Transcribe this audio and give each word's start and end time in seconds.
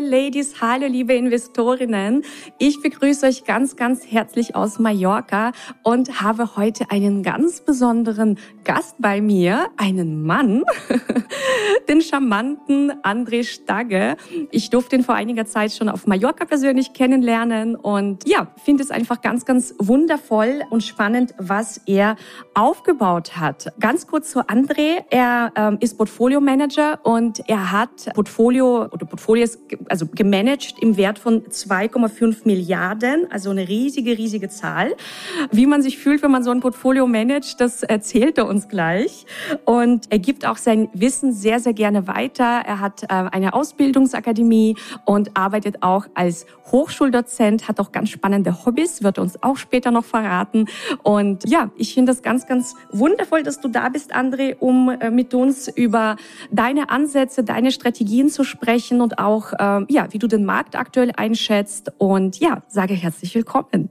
Liebe 0.00 0.06
Ladies, 0.06 0.60
hallo 0.60 0.86
liebe 0.86 1.14
Investorinnen. 1.14 2.22
Ich 2.58 2.80
begrüße 2.80 3.26
euch 3.26 3.44
ganz, 3.44 3.76
ganz 3.76 4.06
herzlich 4.06 4.54
aus 4.54 4.78
Mallorca 4.78 5.52
und 5.82 6.22
habe 6.22 6.56
heute 6.56 6.90
einen 6.90 7.22
ganz 7.22 7.60
besonderen 7.60 8.38
Gast 8.64 8.96
bei 9.00 9.20
mir, 9.20 9.68
einen 9.76 10.22
Mann, 10.22 10.62
den 11.88 12.00
charmanten 12.00 12.92
André 13.02 13.44
Stagge. 13.44 14.16
Ich 14.50 14.70
durfte 14.70 14.96
ihn 14.96 15.02
vor 15.02 15.14
einiger 15.14 15.46
Zeit 15.46 15.72
schon 15.72 15.88
auf 15.88 16.06
Mallorca 16.06 16.44
persönlich 16.44 16.92
kennenlernen 16.92 17.74
und 17.74 18.26
ja, 18.26 18.48
finde 18.64 18.82
es 18.82 18.90
einfach 18.90 19.20
ganz, 19.20 19.44
ganz 19.44 19.74
wundervoll 19.78 20.62
und 20.70 20.82
spannend, 20.82 21.34
was 21.38 21.80
er 21.86 22.16
aufgebaut 22.54 23.36
hat. 23.36 23.72
Ganz 23.78 24.06
kurz 24.06 24.30
zu 24.30 24.40
André. 24.40 25.04
Er 25.10 25.52
ähm, 25.56 25.78
ist 25.80 25.98
Portfolio 25.98 26.40
Manager 26.40 27.00
und 27.02 27.46
er 27.48 27.72
hat 27.72 28.14
Portfolio 28.14 28.84
oder 28.84 29.04
Portfolio 29.04 29.42
Portfolios 29.42 29.58
also 29.88 30.06
gemanagt 30.06 30.74
im 30.80 30.96
Wert 30.96 31.18
von 31.18 31.42
2,5 31.42 32.42
Milliarden, 32.44 33.30
also 33.30 33.50
eine 33.50 33.68
riesige, 33.68 34.16
riesige 34.18 34.48
Zahl. 34.48 34.94
Wie 35.50 35.66
man 35.66 35.82
sich 35.82 35.98
fühlt, 35.98 36.22
wenn 36.22 36.30
man 36.30 36.42
so 36.42 36.50
ein 36.50 36.60
Portfolio 36.60 37.06
managt, 37.06 37.60
das 37.60 37.82
erzählt 37.82 38.38
er 38.38 38.46
uns 38.46 38.68
gleich. 38.68 39.26
Und 39.64 40.06
er 40.10 40.18
gibt 40.18 40.46
auch 40.46 40.56
sein 40.56 40.88
Wissen 40.92 41.32
sehr, 41.32 41.60
sehr 41.60 41.72
gerne 41.72 42.06
weiter. 42.06 42.62
Er 42.64 42.80
hat 42.80 43.04
äh, 43.04 43.06
eine 43.08 43.54
Ausbildungsakademie 43.54 44.76
und 45.04 45.36
arbeitet 45.36 45.82
auch 45.82 46.06
als 46.14 46.46
Hochschuldozent, 46.70 47.68
hat 47.68 47.80
auch 47.80 47.92
ganz 47.92 48.10
spannende 48.10 48.64
Hobbys, 48.64 49.02
wird 49.02 49.18
uns 49.18 49.42
auch 49.42 49.56
später 49.56 49.90
noch 49.90 50.04
verraten. 50.04 50.66
Und 51.02 51.48
ja, 51.48 51.70
ich 51.76 51.94
finde 51.94 52.12
das 52.12 52.22
ganz, 52.22 52.46
ganz 52.46 52.74
wundervoll, 52.90 53.42
dass 53.42 53.60
du 53.60 53.68
da 53.68 53.88
bist, 53.88 54.14
André, 54.14 54.56
um 54.58 54.88
äh, 54.88 55.10
mit 55.10 55.34
uns 55.34 55.68
über 55.68 56.16
deine 56.50 56.90
Ansätze, 56.90 57.44
deine 57.44 57.72
Strategien 57.72 58.28
zu 58.28 58.44
sprechen 58.44 59.00
und 59.00 59.18
auch, 59.18 59.52
ähm, 59.78 59.86
ja, 59.88 60.08
wie 60.10 60.18
du 60.18 60.26
den 60.26 60.44
Markt 60.44 60.76
aktuell 60.76 61.12
einschätzt. 61.16 61.92
Und 61.98 62.38
ja, 62.38 62.62
sage 62.68 62.94
herzlich 62.94 63.34
willkommen. 63.34 63.88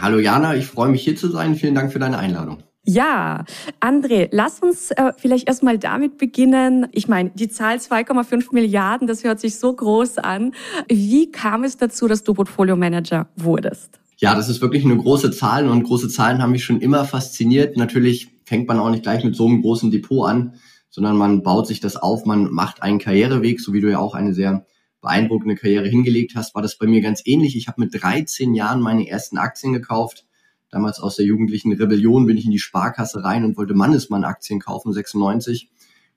Hallo 0.00 0.18
Jana, 0.18 0.56
ich 0.56 0.66
freue 0.66 0.88
mich 0.88 1.02
hier 1.02 1.16
zu 1.16 1.28
sein. 1.28 1.54
Vielen 1.54 1.74
Dank 1.74 1.92
für 1.92 1.98
deine 1.98 2.18
Einladung. 2.18 2.62
Ja, 2.86 3.44
André, 3.80 4.28
lass 4.30 4.60
uns 4.60 4.90
äh, 4.90 5.12
vielleicht 5.16 5.48
erstmal 5.48 5.78
damit 5.78 6.18
beginnen. 6.18 6.86
Ich 6.92 7.08
meine, 7.08 7.30
die 7.30 7.48
Zahl 7.48 7.76
2,5 7.76 8.48
Milliarden, 8.52 9.06
das 9.06 9.24
hört 9.24 9.40
sich 9.40 9.58
so 9.58 9.72
groß 9.72 10.18
an. 10.18 10.52
Wie 10.88 11.30
kam 11.30 11.64
es 11.64 11.78
dazu, 11.78 12.08
dass 12.08 12.24
du 12.24 12.34
Portfolio 12.34 12.76
Manager 12.76 13.28
wurdest? 13.36 14.00
Ja, 14.18 14.34
das 14.34 14.48
ist 14.50 14.60
wirklich 14.60 14.84
eine 14.84 14.96
große 14.96 15.30
Zahl 15.30 15.68
und 15.68 15.82
große 15.82 16.08
Zahlen 16.08 16.42
haben 16.42 16.52
mich 16.52 16.64
schon 16.64 16.80
immer 16.80 17.04
fasziniert. 17.04 17.76
Natürlich 17.76 18.28
fängt 18.44 18.68
man 18.68 18.78
auch 18.78 18.90
nicht 18.90 19.02
gleich 19.02 19.24
mit 19.24 19.34
so 19.34 19.46
einem 19.46 19.62
großen 19.62 19.90
Depot 19.90 20.28
an 20.28 20.54
sondern 20.94 21.16
man 21.16 21.42
baut 21.42 21.66
sich 21.66 21.80
das 21.80 21.96
auf, 21.96 22.24
man 22.24 22.52
macht 22.52 22.80
einen 22.80 23.00
Karriereweg, 23.00 23.60
so 23.60 23.72
wie 23.72 23.80
du 23.80 23.90
ja 23.90 23.98
auch 23.98 24.14
eine 24.14 24.32
sehr 24.32 24.64
beeindruckende 25.04 25.54
Karriere 25.54 25.86
hingelegt 25.86 26.32
hast, 26.34 26.54
war 26.54 26.62
das 26.62 26.78
bei 26.78 26.86
mir 26.86 27.02
ganz 27.02 27.20
ähnlich. 27.26 27.56
Ich 27.56 27.68
habe 27.68 27.82
mit 27.82 27.94
13 27.94 28.54
Jahren 28.54 28.80
meine 28.80 29.06
ersten 29.06 29.36
Aktien 29.36 29.74
gekauft. 29.74 30.24
Damals 30.70 30.98
aus 30.98 31.16
der 31.16 31.26
jugendlichen 31.26 31.74
Rebellion 31.74 32.26
bin 32.26 32.38
ich 32.38 32.46
in 32.46 32.50
die 32.50 32.58
Sparkasse 32.58 33.22
rein 33.22 33.44
und 33.44 33.58
wollte 33.58 33.74
Mannesmann-Aktien 33.74 34.60
kaufen, 34.60 34.94
96. 34.94 35.70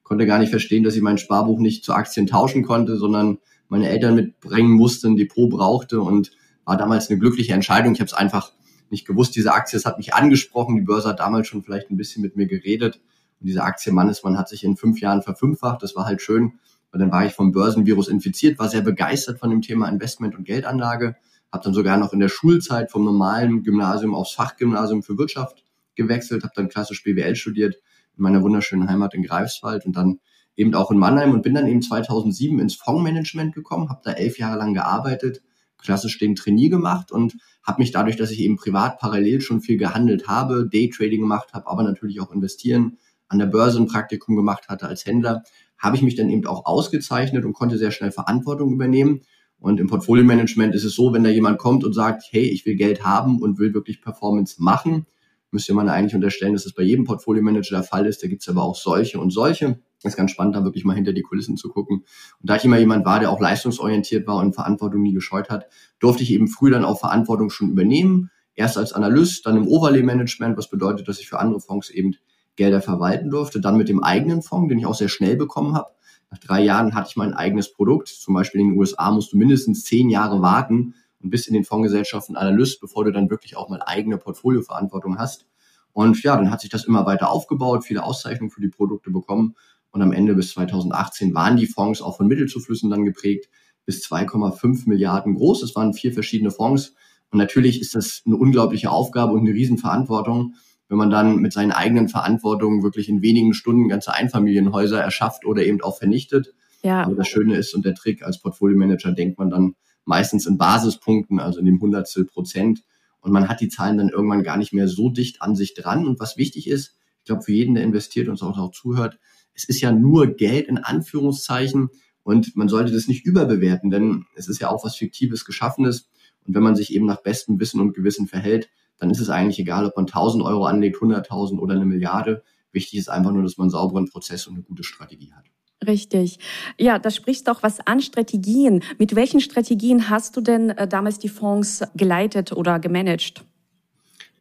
Konnte 0.03 0.25
gar 0.25 0.39
nicht 0.39 0.51
verstehen, 0.51 0.83
dass 0.83 0.95
ich 0.95 1.01
mein 1.01 1.17
Sparbuch 1.17 1.59
nicht 1.59 1.83
zu 1.83 1.93
Aktien 1.93 2.27
tauschen 2.27 2.63
konnte, 2.63 2.95
sondern 2.95 3.39
meine 3.67 3.89
Eltern 3.89 4.15
mitbringen 4.15 4.71
mussten, 4.71 5.07
ein 5.07 5.15
Depot 5.17 5.49
brauchte 5.49 5.99
und 5.99 6.31
war 6.63 6.77
damals 6.77 7.09
eine 7.09 7.19
glückliche 7.19 7.53
Entscheidung. 7.53 7.91
Ich 7.93 7.99
habe 7.99 8.07
es 8.07 8.13
einfach 8.13 8.53
nicht 8.89 9.05
gewusst. 9.05 9.35
Diese 9.35 9.51
Aktie, 9.51 9.77
es 9.77 9.85
hat 9.85 9.97
mich 9.97 10.13
angesprochen. 10.13 10.77
Die 10.77 10.81
Börse 10.81 11.09
hat 11.09 11.19
damals 11.19 11.49
schon 11.49 11.61
vielleicht 11.61 11.91
ein 11.91 11.97
bisschen 11.97 12.21
mit 12.21 12.37
mir 12.37 12.47
geredet. 12.47 13.01
Und 13.41 13.47
diese 13.47 13.63
Aktie 13.63 13.91
Mannesmann 13.91 14.37
hat 14.37 14.47
sich 14.47 14.63
in 14.63 14.77
fünf 14.77 15.01
Jahren 15.01 15.23
verfünffacht. 15.23 15.83
Das 15.83 15.93
war 15.97 16.05
halt 16.05 16.21
schön, 16.21 16.53
weil 16.97 17.05
dann 17.05 17.11
war 17.11 17.25
ich 17.27 17.33
vom 17.33 17.51
Börsenvirus 17.51 18.07
infiziert, 18.07 18.57
war 18.57 18.69
sehr 18.69 18.81
begeistert 18.81 19.39
von 19.39 19.51
dem 19.51 19.61
Thema 19.61 19.87
Investment 19.87 20.35
und 20.35 20.45
Geldanlage, 20.45 21.15
habe 21.51 21.63
dann 21.63 21.73
sogar 21.75 21.97
noch 21.97 22.11
in 22.11 22.19
der 22.19 22.27
Schulzeit 22.27 22.89
vom 22.89 23.05
normalen 23.05 23.61
Gymnasium 23.61 24.15
aufs 24.15 24.31
Fachgymnasium 24.31 25.03
für 25.03 25.17
Wirtschaft 25.17 25.63
gewechselt, 25.93 26.43
habe 26.43 26.53
dann 26.55 26.69
klassisch 26.69 27.03
BWL 27.03 27.35
studiert 27.35 27.75
in 28.17 28.23
meiner 28.23 28.41
wunderschönen 28.41 28.89
Heimat 28.89 29.13
in 29.13 29.21
Greifswald 29.21 29.85
und 29.85 29.95
dann 29.95 30.19
eben 30.55 30.73
auch 30.73 30.89
in 30.89 30.97
Mannheim 30.97 31.33
und 31.33 31.43
bin 31.43 31.53
dann 31.53 31.67
eben 31.67 31.83
2007 31.83 32.57
ins 32.59 32.73
Fondsmanagement 32.73 33.53
gekommen, 33.53 33.89
habe 33.89 34.01
da 34.03 34.13
elf 34.13 34.39
Jahre 34.39 34.57
lang 34.57 34.73
gearbeitet, 34.73 35.43
klassisch 35.77 36.17
den 36.17 36.35
Trainee 36.35 36.69
gemacht 36.69 37.11
und 37.11 37.37
habe 37.61 37.79
mich 37.79 37.91
dadurch, 37.91 38.15
dass 38.15 38.31
ich 38.31 38.39
eben 38.39 38.55
privat 38.55 38.97
parallel 38.97 39.41
schon 39.41 39.61
viel 39.61 39.77
gehandelt 39.77 40.27
habe, 40.27 40.67
Daytrading 40.67 41.21
gemacht 41.21 41.53
habe, 41.53 41.67
aber 41.67 41.83
natürlich 41.83 42.19
auch 42.21 42.31
investieren, 42.31 42.97
an 43.27 43.37
der 43.37 43.45
Börse 43.45 43.79
ein 43.79 43.85
Praktikum 43.85 44.35
gemacht 44.35 44.67
hatte 44.67 44.87
als 44.87 45.05
Händler, 45.05 45.43
habe 45.77 45.95
ich 45.95 46.01
mich 46.01 46.15
dann 46.15 46.29
eben 46.29 46.45
auch 46.47 46.65
ausgezeichnet 46.65 47.45
und 47.45 47.53
konnte 47.53 47.77
sehr 47.77 47.91
schnell 47.91 48.11
Verantwortung 48.11 48.73
übernehmen. 48.73 49.21
Und 49.59 49.79
im 49.79 49.87
Portfolio-Management 49.87 50.75
ist 50.75 50.83
es 50.83 50.93
so, 50.93 51.13
wenn 51.13 51.23
da 51.23 51.29
jemand 51.29 51.57
kommt 51.57 51.83
und 51.83 51.93
sagt, 51.93 52.23
hey, 52.29 52.43
ich 52.43 52.65
will 52.65 52.75
Geld 52.75 53.03
haben 53.03 53.41
und 53.41 53.57
will 53.57 53.73
wirklich 53.73 54.01
Performance 54.01 54.61
machen, 54.61 55.05
müsste 55.51 55.73
man 55.73 55.89
eigentlich 55.89 56.13
unterstellen, 56.13 56.53
dass 56.53 56.63
das 56.63 56.73
bei 56.73 56.83
jedem 56.83 57.05
Portfolio-Manager 57.05 57.77
der 57.77 57.83
Fall 57.83 58.05
ist. 58.05 58.21
Da 58.21 58.27
gibt 58.27 58.41
es 58.41 58.49
aber 58.49 58.63
auch 58.63 58.75
solche 58.75 59.19
und 59.19 59.31
solche. 59.31 59.79
Das 60.03 60.13
ist 60.13 60.17
ganz 60.17 60.31
spannend, 60.31 60.55
da 60.55 60.63
wirklich 60.63 60.85
mal 60.85 60.93
hinter 60.93 61.13
die 61.13 61.23
Kulissen 61.23 61.57
zu 61.57 61.69
gucken. 61.69 62.03
Und 62.39 62.49
da 62.49 62.55
ich 62.57 62.65
immer 62.65 62.77
jemand 62.77 63.05
war, 63.05 63.19
der 63.19 63.31
auch 63.31 63.39
leistungsorientiert 63.39 64.27
war 64.27 64.37
und 64.37 64.53
Verantwortung 64.53 65.01
nie 65.01 65.13
gescheut 65.13 65.49
hat, 65.49 65.67
durfte 65.99 66.23
ich 66.23 66.31
eben 66.31 66.47
früh 66.47 66.69
dann 66.69 66.85
auch 66.85 66.99
Verantwortung 66.99 67.49
schon 67.49 67.71
übernehmen. 67.71 68.29
Erst 68.53 68.77
als 68.77 68.93
Analyst, 68.93 69.45
dann 69.45 69.57
im 69.57 69.67
Overlay-Management, 69.67 70.57
was 70.57 70.69
bedeutet, 70.69 71.07
dass 71.07 71.19
ich 71.19 71.29
für 71.29 71.39
andere 71.39 71.59
Fonds 71.59 71.89
eben 71.89 72.15
Gelder 72.57 72.81
verwalten 72.81 73.29
durfte. 73.29 73.61
Dann 73.61 73.77
mit 73.77 73.87
dem 73.87 74.03
eigenen 74.03 74.41
Fonds, 74.41 74.67
den 74.67 74.79
ich 74.79 74.85
auch 74.85 74.95
sehr 74.95 75.07
schnell 75.07 75.37
bekommen 75.37 75.75
habe. 75.75 75.91
Nach 76.29 76.39
drei 76.39 76.61
Jahren 76.61 76.93
hatte 76.93 77.07
ich 77.09 77.15
mein 77.15 77.33
eigenes 77.33 77.71
Produkt. 77.71 78.09
Zum 78.09 78.33
Beispiel 78.33 78.59
in 78.59 78.71
den 78.71 78.77
USA 78.77 79.11
musst 79.11 79.31
du 79.31 79.37
mindestens 79.37 79.85
zehn 79.85 80.09
Jahre 80.09 80.41
warten 80.41 80.95
und 81.21 81.29
bist 81.29 81.47
in 81.47 81.53
den 81.53 81.63
Fondsgesellschaften 81.63 82.35
Analyst, 82.35 82.81
bevor 82.81 83.05
du 83.05 83.11
dann 83.11 83.29
wirklich 83.29 83.55
auch 83.55 83.69
mal 83.69 83.81
eigene 83.81 84.17
Portfolioverantwortung 84.17 85.17
hast. 85.17 85.45
Und 85.93 86.21
ja, 86.21 86.35
dann 86.35 86.51
hat 86.51 86.61
sich 86.61 86.69
das 86.69 86.85
immer 86.85 87.05
weiter 87.05 87.31
aufgebaut, 87.31 87.85
viele 87.85 88.03
Auszeichnungen 88.03 88.51
für 88.51 88.61
die 88.61 88.67
Produkte 88.67 89.09
bekommen. 89.09 89.55
Und 89.91 90.01
am 90.01 90.11
Ende 90.11 90.35
bis 90.35 90.51
2018 90.51 91.33
waren 91.33 91.57
die 91.57 91.65
Fonds 91.65 92.01
auch 92.01 92.17
von 92.17 92.27
Mittelzuflüssen 92.27 92.89
dann 92.89 93.05
geprägt, 93.05 93.49
bis 93.85 94.05
2,5 94.05 94.87
Milliarden 94.87 95.35
groß. 95.35 95.63
Es 95.63 95.75
waren 95.75 95.93
vier 95.93 96.13
verschiedene 96.13 96.51
Fonds. 96.51 96.93
Und 97.31 97.39
natürlich 97.39 97.81
ist 97.81 97.95
das 97.95 98.21
eine 98.25 98.35
unglaubliche 98.35 98.91
Aufgabe 98.91 99.33
und 99.33 99.39
eine 99.39 99.51
Riesenverantwortung 99.51 100.53
wenn 100.89 100.97
man 100.97 101.09
dann 101.09 101.37
mit 101.37 101.53
seinen 101.53 101.71
eigenen 101.71 102.07
Verantwortungen 102.07 102.83
wirklich 102.83 103.09
in 103.09 103.21
wenigen 103.21 103.53
Stunden 103.53 103.89
ganze 103.89 104.13
Einfamilienhäuser 104.13 105.01
erschafft 105.01 105.45
oder 105.45 105.63
eben 105.63 105.81
auch 105.81 105.97
vernichtet. 105.97 106.53
Ja. 106.83 107.03
Aber 107.03 107.15
das 107.15 107.27
Schöne 107.27 107.55
ist 107.55 107.73
und 107.73 107.85
der 107.85 107.95
Trick 107.95 108.23
als 108.23 108.41
Portfolio-Manager 108.41 109.11
denkt 109.11 109.37
man 109.37 109.49
dann 109.49 109.75
meistens 110.05 110.45
in 110.45 110.57
Basispunkten, 110.57 111.39
also 111.39 111.59
in 111.59 111.65
dem 111.65 111.81
Hundertstel 111.81 112.25
Prozent. 112.25 112.83
Und 113.19 113.31
man 113.31 113.49
hat 113.49 113.59
die 113.59 113.67
Zahlen 113.67 113.97
dann 113.97 114.09
irgendwann 114.09 114.43
gar 114.43 114.57
nicht 114.57 114.71
mehr 114.71 114.87
so 114.87 115.09
dicht 115.09 115.41
an 115.41 115.55
sich 115.55 115.73
dran. 115.73 116.07
Und 116.07 116.19
was 116.19 116.37
wichtig 116.37 116.67
ist, 116.69 116.95
ich 117.19 117.25
glaube, 117.25 117.41
für 117.41 117.51
jeden, 117.51 117.75
der 117.75 117.83
investiert 117.83 118.27
und 118.27 118.33
uns 118.33 118.41
auch, 118.41 118.57
auch 118.57 118.71
zuhört, 118.71 119.19
es 119.53 119.65
ist 119.65 119.81
ja 119.81 119.91
nur 119.91 120.27
Geld 120.27 120.67
in 120.67 120.77
Anführungszeichen 120.77 121.89
und 122.23 122.55
man 122.55 122.69
sollte 122.69 122.93
das 122.93 123.07
nicht 123.07 123.25
überbewerten, 123.25 123.89
denn 123.89 124.25
es 124.35 124.47
ist 124.47 124.59
ja 124.59 124.69
auch 124.69 124.85
was 124.85 124.95
Fiktives 124.95 125.45
Geschaffenes. 125.45 126.09
Und 126.45 126.55
wenn 126.55 126.63
man 126.63 126.75
sich 126.75 126.93
eben 126.93 127.05
nach 127.05 127.21
bestem 127.21 127.59
Wissen 127.59 127.81
und 127.81 127.93
Gewissen 127.93 128.27
verhält, 128.27 128.69
dann 128.97 129.09
ist 129.09 129.19
es 129.19 129.29
eigentlich 129.29 129.59
egal, 129.59 129.85
ob 129.85 129.95
man 129.95 130.05
1000 130.05 130.43
Euro 130.43 130.65
anlegt, 130.65 130.97
100.000 130.97 131.59
oder 131.59 131.75
eine 131.75 131.85
Milliarde. 131.85 132.43
Wichtig 132.71 132.99
ist 132.99 133.09
einfach 133.09 133.31
nur, 133.31 133.43
dass 133.43 133.57
man 133.57 133.65
einen 133.65 133.71
sauberen 133.71 134.09
Prozess 134.09 134.47
und 134.47 134.55
eine 134.55 134.63
gute 134.63 134.83
Strategie 134.83 135.33
hat. 135.33 135.45
Richtig. 135.85 136.39
Ja, 136.79 136.97
da 136.97 137.11
sprichst 137.11 137.47
du 137.47 137.51
auch 137.51 137.61
was 137.61 137.85
an 137.85 138.01
Strategien. 138.01 138.83
Mit 138.97 139.15
welchen 139.15 139.39
Strategien 139.39 140.09
hast 140.09 140.35
du 140.35 140.41
denn 140.41 140.71
äh, 140.71 140.87
damals 140.87 141.19
die 141.19 141.29
Fonds 141.29 141.83
geleitet 141.95 142.51
oder 142.51 142.79
gemanagt? 142.79 143.43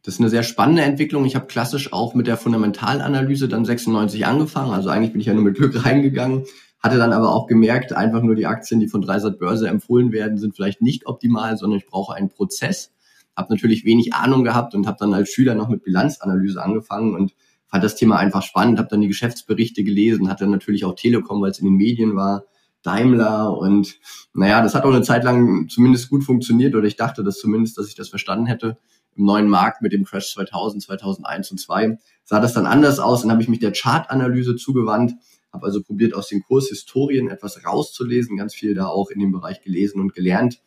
Das 0.03 0.15
ist 0.15 0.19
eine 0.19 0.29
sehr 0.29 0.43
spannende 0.43 0.83
Entwicklung. 0.83 1.25
Ich 1.25 1.35
habe 1.35 1.47
klassisch 1.47 1.93
auch 1.93 2.15
mit 2.15 2.27
der 2.27 2.37
Fundamentalanalyse 2.37 3.47
dann 3.47 3.65
96 3.65 4.25
angefangen. 4.25 4.71
Also 4.71 4.89
eigentlich 4.89 5.11
bin 5.11 5.21
ich 5.21 5.27
ja 5.27 5.33
nur 5.33 5.43
mit 5.43 5.57
Glück 5.57 5.85
reingegangen. 5.85 6.45
Hatte 6.79 6.97
dann 6.97 7.11
aber 7.11 7.33
auch 7.33 7.47
gemerkt, 7.47 7.93
einfach 7.93 8.21
nur 8.21 8.35
die 8.35 8.45
Aktien, 8.45 8.79
die 8.79 8.87
von 8.87 9.01
Dreisat 9.01 9.37
Börse 9.37 9.67
empfohlen 9.67 10.11
werden, 10.11 10.37
sind 10.37 10.55
vielleicht 10.55 10.81
nicht 10.81 11.07
optimal, 11.07 11.57
sondern 11.57 11.79
ich 11.79 11.87
brauche 11.87 12.15
einen 12.15 12.29
Prozess 12.29 12.93
habe 13.37 13.53
natürlich 13.53 13.85
wenig 13.85 14.13
Ahnung 14.13 14.43
gehabt 14.43 14.73
und 14.73 14.87
habe 14.87 14.97
dann 14.99 15.13
als 15.13 15.29
Schüler 15.29 15.53
noch 15.53 15.69
mit 15.69 15.83
Bilanzanalyse 15.83 16.61
angefangen 16.61 17.15
und 17.15 17.35
fand 17.67 17.83
das 17.83 17.95
Thema 17.95 18.17
einfach 18.17 18.41
spannend, 18.41 18.79
habe 18.79 18.89
dann 18.89 19.01
die 19.01 19.07
Geschäftsberichte 19.07 19.83
gelesen, 19.83 20.29
hatte 20.29 20.47
natürlich 20.47 20.83
auch 20.85 20.95
Telekom, 20.95 21.41
weil 21.41 21.51
es 21.51 21.59
in 21.59 21.65
den 21.65 21.75
Medien 21.75 22.15
war, 22.15 22.45
Daimler 22.81 23.55
und 23.55 23.99
naja, 24.33 24.61
das 24.61 24.73
hat 24.73 24.83
auch 24.83 24.93
eine 24.93 25.03
Zeit 25.03 25.23
lang 25.23 25.67
zumindest 25.69 26.09
gut 26.09 26.23
funktioniert 26.23 26.73
oder 26.73 26.87
ich 26.87 26.95
dachte 26.95 27.23
das 27.23 27.37
zumindest, 27.37 27.77
dass 27.77 27.87
ich 27.87 27.95
das 27.95 28.09
verstanden 28.09 28.47
hätte. 28.47 28.77
Im 29.15 29.25
neuen 29.25 29.49
Markt 29.49 29.81
mit 29.81 29.93
dem 29.93 30.05
Crash 30.05 30.33
2000, 30.33 30.83
2001 30.83 31.51
und 31.51 31.59
2002 31.59 31.99
sah 32.23 32.39
das 32.39 32.53
dann 32.53 32.65
anders 32.65 32.99
aus 32.99 33.23
und 33.23 33.31
habe 33.31 33.41
ich 33.41 33.49
mich 33.49 33.59
der 33.59 33.73
Chartanalyse 33.73 34.55
zugewandt, 34.55 35.13
habe 35.51 35.65
also 35.65 35.81
probiert 35.81 36.13
aus 36.13 36.27
den 36.27 36.43
Kurshistorien 36.43 37.27
etwas 37.29 37.63
rauszulesen, 37.65 38.37
ganz 38.37 38.53
viel 38.53 38.73
da 38.73 38.87
auch 38.87 39.09
in 39.09 39.19
dem 39.19 39.31
Bereich 39.31 39.61
gelesen 39.61 39.99
und 39.99 40.13
gelernt 40.13 40.59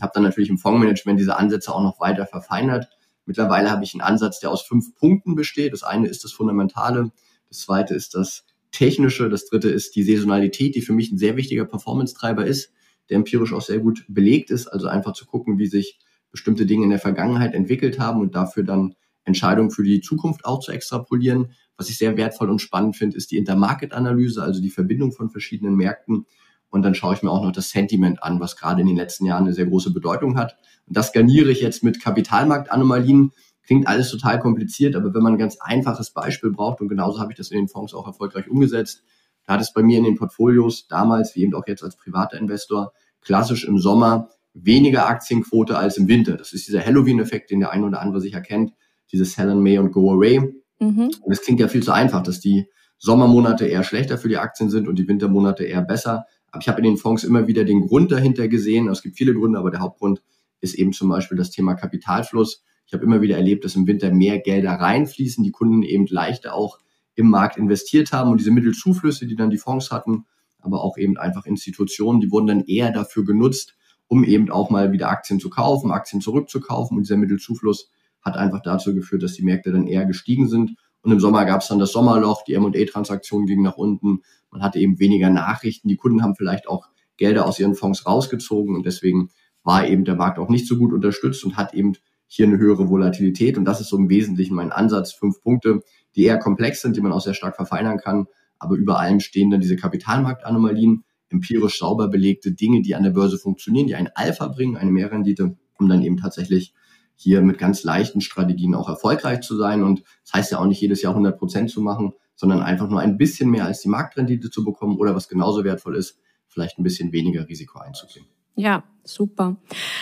habe 0.00 0.12
dann 0.14 0.22
natürlich 0.22 0.50
im 0.50 0.58
Fondsmanagement 0.58 1.18
diese 1.18 1.36
Ansätze 1.36 1.74
auch 1.74 1.82
noch 1.82 2.00
weiter 2.00 2.26
verfeinert. 2.26 2.88
Mittlerweile 3.26 3.70
habe 3.70 3.84
ich 3.84 3.94
einen 3.94 4.02
Ansatz, 4.02 4.40
der 4.40 4.50
aus 4.50 4.62
fünf 4.62 4.94
Punkten 4.96 5.34
besteht. 5.34 5.72
Das 5.72 5.82
eine 5.82 6.08
ist 6.08 6.24
das 6.24 6.32
Fundamentale, 6.32 7.12
das 7.48 7.60
zweite 7.60 7.94
ist 7.94 8.14
das 8.14 8.44
Technische, 8.70 9.28
das 9.28 9.46
dritte 9.46 9.70
ist 9.70 9.94
die 9.94 10.02
Saisonalität, 10.02 10.74
die 10.74 10.82
für 10.82 10.92
mich 10.92 11.12
ein 11.12 11.18
sehr 11.18 11.36
wichtiger 11.36 11.64
Performance-Treiber 11.64 12.44
ist, 12.44 12.72
der 13.08 13.16
empirisch 13.16 13.52
auch 13.52 13.62
sehr 13.62 13.78
gut 13.78 14.04
belegt 14.08 14.50
ist. 14.50 14.66
Also 14.66 14.88
einfach 14.88 15.12
zu 15.12 15.26
gucken, 15.26 15.58
wie 15.58 15.66
sich 15.66 15.98
bestimmte 16.30 16.66
Dinge 16.66 16.84
in 16.84 16.90
der 16.90 16.98
Vergangenheit 16.98 17.54
entwickelt 17.54 18.00
haben 18.00 18.20
und 18.20 18.34
dafür 18.34 18.64
dann 18.64 18.96
Entscheidungen 19.24 19.70
für 19.70 19.84
die 19.84 20.00
Zukunft 20.00 20.44
auch 20.44 20.60
zu 20.60 20.72
extrapolieren. 20.72 21.52
Was 21.76 21.88
ich 21.88 21.98
sehr 21.98 22.16
wertvoll 22.16 22.50
und 22.50 22.60
spannend 22.60 22.96
finde, 22.96 23.16
ist 23.16 23.30
die 23.30 23.38
Intermarket-Analyse, 23.38 24.42
also 24.42 24.60
die 24.60 24.70
Verbindung 24.70 25.12
von 25.12 25.30
verschiedenen 25.30 25.76
Märkten. 25.76 26.26
Und 26.74 26.82
dann 26.82 26.96
schaue 26.96 27.14
ich 27.14 27.22
mir 27.22 27.30
auch 27.30 27.44
noch 27.44 27.52
das 27.52 27.70
Sentiment 27.70 28.20
an, 28.24 28.40
was 28.40 28.56
gerade 28.56 28.80
in 28.80 28.88
den 28.88 28.96
letzten 28.96 29.26
Jahren 29.26 29.44
eine 29.44 29.54
sehr 29.54 29.66
große 29.66 29.92
Bedeutung 29.92 30.36
hat. 30.36 30.56
Und 30.88 30.96
das 30.96 31.12
garniere 31.12 31.52
ich 31.52 31.60
jetzt 31.60 31.84
mit 31.84 32.02
Kapitalmarktanomalien. 32.02 33.30
Klingt 33.62 33.86
alles 33.86 34.10
total 34.10 34.40
kompliziert, 34.40 34.96
aber 34.96 35.14
wenn 35.14 35.22
man 35.22 35.34
ein 35.34 35.38
ganz 35.38 35.56
einfaches 35.60 36.10
Beispiel 36.10 36.50
braucht, 36.50 36.80
und 36.80 36.88
genauso 36.88 37.20
habe 37.20 37.30
ich 37.30 37.38
das 37.38 37.52
in 37.52 37.58
den 37.58 37.68
Fonds 37.68 37.94
auch 37.94 38.08
erfolgreich 38.08 38.50
umgesetzt, 38.50 39.04
da 39.46 39.52
hat 39.52 39.60
es 39.60 39.72
bei 39.72 39.84
mir 39.84 39.98
in 39.98 40.04
den 40.04 40.16
Portfolios 40.16 40.88
damals, 40.88 41.36
wie 41.36 41.42
eben 41.42 41.54
auch 41.54 41.68
jetzt 41.68 41.84
als 41.84 41.94
privater 41.94 42.38
Investor, 42.38 42.92
klassisch 43.20 43.64
im 43.64 43.78
Sommer 43.78 44.30
weniger 44.52 45.06
Aktienquote 45.06 45.78
als 45.78 45.96
im 45.96 46.08
Winter. 46.08 46.36
Das 46.36 46.52
ist 46.52 46.66
dieser 46.66 46.84
Halloween-Effekt, 46.84 47.52
den 47.52 47.60
der 47.60 47.70
eine 47.70 47.86
oder 47.86 48.00
andere 48.00 48.20
sicher 48.20 48.40
kennt, 48.40 48.72
dieses 49.12 49.34
Sell 49.34 49.48
in 49.48 49.60
May 49.60 49.78
und 49.78 49.92
Go 49.92 50.12
Away. 50.12 50.40
Mhm. 50.80 51.12
Und 51.20 51.32
es 51.32 51.40
klingt 51.42 51.60
ja 51.60 51.68
viel 51.68 51.84
zu 51.84 51.92
einfach, 51.92 52.24
dass 52.24 52.40
die 52.40 52.66
Sommermonate 52.98 53.66
eher 53.66 53.84
schlechter 53.84 54.18
für 54.18 54.28
die 54.28 54.38
Aktien 54.38 54.70
sind 54.70 54.88
und 54.88 54.98
die 54.98 55.06
Wintermonate 55.06 55.62
eher 55.62 55.82
besser. 55.82 56.26
Ich 56.60 56.68
habe 56.68 56.78
in 56.78 56.84
den 56.84 56.96
Fonds 56.96 57.24
immer 57.24 57.46
wieder 57.46 57.64
den 57.64 57.86
Grund 57.86 58.12
dahinter 58.12 58.48
gesehen. 58.48 58.88
Es 58.88 59.02
gibt 59.02 59.16
viele 59.16 59.34
Gründe, 59.34 59.58
aber 59.58 59.70
der 59.70 59.80
Hauptgrund 59.80 60.22
ist 60.60 60.74
eben 60.74 60.92
zum 60.92 61.08
Beispiel 61.08 61.36
das 61.36 61.50
Thema 61.50 61.74
Kapitalfluss. 61.74 62.64
Ich 62.86 62.92
habe 62.92 63.04
immer 63.04 63.20
wieder 63.20 63.36
erlebt, 63.36 63.64
dass 63.64 63.76
im 63.76 63.86
Winter 63.86 64.12
mehr 64.12 64.38
Gelder 64.38 64.72
reinfließen, 64.72 65.42
die 65.42 65.50
Kunden 65.50 65.82
eben 65.82 66.06
leichter 66.06 66.54
auch 66.54 66.78
im 67.14 67.30
Markt 67.30 67.56
investiert 67.56 68.12
haben 68.12 68.30
und 68.30 68.40
diese 68.40 68.50
Mittelzuflüsse, 68.50 69.26
die 69.26 69.36
dann 69.36 69.50
die 69.50 69.58
Fonds 69.58 69.90
hatten, 69.90 70.26
aber 70.60 70.82
auch 70.82 70.98
eben 70.98 71.16
einfach 71.16 71.46
Institutionen, 71.46 72.20
die 72.20 72.30
wurden 72.30 72.46
dann 72.46 72.64
eher 72.64 72.90
dafür 72.90 73.24
genutzt, 73.24 73.76
um 74.08 74.24
eben 74.24 74.50
auch 74.50 74.70
mal 74.70 74.92
wieder 74.92 75.10
Aktien 75.10 75.40
zu 75.40 75.50
kaufen, 75.50 75.90
Aktien 75.90 76.20
zurückzukaufen. 76.20 76.96
Und 76.96 77.04
dieser 77.04 77.16
Mittelzufluss 77.16 77.90
hat 78.22 78.36
einfach 78.36 78.62
dazu 78.62 78.94
geführt, 78.94 79.22
dass 79.22 79.34
die 79.34 79.42
Märkte 79.42 79.72
dann 79.72 79.86
eher 79.86 80.06
gestiegen 80.06 80.48
sind. 80.48 80.76
Und 81.04 81.12
im 81.12 81.20
Sommer 81.20 81.44
gab 81.44 81.60
es 81.60 81.68
dann 81.68 81.78
das 81.78 81.92
Sommerloch, 81.92 82.44
die 82.44 82.54
M&A-Transaktionen 82.54 83.46
gingen 83.46 83.62
nach 83.62 83.76
unten. 83.76 84.22
Man 84.50 84.62
hatte 84.62 84.78
eben 84.78 84.98
weniger 84.98 85.28
Nachrichten. 85.28 85.88
Die 85.88 85.96
Kunden 85.96 86.22
haben 86.22 86.34
vielleicht 86.34 86.66
auch 86.66 86.88
Gelder 87.18 87.46
aus 87.46 87.60
ihren 87.60 87.74
Fonds 87.74 88.06
rausgezogen 88.06 88.74
und 88.74 88.86
deswegen 88.86 89.28
war 89.62 89.86
eben 89.86 90.04
der 90.04 90.16
Markt 90.16 90.38
auch 90.38 90.48
nicht 90.48 90.66
so 90.66 90.78
gut 90.78 90.92
unterstützt 90.94 91.44
und 91.44 91.56
hat 91.56 91.74
eben 91.74 91.92
hier 92.26 92.46
eine 92.46 92.56
höhere 92.56 92.88
Volatilität. 92.88 93.58
Und 93.58 93.66
das 93.66 93.82
ist 93.82 93.90
so 93.90 93.98
im 93.98 94.08
Wesentlichen 94.08 94.54
mein 94.54 94.72
Ansatz. 94.72 95.12
Fünf 95.12 95.42
Punkte, 95.42 95.80
die 96.16 96.24
eher 96.24 96.38
komplex 96.38 96.80
sind, 96.80 96.96
die 96.96 97.02
man 97.02 97.12
auch 97.12 97.20
sehr 97.20 97.34
stark 97.34 97.56
verfeinern 97.56 97.98
kann. 97.98 98.26
Aber 98.58 98.74
über 98.74 98.98
allem 98.98 99.20
stehen 99.20 99.50
dann 99.50 99.60
diese 99.60 99.76
Kapitalmarktanomalien, 99.76 101.04
empirisch 101.28 101.78
sauber 101.78 102.08
belegte 102.08 102.52
Dinge, 102.52 102.80
die 102.80 102.94
an 102.94 103.02
der 103.02 103.10
Börse 103.10 103.36
funktionieren, 103.36 103.88
die 103.88 103.94
ein 103.94 104.08
Alpha 104.14 104.48
bringen, 104.48 104.78
eine 104.78 104.90
Mehrrendite, 104.90 105.56
um 105.78 105.88
dann 105.88 106.02
eben 106.02 106.16
tatsächlich 106.16 106.72
hier 107.16 107.42
mit 107.42 107.58
ganz 107.58 107.84
leichten 107.84 108.20
Strategien 108.20 108.74
auch 108.74 108.88
erfolgreich 108.88 109.40
zu 109.40 109.56
sein. 109.56 109.82
Und 109.82 110.02
das 110.22 110.32
heißt 110.34 110.52
ja 110.52 110.58
auch 110.58 110.66
nicht 110.66 110.80
jedes 110.80 111.02
Jahr 111.02 111.12
100 111.12 111.38
Prozent 111.38 111.70
zu 111.70 111.80
machen, 111.80 112.12
sondern 112.34 112.62
einfach 112.62 112.88
nur 112.88 113.00
ein 113.00 113.16
bisschen 113.16 113.50
mehr 113.50 113.64
als 113.64 113.80
die 113.80 113.88
Marktrendite 113.88 114.50
zu 114.50 114.64
bekommen 114.64 114.98
oder 114.98 115.14
was 115.14 115.28
genauso 115.28 115.64
wertvoll 115.64 115.96
ist, 115.96 116.18
vielleicht 116.48 116.78
ein 116.78 116.82
bisschen 116.82 117.12
weniger 117.12 117.48
Risiko 117.48 117.78
einzugehen. 117.78 118.26
Ja, 118.56 118.84
Super. 119.06 119.56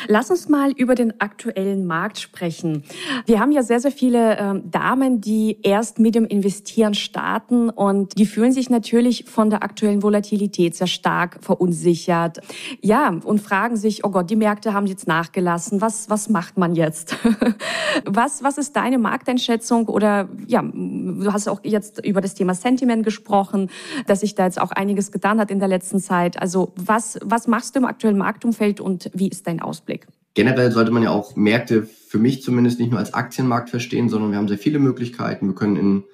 Lass 0.06 0.30
uns 0.30 0.48
mal 0.48 0.70
über 0.70 0.94
den 0.94 1.20
aktuellen 1.20 1.86
Markt 1.86 2.20
sprechen. 2.20 2.84
Wir 3.26 3.40
haben 3.40 3.50
ja 3.50 3.64
sehr, 3.64 3.80
sehr 3.80 3.90
viele 3.90 4.38
ähm, 4.38 4.70
Damen, 4.70 5.20
die 5.20 5.58
erst 5.62 5.98
mit 5.98 6.14
dem 6.14 6.24
Investieren 6.24 6.94
starten 6.94 7.68
und 7.68 8.16
die 8.16 8.26
fühlen 8.26 8.52
sich 8.52 8.70
natürlich 8.70 9.24
von 9.24 9.50
der 9.50 9.64
aktuellen 9.64 10.04
Volatilität 10.04 10.76
sehr 10.76 10.86
stark 10.86 11.38
verunsichert. 11.40 12.38
Ja, 12.80 13.08
und 13.24 13.40
fragen 13.40 13.76
sich, 13.76 14.04
oh 14.04 14.10
Gott, 14.10 14.30
die 14.30 14.36
Märkte 14.36 14.72
haben 14.72 14.86
jetzt 14.86 15.08
nachgelassen. 15.08 15.80
Was, 15.80 16.08
was 16.08 16.28
macht 16.28 16.56
man 16.56 16.76
jetzt? 16.76 17.16
was, 18.04 18.44
was 18.44 18.56
ist 18.56 18.76
deine 18.76 18.98
Markteinschätzung? 18.98 19.88
Oder 19.88 20.28
ja, 20.46 20.62
du 20.62 21.32
hast 21.32 21.48
auch 21.48 21.60
jetzt 21.64 22.04
über 22.04 22.20
das 22.20 22.34
Thema 22.34 22.54
Sentiment 22.54 23.04
gesprochen, 23.04 23.68
dass 24.06 24.20
sich 24.20 24.36
da 24.36 24.44
jetzt 24.44 24.60
auch 24.60 24.70
einiges 24.70 25.10
getan 25.10 25.40
hat 25.40 25.50
in 25.50 25.58
der 25.58 25.68
letzten 25.68 25.98
Zeit. 25.98 26.40
Also 26.40 26.72
was, 26.76 27.18
was 27.24 27.48
machst 27.48 27.74
du 27.74 27.80
im 27.80 27.84
aktuellen 27.84 28.18
Marktumfeld 28.18 28.80
und 28.80 28.91
und 28.92 29.10
wie 29.14 29.28
ist 29.28 29.46
dein 29.46 29.60
Ausblick? 29.60 30.06
Generell 30.34 30.70
sollte 30.70 30.90
man 30.90 31.02
ja 31.02 31.10
auch 31.10 31.36
Märkte 31.36 31.82
für 31.82 32.18
mich 32.18 32.42
zumindest 32.42 32.78
nicht 32.78 32.90
nur 32.90 32.98
als 32.98 33.14
Aktienmarkt 33.14 33.70
verstehen, 33.70 34.08
sondern 34.08 34.30
wir 34.30 34.38
haben 34.38 34.48
sehr 34.48 34.58
viele 34.58 34.78
Möglichkeiten. 34.78 35.46
Wir 35.46 35.54
können 35.54 35.76
in 35.76 36.04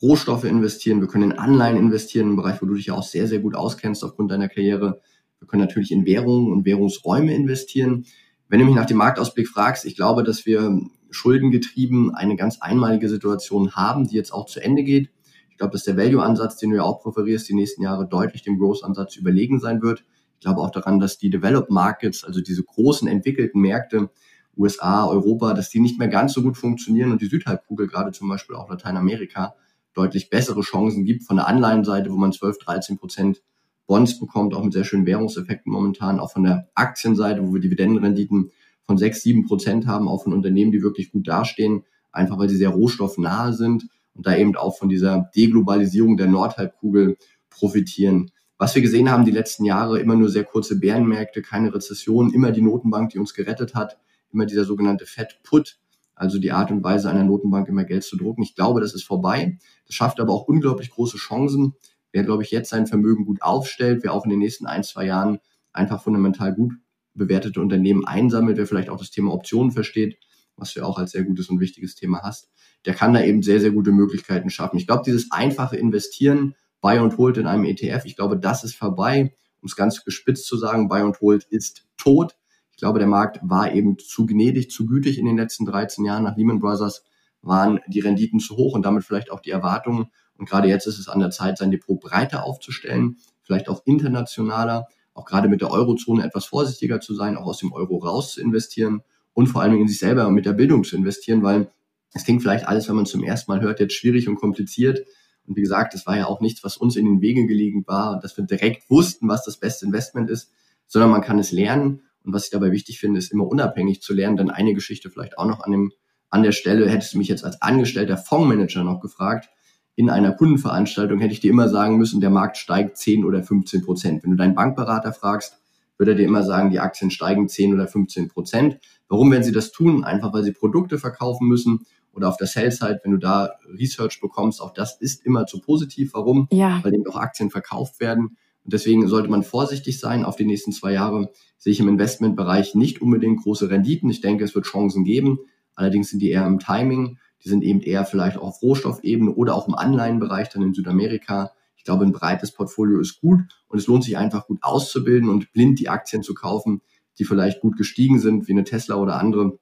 Rohstoffe 0.00 0.44
investieren, 0.44 1.00
wir 1.00 1.08
können 1.08 1.30
in 1.30 1.38
Anleihen 1.38 1.76
investieren, 1.76 2.30
im 2.30 2.36
Bereich, 2.36 2.60
wo 2.60 2.66
du 2.66 2.74
dich 2.74 2.86
ja 2.86 2.94
auch 2.94 3.02
sehr, 3.02 3.28
sehr 3.28 3.38
gut 3.38 3.54
auskennst 3.54 4.02
aufgrund 4.04 4.30
deiner 4.30 4.48
Karriere. 4.48 5.00
Wir 5.38 5.46
können 5.46 5.62
natürlich 5.62 5.92
in 5.92 6.04
Währungen 6.06 6.52
und 6.52 6.64
Währungsräume 6.64 7.34
investieren. 7.34 8.04
Wenn 8.48 8.60
du 8.60 8.66
mich 8.66 8.74
nach 8.74 8.86
dem 8.86 8.96
Marktausblick 8.96 9.48
fragst, 9.48 9.84
ich 9.84 9.96
glaube, 9.96 10.24
dass 10.24 10.44
wir 10.44 10.78
schuldengetrieben 11.10 12.14
eine 12.14 12.36
ganz 12.36 12.60
einmalige 12.60 13.08
Situation 13.08 13.72
haben, 13.72 14.08
die 14.08 14.16
jetzt 14.16 14.32
auch 14.32 14.46
zu 14.46 14.60
Ende 14.60 14.82
geht. 14.82 15.10
Ich 15.50 15.58
glaube, 15.58 15.72
dass 15.72 15.84
der 15.84 15.96
Value-Ansatz, 15.96 16.56
den 16.56 16.70
du 16.70 16.76
ja 16.76 16.82
auch 16.82 17.02
präferierst, 17.02 17.48
die 17.48 17.54
nächsten 17.54 17.82
Jahre 17.82 18.08
deutlich 18.08 18.42
dem 18.42 18.58
Growth-Ansatz 18.58 19.16
überlegen 19.16 19.60
sein 19.60 19.82
wird. 19.82 20.04
Ich 20.42 20.44
glaube 20.44 20.60
auch 20.60 20.72
daran, 20.72 20.98
dass 20.98 21.18
die 21.18 21.30
Developed 21.30 21.70
Markets, 21.70 22.24
also 22.24 22.40
diese 22.40 22.64
großen 22.64 23.06
entwickelten 23.06 23.60
Märkte, 23.60 24.10
USA, 24.56 25.06
Europa, 25.06 25.54
dass 25.54 25.70
die 25.70 25.78
nicht 25.78 26.00
mehr 26.00 26.08
ganz 26.08 26.32
so 26.32 26.42
gut 26.42 26.56
funktionieren 26.56 27.12
und 27.12 27.22
die 27.22 27.26
Südhalbkugel, 27.26 27.86
gerade 27.86 28.10
zum 28.10 28.28
Beispiel 28.28 28.56
auch 28.56 28.68
Lateinamerika, 28.68 29.54
deutlich 29.94 30.30
bessere 30.30 30.62
Chancen 30.62 31.04
gibt 31.04 31.22
von 31.22 31.36
der 31.36 31.46
Anleihenseite, 31.46 32.10
wo 32.10 32.16
man 32.16 32.32
12, 32.32 32.58
13 32.58 32.98
Prozent 32.98 33.40
Bonds 33.86 34.18
bekommt, 34.18 34.52
auch 34.52 34.64
mit 34.64 34.72
sehr 34.72 34.82
schönen 34.82 35.06
Währungseffekten 35.06 35.72
momentan, 35.72 36.18
auch 36.18 36.32
von 36.32 36.42
der 36.42 36.68
Aktienseite, 36.74 37.46
wo 37.46 37.54
wir 37.54 37.60
Dividendenrenditen 37.60 38.50
von 38.84 38.98
6, 38.98 39.22
7 39.22 39.46
Prozent 39.46 39.86
haben, 39.86 40.08
auch 40.08 40.24
von 40.24 40.32
Unternehmen, 40.32 40.72
die 40.72 40.82
wirklich 40.82 41.12
gut 41.12 41.28
dastehen, 41.28 41.84
einfach 42.10 42.36
weil 42.36 42.48
sie 42.48 42.56
sehr 42.56 42.70
rohstoffnahe 42.70 43.52
sind 43.52 43.86
und 44.14 44.26
da 44.26 44.34
eben 44.34 44.56
auch 44.56 44.76
von 44.76 44.88
dieser 44.88 45.30
Deglobalisierung 45.36 46.16
der 46.16 46.26
Nordhalbkugel 46.26 47.16
profitieren. 47.48 48.31
Was 48.62 48.76
wir 48.76 48.82
gesehen 48.82 49.10
haben 49.10 49.24
die 49.24 49.32
letzten 49.32 49.64
Jahre, 49.64 49.98
immer 49.98 50.14
nur 50.14 50.28
sehr 50.28 50.44
kurze 50.44 50.78
Bärenmärkte, 50.78 51.42
keine 51.42 51.74
Rezession, 51.74 52.32
immer 52.32 52.52
die 52.52 52.62
Notenbank, 52.62 53.10
die 53.10 53.18
uns 53.18 53.34
gerettet 53.34 53.74
hat, 53.74 53.98
immer 54.32 54.46
dieser 54.46 54.64
sogenannte 54.64 55.04
Fed 55.04 55.40
Put, 55.42 55.80
also 56.14 56.38
die 56.38 56.52
Art 56.52 56.70
und 56.70 56.84
Weise 56.84 57.10
einer 57.10 57.24
Notenbank 57.24 57.68
immer 57.68 57.82
Geld 57.82 58.04
zu 58.04 58.16
drucken. 58.16 58.44
Ich 58.44 58.54
glaube, 58.54 58.80
das 58.80 58.94
ist 58.94 59.02
vorbei. 59.02 59.58
Das 59.88 59.96
schafft 59.96 60.20
aber 60.20 60.32
auch 60.32 60.46
unglaublich 60.46 60.90
große 60.90 61.16
Chancen. 61.16 61.74
Wer, 62.12 62.22
glaube 62.22 62.44
ich, 62.44 62.52
jetzt 62.52 62.70
sein 62.70 62.86
Vermögen 62.86 63.24
gut 63.24 63.42
aufstellt, 63.42 64.04
wer 64.04 64.12
auch 64.12 64.22
in 64.22 64.30
den 64.30 64.38
nächsten 64.38 64.66
ein, 64.66 64.84
zwei 64.84 65.06
Jahren 65.06 65.40
einfach 65.72 66.00
fundamental 66.00 66.54
gut 66.54 66.74
bewertete 67.14 67.60
Unternehmen 67.60 68.06
einsammelt, 68.06 68.58
wer 68.58 68.68
vielleicht 68.68 68.90
auch 68.90 68.98
das 68.98 69.10
Thema 69.10 69.32
Optionen 69.32 69.72
versteht, 69.72 70.18
was 70.54 70.72
du 70.72 70.84
auch 70.84 70.98
als 70.98 71.10
sehr 71.10 71.24
gutes 71.24 71.50
und 71.50 71.58
wichtiges 71.58 71.96
Thema 71.96 72.20
hast, 72.22 72.48
der 72.86 72.94
kann 72.94 73.12
da 73.12 73.24
eben 73.24 73.42
sehr, 73.42 73.58
sehr 73.58 73.72
gute 73.72 73.90
Möglichkeiten 73.90 74.50
schaffen. 74.50 74.76
Ich 74.76 74.86
glaube, 74.86 75.02
dieses 75.04 75.32
einfache 75.32 75.76
Investieren, 75.76 76.54
Buy 76.82 76.98
und 76.98 77.16
Hold 77.16 77.38
in 77.38 77.46
einem 77.46 77.64
ETF. 77.64 78.04
Ich 78.04 78.16
glaube, 78.16 78.38
das 78.38 78.64
ist 78.64 78.74
vorbei. 78.74 79.34
Um 79.62 79.66
es 79.66 79.76
ganz 79.76 80.04
gespitzt 80.04 80.46
zu 80.46 80.58
sagen, 80.58 80.88
Buy 80.88 81.02
und 81.02 81.20
Hold 81.20 81.44
ist 81.44 81.86
tot. 81.96 82.36
Ich 82.72 82.76
glaube, 82.76 82.98
der 82.98 83.08
Markt 83.08 83.38
war 83.42 83.72
eben 83.72 83.96
zu 83.98 84.26
gnädig, 84.26 84.70
zu 84.70 84.86
gütig 84.86 85.18
in 85.18 85.24
den 85.24 85.36
letzten 85.36 85.64
13 85.64 86.04
Jahren. 86.04 86.24
Nach 86.24 86.36
Lehman 86.36 86.58
Brothers 86.58 87.04
waren 87.40 87.80
die 87.86 88.00
Renditen 88.00 88.40
zu 88.40 88.56
hoch 88.56 88.74
und 88.74 88.84
damit 88.84 89.04
vielleicht 89.04 89.30
auch 89.30 89.40
die 89.40 89.50
Erwartungen. 89.50 90.10
Und 90.36 90.48
gerade 90.48 90.68
jetzt 90.68 90.86
ist 90.86 90.98
es 90.98 91.08
an 91.08 91.20
der 91.20 91.30
Zeit, 91.30 91.58
sein 91.58 91.70
Depot 91.70 92.00
breiter 92.00 92.44
aufzustellen, 92.44 93.18
vielleicht 93.42 93.68
auch 93.68 93.82
internationaler, 93.84 94.88
auch 95.14 95.24
gerade 95.24 95.48
mit 95.48 95.60
der 95.60 95.70
Eurozone 95.70 96.24
etwas 96.24 96.46
vorsichtiger 96.46 97.00
zu 97.00 97.14
sein, 97.14 97.36
auch 97.36 97.46
aus 97.46 97.58
dem 97.58 97.72
Euro 97.72 97.98
raus 97.98 98.32
zu 98.32 98.40
investieren 98.40 99.02
und 99.34 99.46
vor 99.46 99.62
allem 99.62 99.80
in 99.80 99.86
sich 99.86 99.98
selber 99.98 100.26
und 100.26 100.34
mit 100.34 100.46
der 100.46 100.52
Bildung 100.52 100.82
zu 100.82 100.96
investieren, 100.96 101.42
weil 101.42 101.70
es 102.14 102.24
klingt 102.24 102.42
vielleicht 102.42 102.66
alles, 102.66 102.88
wenn 102.88 102.96
man 102.96 103.06
zum 103.06 103.22
ersten 103.22 103.50
Mal 103.50 103.60
hört, 103.60 103.80
jetzt 103.80 103.94
schwierig 103.94 104.28
und 104.28 104.36
kompliziert. 104.36 105.06
Und 105.46 105.56
wie 105.56 105.62
gesagt, 105.62 105.94
das 105.94 106.06
war 106.06 106.16
ja 106.16 106.26
auch 106.26 106.40
nichts, 106.40 106.62
was 106.64 106.76
uns 106.76 106.96
in 106.96 107.04
den 107.04 107.20
Wegen 107.20 107.46
gelegen 107.46 107.84
war, 107.86 108.20
dass 108.20 108.36
wir 108.36 108.44
direkt 108.44 108.88
wussten, 108.90 109.28
was 109.28 109.44
das 109.44 109.58
beste 109.58 109.86
Investment 109.86 110.30
ist, 110.30 110.52
sondern 110.86 111.10
man 111.10 111.22
kann 111.22 111.38
es 111.38 111.52
lernen. 111.52 112.02
Und 112.24 112.32
was 112.32 112.44
ich 112.44 112.50
dabei 112.50 112.70
wichtig 112.70 113.00
finde, 113.00 113.18
ist 113.18 113.32
immer 113.32 113.46
unabhängig 113.46 114.02
zu 114.02 114.14
lernen. 114.14 114.36
Denn 114.36 114.50
eine 114.50 114.74
Geschichte 114.74 115.10
vielleicht 115.10 115.38
auch 115.38 115.46
noch 115.46 115.60
an 115.60 115.72
dem, 115.72 115.92
an 116.30 116.42
der 116.42 116.52
Stelle, 116.52 116.88
hättest 116.88 117.14
du 117.14 117.18
mich 117.18 117.28
jetzt 117.28 117.44
als 117.44 117.60
angestellter 117.60 118.16
Fondsmanager 118.16 118.84
noch 118.84 119.00
gefragt. 119.00 119.48
in 119.94 120.08
einer 120.08 120.32
Kundenveranstaltung 120.32 121.18
hätte 121.18 121.34
ich 121.34 121.40
dir 121.40 121.50
immer 121.50 121.68
sagen 121.68 121.98
müssen, 121.98 122.22
der 122.22 122.30
Markt 122.30 122.56
steigt 122.56 122.96
10 122.96 123.26
oder 123.26 123.42
15 123.42 123.82
Prozent. 123.82 124.22
Wenn 124.22 124.30
du 124.30 124.36
deinen 124.38 124.54
Bankberater 124.54 125.12
fragst, 125.12 125.58
würde 125.98 126.12
er 126.12 126.16
dir 126.16 126.24
immer 126.24 126.42
sagen, 126.42 126.70
die 126.70 126.80
Aktien 126.80 127.10
steigen 127.10 127.46
10 127.46 127.74
oder 127.74 127.86
15 127.86 128.28
Prozent. 128.28 128.78
Warum 129.08 129.30
werden 129.30 129.44
sie 129.44 129.52
das 129.52 129.70
tun? 129.70 130.02
Einfach, 130.02 130.32
weil 130.32 130.44
sie 130.44 130.52
Produkte 130.52 130.98
verkaufen 130.98 131.46
müssen 131.46 131.84
oder 132.12 132.28
auf 132.28 132.36
der 132.36 132.46
Sales-Side, 132.46 133.00
wenn 133.04 133.12
du 133.12 133.18
da 133.18 133.52
Research 133.78 134.20
bekommst, 134.20 134.60
auch 134.60 134.72
das 134.72 135.00
ist 135.00 135.24
immer 135.24 135.46
zu 135.46 135.60
positiv. 135.60 136.12
Warum? 136.14 136.46
Ja. 136.50 136.80
Weil 136.82 136.94
eben 136.94 137.06
auch 137.06 137.16
Aktien 137.16 137.50
verkauft 137.50 138.00
werden. 138.00 138.36
Und 138.64 138.72
deswegen 138.72 139.08
sollte 139.08 139.28
man 139.28 139.42
vorsichtig 139.42 139.98
sein 139.98 140.24
auf 140.24 140.36
die 140.36 140.44
nächsten 140.44 140.72
zwei 140.72 140.92
Jahre. 140.92 141.30
Sehe 141.58 141.72
ich 141.72 141.80
im 141.80 141.88
Investmentbereich 141.88 142.74
nicht 142.74 143.00
unbedingt 143.02 143.42
große 143.42 143.70
Renditen. 143.70 144.10
Ich 144.10 144.20
denke, 144.20 144.44
es 144.44 144.54
wird 144.54 144.66
Chancen 144.66 145.04
geben. 145.04 145.38
Allerdings 145.74 146.10
sind 146.10 146.20
die 146.20 146.30
eher 146.30 146.46
im 146.46 146.58
Timing. 146.58 147.18
Die 147.44 147.48
sind 147.48 147.64
eben 147.64 147.80
eher 147.80 148.04
vielleicht 148.04 148.36
auch 148.36 148.48
auf 148.48 148.62
Rohstoffebene 148.62 149.32
oder 149.32 149.56
auch 149.56 149.66
im 149.66 149.74
Anleihenbereich 149.74 150.48
dann 150.50 150.62
in 150.62 150.74
Südamerika. 150.74 151.52
Ich 151.76 151.84
glaube, 151.84 152.04
ein 152.04 152.12
breites 152.12 152.52
Portfolio 152.52 153.00
ist 153.00 153.20
gut 153.20 153.40
und 153.66 153.78
es 153.78 153.88
lohnt 153.88 154.04
sich 154.04 154.16
einfach 154.16 154.46
gut 154.46 154.58
auszubilden 154.62 155.28
und 155.28 155.52
blind 155.52 155.80
die 155.80 155.88
Aktien 155.88 156.22
zu 156.22 156.34
kaufen, 156.34 156.80
die 157.18 157.24
vielleicht 157.24 157.60
gut 157.60 157.76
gestiegen 157.76 158.20
sind, 158.20 158.46
wie 158.46 158.52
eine 158.52 158.62
Tesla 158.62 158.94
oder 158.94 159.18
andere. 159.18 159.58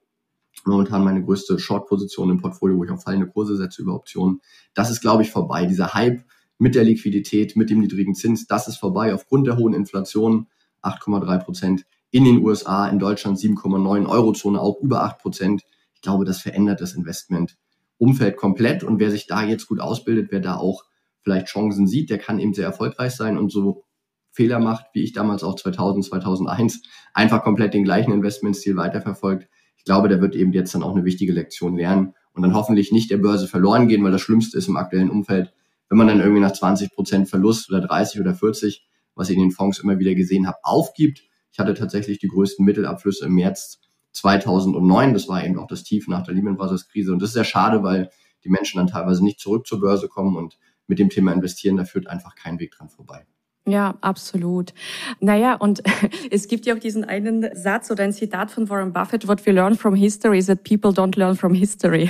Momentan 0.65 1.03
meine 1.03 1.23
größte 1.23 1.59
Short-Position 1.59 2.29
im 2.29 2.41
Portfolio, 2.41 2.77
wo 2.77 2.83
ich 2.83 2.91
auf 2.91 3.03
fallende 3.03 3.27
Kurse 3.27 3.57
setze 3.57 3.81
über 3.81 3.95
Optionen. 3.95 4.41
Das 4.73 4.91
ist, 4.91 5.01
glaube 5.01 5.23
ich, 5.23 5.31
vorbei. 5.31 5.65
Dieser 5.65 5.93
Hype 5.93 6.23
mit 6.57 6.75
der 6.75 6.83
Liquidität, 6.83 7.55
mit 7.55 7.69
dem 7.69 7.79
niedrigen 7.79 8.13
Zins, 8.13 8.45
das 8.47 8.67
ist 8.67 8.77
vorbei 8.77 9.13
aufgrund 9.13 9.47
der 9.47 9.57
hohen 9.57 9.73
Inflation, 9.73 10.47
8,3 10.83 11.43
Prozent 11.43 11.85
in 12.11 12.25
den 12.25 12.43
USA, 12.43 12.87
in 12.87 12.99
Deutschland 12.99 13.37
7,9, 13.37 14.07
Eurozone 14.07 14.61
auch 14.61 14.79
über 14.81 15.03
8 15.03 15.19
Prozent. 15.19 15.63
Ich 15.95 16.01
glaube, 16.01 16.25
das 16.25 16.41
verändert 16.41 16.81
das 16.81 16.93
Investment 16.93 17.57
Umfeld 17.97 18.35
komplett. 18.35 18.83
Und 18.83 18.99
wer 18.99 19.11
sich 19.11 19.27
da 19.27 19.43
jetzt 19.43 19.67
gut 19.67 19.79
ausbildet, 19.79 20.29
wer 20.31 20.39
da 20.39 20.57
auch 20.57 20.83
vielleicht 21.21 21.47
Chancen 21.47 21.87
sieht, 21.87 22.09
der 22.09 22.17
kann 22.17 22.39
eben 22.39 22.53
sehr 22.53 22.65
erfolgreich 22.65 23.13
sein 23.13 23.37
und 23.37 23.51
so 23.51 23.85
Fehler 24.31 24.59
macht, 24.59 24.85
wie 24.93 25.03
ich 25.03 25.13
damals 25.13 25.43
auch 25.43 25.55
2000, 25.55 26.05
2001, 26.05 26.81
einfach 27.13 27.43
komplett 27.43 27.73
den 27.73 27.83
gleichen 27.83 28.11
Investmentstil 28.11 28.75
weiterverfolgt. 28.75 29.49
Ich 29.81 29.85
glaube, 29.85 30.09
der 30.09 30.21
wird 30.21 30.35
eben 30.35 30.53
jetzt 30.53 30.75
dann 30.75 30.83
auch 30.83 30.95
eine 30.95 31.05
wichtige 31.05 31.33
Lektion 31.33 31.75
lernen 31.75 32.13
und 32.33 32.43
dann 32.43 32.53
hoffentlich 32.53 32.91
nicht 32.91 33.09
der 33.09 33.17
Börse 33.17 33.47
verloren 33.47 33.87
gehen, 33.87 34.03
weil 34.03 34.11
das 34.11 34.21
Schlimmste 34.21 34.55
ist 34.55 34.67
im 34.67 34.77
aktuellen 34.77 35.09
Umfeld, 35.09 35.55
wenn 35.89 35.97
man 35.97 36.05
dann 36.05 36.19
irgendwie 36.19 36.39
nach 36.39 36.53
20 36.53 36.93
Prozent 36.93 37.29
Verlust 37.29 37.67
oder 37.71 37.81
30 37.81 38.21
oder 38.21 38.35
40, 38.35 38.85
was 39.15 39.31
ich 39.31 39.37
in 39.37 39.41
den 39.41 39.49
Fonds 39.49 39.79
immer 39.79 39.97
wieder 39.97 40.13
gesehen 40.13 40.45
habe, 40.45 40.59
aufgibt. 40.61 41.23
Ich 41.51 41.57
hatte 41.57 41.73
tatsächlich 41.73 42.19
die 42.19 42.27
größten 42.27 42.63
Mittelabflüsse 42.63 43.25
im 43.25 43.33
März 43.33 43.81
2009. 44.11 45.15
Das 45.15 45.27
war 45.27 45.43
eben 45.43 45.57
auch 45.57 45.65
das 45.65 45.81
Tief 45.81 46.07
nach 46.07 46.21
der 46.21 46.35
Lehman 46.35 46.57
Brothers 46.57 46.87
Krise. 46.87 47.11
Und 47.11 47.23
das 47.23 47.31
ist 47.31 47.33
sehr 47.33 47.43
schade, 47.43 47.81
weil 47.81 48.11
die 48.43 48.49
Menschen 48.49 48.77
dann 48.77 48.87
teilweise 48.87 49.23
nicht 49.23 49.39
zurück 49.39 49.65
zur 49.65 49.79
Börse 49.79 50.07
kommen 50.07 50.37
und 50.37 50.59
mit 50.85 50.99
dem 50.99 51.09
Thema 51.09 51.33
investieren, 51.33 51.77
da 51.77 51.85
führt 51.85 52.05
einfach 52.05 52.35
kein 52.35 52.59
Weg 52.59 52.71
dran 52.71 52.89
vorbei. 52.89 53.25
Ja, 53.67 53.93
absolut. 54.01 54.73
Naja, 55.19 55.53
und 55.53 55.83
es 56.31 56.47
gibt 56.47 56.65
ja 56.65 56.73
auch 56.73 56.79
diesen 56.79 57.03
einen 57.03 57.47
Satz 57.53 57.91
oder 57.91 58.03
ein 58.03 58.11
Zitat 58.11 58.49
von 58.49 58.67
Warren 58.69 58.91
Buffett, 58.91 59.27
what 59.27 59.45
we 59.45 59.51
learn 59.51 59.75
from 59.75 59.93
history 59.93 60.39
is 60.39 60.47
that 60.47 60.63
people 60.63 60.89
don't 60.89 61.15
learn 61.15 61.35
from 61.35 61.53
history. 61.53 62.09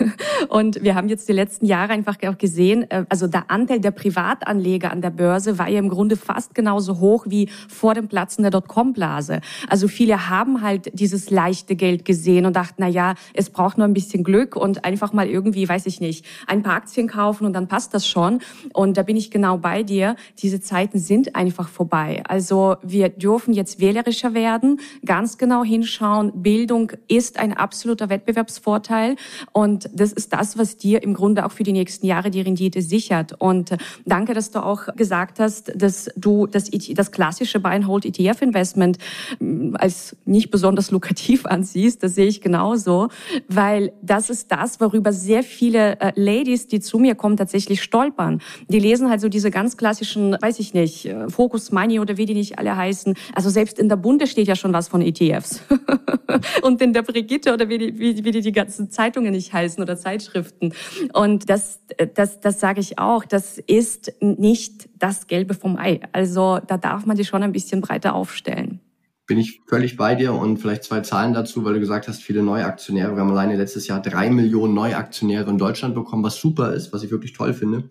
Und 0.48 0.82
wir 0.82 0.94
haben 0.94 1.08
jetzt 1.08 1.28
die 1.28 1.32
letzten 1.32 1.66
Jahre 1.66 1.92
einfach 1.92 2.16
auch 2.28 2.38
gesehen, 2.38 2.88
äh, 2.90 3.04
also 3.08 3.26
der 3.26 3.50
Anteil 3.50 3.80
der 3.80 3.90
Privatanleger 3.90 4.92
an 4.92 5.02
der 5.02 5.10
Börse 5.10 5.58
war 5.58 5.68
ja 5.68 5.80
im 5.80 5.88
Grunde 5.88 6.16
fast 6.16 6.54
genauso 6.54 7.00
hoch 7.00 7.26
wie 7.28 7.48
vor 7.68 7.94
dem 7.94 8.06
Platzen 8.06 8.42
der 8.42 8.52
Dotcom-Blase. 8.52 9.40
Also 9.68 9.88
viele 9.88 10.28
haben 10.28 10.62
halt 10.62 10.90
dieses 10.94 11.30
leichte 11.30 11.74
Geld 11.74 12.04
gesehen 12.04 12.46
und 12.46 12.54
dachten, 12.54 12.76
na 12.78 12.86
ja, 12.86 13.14
es 13.34 13.50
braucht 13.50 13.76
nur 13.76 13.88
ein 13.88 13.94
bisschen 13.94 14.22
Glück 14.22 14.54
und 14.54 14.84
einfach 14.84 15.12
mal 15.12 15.26
irgendwie, 15.26 15.68
weiß 15.68 15.86
ich 15.86 16.00
nicht, 16.00 16.24
ein 16.46 16.62
paar 16.62 16.74
Aktien 16.74 17.08
kaufen 17.08 17.44
und 17.44 17.54
dann 17.54 17.66
passt 17.66 17.92
das 17.92 18.06
schon. 18.06 18.40
Und 18.72 18.96
da 18.96 19.02
bin 19.02 19.16
ich 19.16 19.32
genau 19.32 19.58
bei 19.58 19.82
dir. 19.82 20.14
Diese 20.38 20.60
Zeit 20.60 20.91
Zeiten 20.92 20.98
sind 20.98 21.34
einfach 21.34 21.68
vorbei. 21.68 22.22
Also 22.26 22.76
wir 22.82 23.08
dürfen 23.08 23.54
jetzt 23.54 23.80
wählerischer 23.80 24.34
werden, 24.34 24.80
ganz 25.04 25.38
genau 25.38 25.64
hinschauen. 25.64 26.42
Bildung 26.42 26.92
ist 27.08 27.38
ein 27.38 27.52
absoluter 27.52 28.08
Wettbewerbsvorteil 28.08 29.16
und 29.52 29.88
das 29.94 30.12
ist 30.12 30.32
das, 30.32 30.58
was 30.58 30.76
dir 30.76 31.02
im 31.02 31.14
Grunde 31.14 31.46
auch 31.46 31.52
für 31.52 31.62
die 31.62 31.72
nächsten 31.72 32.06
Jahre 32.06 32.30
die 32.30 32.40
Rendite 32.40 32.82
sichert. 32.82 33.34
Und 33.40 33.76
danke, 34.04 34.34
dass 34.34 34.50
du 34.50 34.64
auch 34.64 34.94
gesagt 34.96 35.40
hast, 35.40 35.72
dass 35.74 36.10
du 36.16 36.46
das, 36.46 36.70
das 36.70 37.10
klassische 37.10 37.60
Buy-and-Hold-ETF-Investment 37.60 38.98
mm, 39.38 39.76
als 39.76 40.16
nicht 40.24 40.50
besonders 40.50 40.90
lukrativ 40.90 41.46
ansiehst. 41.52 42.02
Das 42.02 42.14
sehe 42.14 42.26
ich 42.26 42.40
genauso, 42.40 43.08
weil 43.48 43.92
das 44.02 44.30
ist 44.30 44.50
das, 44.52 44.80
worüber 44.80 45.12
sehr 45.12 45.42
viele 45.42 46.00
äh, 46.00 46.12
Ladies, 46.16 46.68
die 46.68 46.80
zu 46.80 46.98
mir 46.98 47.14
kommen, 47.14 47.36
tatsächlich 47.36 47.82
stolpern. 47.82 48.40
Die 48.68 48.78
lesen 48.78 49.08
halt 49.08 49.20
so 49.20 49.28
diese 49.28 49.50
ganz 49.50 49.76
klassischen, 49.76 50.36
weiß 50.40 50.58
ich 50.58 50.74
nicht, 50.74 50.81
nicht, 50.82 51.06
äh, 51.06 51.28
Focus 51.28 51.72
Money 51.72 52.00
oder 52.00 52.16
wie 52.16 52.26
die 52.26 52.34
nicht 52.34 52.58
alle 52.58 52.76
heißen. 52.76 53.14
Also 53.34 53.50
selbst 53.50 53.78
in 53.78 53.88
der 53.88 53.96
Bunde 53.96 54.26
steht 54.26 54.48
ja 54.48 54.56
schon 54.56 54.72
was 54.72 54.88
von 54.88 55.00
ETFs. 55.00 55.62
und 56.62 56.80
in 56.82 56.92
der 56.92 57.02
Brigitte 57.02 57.52
oder 57.52 57.68
wie 57.68 57.78
die, 57.78 57.98
wie, 57.98 58.24
wie 58.24 58.30
die, 58.30 58.40
die 58.40 58.52
ganzen 58.52 58.90
Zeitungen 58.90 59.32
nicht 59.32 59.52
heißen 59.52 59.82
oder 59.82 59.96
Zeitschriften. 59.96 60.74
Und 61.12 61.48
das, 61.48 61.80
das, 62.14 62.40
das 62.40 62.60
sage 62.60 62.80
ich 62.80 62.98
auch, 62.98 63.24
das 63.24 63.58
ist 63.58 64.12
nicht 64.20 64.88
das 64.98 65.26
Gelbe 65.26 65.54
vom 65.54 65.76
Ei. 65.76 66.00
Also 66.12 66.58
da 66.66 66.76
darf 66.76 67.06
man 67.06 67.16
die 67.16 67.24
schon 67.24 67.42
ein 67.42 67.52
bisschen 67.52 67.80
breiter 67.80 68.14
aufstellen 68.14 68.80
bin 69.26 69.38
ich 69.38 69.62
völlig 69.66 69.96
bei 69.96 70.14
dir 70.14 70.34
und 70.34 70.58
vielleicht 70.58 70.84
zwei 70.84 71.00
Zahlen 71.00 71.32
dazu, 71.32 71.64
weil 71.64 71.74
du 71.74 71.80
gesagt 71.80 72.08
hast, 72.08 72.22
viele 72.22 72.42
Neuaktionäre. 72.42 73.14
Wir 73.14 73.20
haben 73.22 73.30
alleine 73.30 73.56
letztes 73.56 73.86
Jahr 73.86 74.02
drei 74.02 74.28
Millionen 74.28 74.74
Neuaktionäre 74.74 75.48
in 75.48 75.56
Deutschland 75.56 75.94
bekommen, 75.94 76.22
was 76.22 76.36
super 76.36 76.74
ist, 76.74 76.92
was 76.92 77.02
ich 77.02 77.10
wirklich 77.10 77.32
toll 77.32 77.54
finde. 77.54 77.90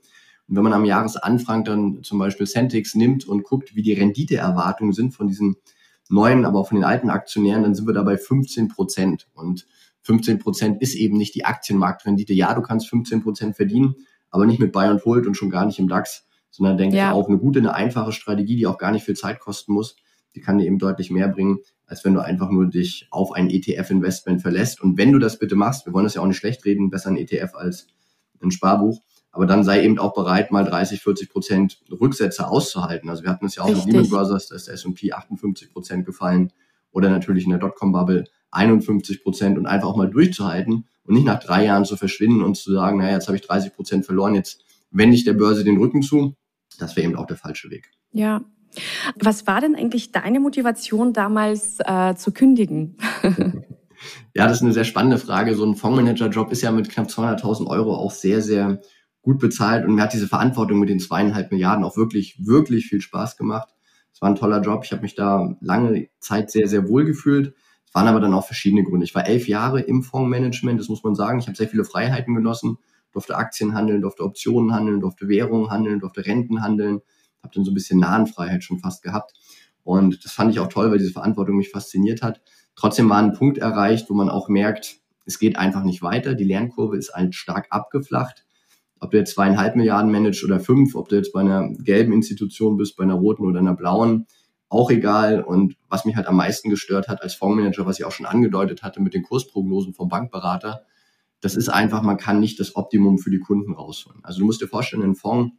Und 0.51 0.57
wenn 0.57 0.63
man 0.65 0.73
am 0.73 0.83
Jahresanfang 0.83 1.63
dann 1.63 2.03
zum 2.03 2.19
Beispiel 2.19 2.45
Centix 2.45 2.93
nimmt 2.93 3.25
und 3.25 3.43
guckt, 3.43 3.73
wie 3.73 3.83
die 3.83 3.93
Renditeerwartungen 3.93 4.91
sind 4.91 5.13
von 5.13 5.29
diesen 5.29 5.55
neuen, 6.09 6.43
aber 6.43 6.59
auch 6.59 6.67
von 6.67 6.75
den 6.75 6.83
alten 6.83 7.09
Aktionären, 7.09 7.63
dann 7.63 7.73
sind 7.73 7.87
wir 7.87 7.93
dabei 7.93 8.17
15 8.17 8.67
Prozent. 8.67 9.29
Und 9.33 9.65
15 10.01 10.39
Prozent 10.39 10.81
ist 10.81 10.95
eben 10.95 11.15
nicht 11.15 11.35
die 11.35 11.45
Aktienmarktrendite. 11.45 12.33
Ja, 12.33 12.53
du 12.53 12.61
kannst 12.61 12.89
15 12.89 13.23
Prozent 13.23 13.55
verdienen, 13.55 13.95
aber 14.29 14.45
nicht 14.45 14.59
mit 14.59 14.73
Buy 14.73 14.87
and 14.87 15.05
Hold 15.05 15.25
und 15.25 15.35
schon 15.35 15.49
gar 15.49 15.65
nicht 15.65 15.79
im 15.79 15.87
DAX, 15.87 16.27
sondern 16.49 16.77
denke 16.77 16.97
ja. 16.97 17.11
ich 17.11 17.15
auch 17.15 17.29
eine 17.29 17.37
gute, 17.37 17.59
eine 17.59 17.73
einfache 17.73 18.11
Strategie, 18.11 18.57
die 18.57 18.67
auch 18.67 18.77
gar 18.77 18.91
nicht 18.91 19.05
viel 19.05 19.15
Zeit 19.15 19.39
kosten 19.39 19.71
muss. 19.71 19.95
Die 20.35 20.41
kann 20.41 20.57
dir 20.57 20.65
eben 20.65 20.79
deutlich 20.79 21.11
mehr 21.11 21.29
bringen, 21.29 21.59
als 21.85 22.03
wenn 22.03 22.13
du 22.13 22.19
einfach 22.19 22.49
nur 22.49 22.65
dich 22.65 23.07
auf 23.09 23.31
ein 23.31 23.49
ETF-Investment 23.49 24.41
verlässt. 24.41 24.81
Und 24.81 24.97
wenn 24.97 25.13
du 25.13 25.19
das 25.19 25.39
bitte 25.39 25.55
machst, 25.55 25.85
wir 25.85 25.93
wollen 25.93 26.03
das 26.03 26.15
ja 26.15 26.21
auch 26.21 26.27
nicht 26.27 26.39
schlecht 26.39 26.65
reden, 26.65 26.89
besser 26.89 27.09
ein 27.09 27.15
ETF 27.15 27.55
als 27.55 27.87
ein 28.41 28.51
Sparbuch, 28.51 28.99
aber 29.31 29.45
dann 29.45 29.63
sei 29.63 29.83
eben 29.83 29.97
auch 29.97 30.13
bereit, 30.13 30.51
mal 30.51 30.63
30, 30.63 31.01
40 31.01 31.29
Prozent 31.29 31.81
Rücksätze 31.89 32.47
auszuhalten. 32.47 33.09
Also 33.09 33.23
wir 33.23 33.29
hatten 33.29 33.45
es 33.45 33.55
ja 33.55 33.63
auch 33.63 33.67
Richtig. 33.67 33.85
mit 33.85 33.95
Lehman 33.95 34.09
Brothers, 34.09 34.47
da 34.47 34.55
ist 34.55 34.67
der 34.67 34.73
S&P 34.73 35.13
58 35.13 35.71
Prozent 35.71 36.05
gefallen 36.05 36.51
oder 36.91 37.09
natürlich 37.09 37.45
in 37.45 37.51
der 37.51 37.59
Dotcom-Bubble 37.59 38.25
51 38.51 39.23
Prozent 39.23 39.57
und 39.57 39.65
einfach 39.65 39.87
auch 39.87 39.95
mal 39.95 40.09
durchzuhalten 40.09 40.85
und 41.05 41.15
nicht 41.15 41.25
nach 41.25 41.39
drei 41.39 41.65
Jahren 41.65 41.85
zu 41.85 41.95
verschwinden 41.95 42.43
und 42.43 42.55
zu 42.55 42.73
sagen, 42.73 42.99
naja, 42.99 43.13
jetzt 43.13 43.27
habe 43.27 43.37
ich 43.37 43.43
30 43.43 43.73
Prozent 43.73 44.05
verloren, 44.05 44.35
jetzt 44.35 44.63
wende 44.91 45.15
ich 45.15 45.23
der 45.23 45.33
Börse 45.33 45.63
den 45.63 45.77
Rücken 45.77 46.01
zu. 46.01 46.35
Das 46.77 46.95
wäre 46.95 47.07
eben 47.07 47.15
auch 47.15 47.25
der 47.25 47.37
falsche 47.37 47.69
Weg. 47.69 47.91
Ja. 48.11 48.43
Was 49.15 49.47
war 49.47 49.59
denn 49.61 49.75
eigentlich 49.75 50.11
deine 50.11 50.39
Motivation 50.39 51.13
damals 51.13 51.79
äh, 51.85 52.15
zu 52.15 52.31
kündigen? 52.31 52.97
ja, 54.33 54.47
das 54.47 54.57
ist 54.57 54.63
eine 54.63 54.73
sehr 54.73 54.85
spannende 54.85 55.17
Frage. 55.17 55.55
So 55.55 55.65
ein 55.65 55.75
Fondsmanager-Job 55.75 56.51
ist 56.51 56.61
ja 56.61 56.71
mit 56.71 56.89
knapp 56.89 57.07
200.000 57.07 57.67
Euro 57.67 57.95
auch 57.95 58.11
sehr, 58.11 58.41
sehr 58.41 58.81
gut 59.21 59.39
bezahlt 59.39 59.85
und 59.85 59.95
mir 59.95 60.03
hat 60.03 60.13
diese 60.13 60.27
Verantwortung 60.27 60.79
mit 60.79 60.89
den 60.89 60.99
zweieinhalb 60.99 61.51
Milliarden 61.51 61.83
auch 61.83 61.95
wirklich, 61.95 62.35
wirklich 62.39 62.87
viel 62.87 63.01
Spaß 63.01 63.37
gemacht. 63.37 63.69
Es 64.13 64.21
war 64.21 64.29
ein 64.29 64.35
toller 64.35 64.61
Job. 64.61 64.83
Ich 64.83 64.91
habe 64.91 65.03
mich 65.03 65.15
da 65.15 65.55
lange 65.61 66.09
Zeit 66.19 66.51
sehr, 66.51 66.67
sehr 66.67 66.87
wohl 66.87 67.05
gefühlt. 67.05 67.53
Es 67.85 67.93
waren 67.93 68.07
aber 68.07 68.19
dann 68.19 68.33
auch 68.33 68.45
verschiedene 68.45 68.83
Gründe. 68.83 69.03
Ich 69.03 69.13
war 69.13 69.27
elf 69.27 69.47
Jahre 69.47 69.81
im 69.81 70.01
Fondsmanagement, 70.03 70.79
das 70.79 70.89
muss 70.89 71.03
man 71.03 71.15
sagen. 71.15 71.39
Ich 71.39 71.47
habe 71.47 71.55
sehr 71.57 71.67
viele 71.67 71.83
Freiheiten 71.83 72.33
genossen, 72.33 72.77
durfte 73.11 73.35
Aktien 73.35 73.75
handeln, 73.75 74.01
durfte 74.01 74.23
Optionen 74.23 74.73
handeln, 74.73 75.01
durfte 75.01 75.27
Währungen 75.27 75.69
handeln, 75.69 75.99
durfte 75.99 76.25
Renten 76.25 76.61
handeln. 76.61 77.01
Habe 77.43 77.53
dann 77.53 77.63
so 77.63 77.71
ein 77.71 77.75
bisschen 77.75 77.99
Nahenfreiheit 77.99 78.63
schon 78.63 78.79
fast 78.79 79.03
gehabt. 79.03 79.33
Und 79.83 80.23
das 80.25 80.31
fand 80.31 80.51
ich 80.51 80.59
auch 80.59 80.67
toll, 80.67 80.91
weil 80.91 80.99
diese 80.99 81.11
Verantwortung 81.11 81.57
mich 81.57 81.69
fasziniert 81.69 82.21
hat. 82.21 82.41
Trotzdem 82.75 83.09
war 83.09 83.17
ein 83.17 83.33
Punkt 83.33 83.57
erreicht, 83.57 84.09
wo 84.09 84.13
man 84.13 84.29
auch 84.29 84.47
merkt, 84.47 84.97
es 85.25 85.37
geht 85.37 85.57
einfach 85.57 85.83
nicht 85.83 86.01
weiter. 86.01 86.33
Die 86.33 86.43
Lernkurve 86.43 86.97
ist 86.97 87.13
halt 87.13 87.35
stark 87.35 87.67
abgeflacht 87.69 88.45
ob 89.01 89.11
du 89.11 89.17
jetzt 89.17 89.33
zweieinhalb 89.33 89.75
Milliarden 89.75 90.11
managst 90.11 90.43
oder 90.43 90.59
fünf, 90.59 90.95
ob 90.95 91.09
du 91.09 91.15
jetzt 91.15 91.33
bei 91.33 91.41
einer 91.41 91.69
gelben 91.73 92.13
Institution 92.13 92.77
bist, 92.77 92.95
bei 92.95 93.03
einer 93.03 93.15
roten 93.15 93.45
oder 93.45 93.59
einer 93.59 93.75
blauen, 93.75 94.27
auch 94.69 94.89
egal. 94.91 95.41
Und 95.41 95.75
was 95.89 96.05
mich 96.05 96.15
halt 96.15 96.27
am 96.27 96.37
meisten 96.37 96.69
gestört 96.69 97.07
hat 97.07 97.21
als 97.23 97.33
Fondsmanager, 97.33 97.85
was 97.85 97.99
ich 97.99 98.05
auch 98.05 98.11
schon 98.11 98.27
angedeutet 98.27 98.83
hatte 98.83 99.01
mit 99.01 99.13
den 99.13 99.23
Kursprognosen 99.23 99.93
vom 99.93 100.07
Bankberater, 100.07 100.85
das 101.41 101.55
ist 101.55 101.69
einfach, 101.69 102.03
man 102.03 102.17
kann 102.17 102.39
nicht 102.39 102.59
das 102.59 102.75
Optimum 102.75 103.17
für 103.17 103.31
die 103.31 103.39
Kunden 103.39 103.73
rausholen. 103.73 104.19
Also 104.23 104.39
du 104.39 104.45
musst 104.45 104.61
dir 104.61 104.67
vorstellen, 104.67 105.03
ein 105.03 105.15
Fonds 105.15 105.51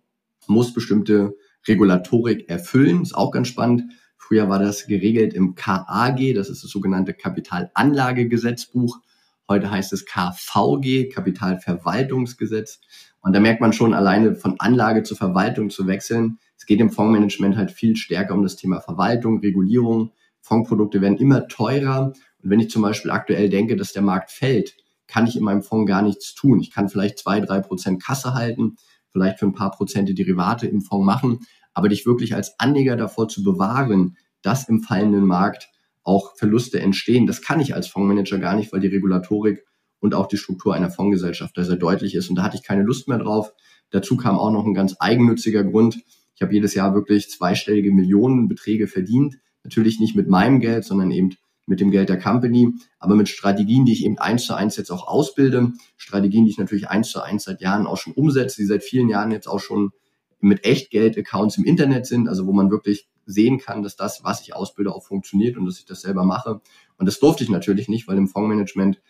muss 0.46 0.72
bestimmte 0.72 1.34
Regulatorik 1.66 2.48
erfüllen. 2.48 3.02
Ist 3.02 3.14
auch 3.14 3.32
ganz 3.32 3.48
spannend. 3.48 3.82
Früher 4.16 4.48
war 4.48 4.60
das 4.60 4.86
geregelt 4.86 5.34
im 5.34 5.56
KAG, 5.56 6.34
das 6.34 6.48
ist 6.48 6.62
das 6.62 6.70
sogenannte 6.70 7.12
Kapitalanlagegesetzbuch. 7.12 9.00
Heute 9.48 9.70
heißt 9.70 9.92
es 9.92 10.06
KVG, 10.06 11.08
Kapitalverwaltungsgesetz. 11.08 12.80
Und 13.22 13.34
da 13.34 13.40
merkt 13.40 13.60
man 13.60 13.72
schon 13.72 13.94
alleine 13.94 14.34
von 14.34 14.58
Anlage 14.58 15.04
zur 15.04 15.16
Verwaltung 15.16 15.70
zu 15.70 15.86
wechseln. 15.86 16.38
Es 16.58 16.66
geht 16.66 16.80
im 16.80 16.90
Fondsmanagement 16.90 17.56
halt 17.56 17.70
viel 17.70 17.96
stärker 17.96 18.34
um 18.34 18.42
das 18.42 18.56
Thema 18.56 18.80
Verwaltung, 18.80 19.38
Regulierung. 19.38 20.12
Fondsprodukte 20.40 21.00
werden 21.00 21.18
immer 21.18 21.46
teurer. 21.46 22.12
Und 22.42 22.50
wenn 22.50 22.60
ich 22.60 22.70
zum 22.70 22.82
Beispiel 22.82 23.12
aktuell 23.12 23.48
denke, 23.48 23.76
dass 23.76 23.92
der 23.92 24.02
Markt 24.02 24.32
fällt, 24.32 24.74
kann 25.06 25.26
ich 25.26 25.36
in 25.36 25.44
meinem 25.44 25.62
Fonds 25.62 25.88
gar 25.88 26.02
nichts 26.02 26.34
tun. 26.34 26.60
Ich 26.60 26.72
kann 26.72 26.88
vielleicht 26.88 27.18
zwei, 27.18 27.40
drei 27.40 27.60
Prozent 27.60 28.02
Kasse 28.02 28.34
halten, 28.34 28.76
vielleicht 29.10 29.38
für 29.38 29.46
ein 29.46 29.52
paar 29.52 29.70
Prozente 29.70 30.14
Derivate 30.14 30.66
im 30.66 30.80
Fonds 30.80 31.06
machen, 31.06 31.40
aber 31.74 31.88
dich 31.88 32.06
wirklich 32.06 32.34
als 32.34 32.58
Anleger 32.58 32.96
davor 32.96 33.28
zu 33.28 33.42
bewahren, 33.42 34.16
dass 34.42 34.68
im 34.68 34.82
fallenden 34.82 35.26
Markt 35.26 35.68
auch 36.02 36.36
Verluste 36.36 36.80
entstehen, 36.80 37.26
das 37.26 37.42
kann 37.42 37.60
ich 37.60 37.74
als 37.74 37.86
Fondsmanager 37.86 38.38
gar 38.38 38.56
nicht, 38.56 38.72
weil 38.72 38.80
die 38.80 38.88
Regulatorik 38.88 39.64
und 40.02 40.14
auch 40.14 40.26
die 40.26 40.36
Struktur 40.36 40.74
einer 40.74 40.90
Fondsgesellschaft 40.90 41.56
da 41.56 41.64
sehr 41.64 41.76
deutlich 41.76 42.14
ist. 42.16 42.28
Und 42.28 42.36
da 42.36 42.42
hatte 42.42 42.56
ich 42.56 42.64
keine 42.64 42.82
Lust 42.82 43.08
mehr 43.08 43.18
drauf. 43.18 43.52
Dazu 43.90 44.16
kam 44.16 44.36
auch 44.36 44.50
noch 44.50 44.66
ein 44.66 44.74
ganz 44.74 44.96
eigennütziger 44.98 45.62
Grund. 45.62 46.00
Ich 46.34 46.42
habe 46.42 46.52
jedes 46.52 46.74
Jahr 46.74 46.92
wirklich 46.94 47.30
zweistellige 47.30 47.92
Millionenbeträge 47.92 48.88
verdient. 48.88 49.36
Natürlich 49.62 50.00
nicht 50.00 50.16
mit 50.16 50.28
meinem 50.28 50.58
Geld, 50.58 50.84
sondern 50.84 51.12
eben 51.12 51.36
mit 51.66 51.78
dem 51.78 51.92
Geld 51.92 52.08
der 52.08 52.18
Company, 52.18 52.74
aber 52.98 53.14
mit 53.14 53.28
Strategien, 53.28 53.84
die 53.84 53.92
ich 53.92 54.04
eben 54.04 54.18
eins 54.18 54.44
zu 54.44 54.54
eins 54.54 54.76
jetzt 54.76 54.90
auch 54.90 55.06
ausbilde. 55.06 55.72
Strategien, 55.96 56.44
die 56.44 56.50
ich 56.50 56.58
natürlich 56.58 56.88
eins 56.88 57.10
zu 57.10 57.22
eins 57.22 57.44
seit 57.44 57.60
Jahren 57.60 57.86
auch 57.86 57.96
schon 57.96 58.12
umsetze, 58.14 58.56
die 58.56 58.66
seit 58.66 58.82
vielen 58.82 59.08
Jahren 59.08 59.30
jetzt 59.30 59.46
auch 59.46 59.60
schon 59.60 59.92
mit 60.40 60.64
Echtgeld-Accounts 60.64 61.58
im 61.58 61.64
Internet 61.64 62.06
sind, 62.06 62.28
also 62.28 62.48
wo 62.48 62.52
man 62.52 62.72
wirklich 62.72 63.06
sehen 63.24 63.58
kann, 63.58 63.84
dass 63.84 63.94
das, 63.94 64.24
was 64.24 64.40
ich 64.40 64.56
ausbilde, 64.56 64.92
auch 64.92 65.04
funktioniert 65.04 65.56
und 65.56 65.66
dass 65.66 65.78
ich 65.78 65.84
das 65.84 66.00
selber 66.00 66.24
mache. 66.24 66.60
Und 66.98 67.06
das 67.06 67.20
durfte 67.20 67.44
ich 67.44 67.50
natürlich 67.50 67.88
nicht, 67.88 68.08
weil 68.08 68.18
im 68.18 68.26
Fondsmanagement 68.26 69.00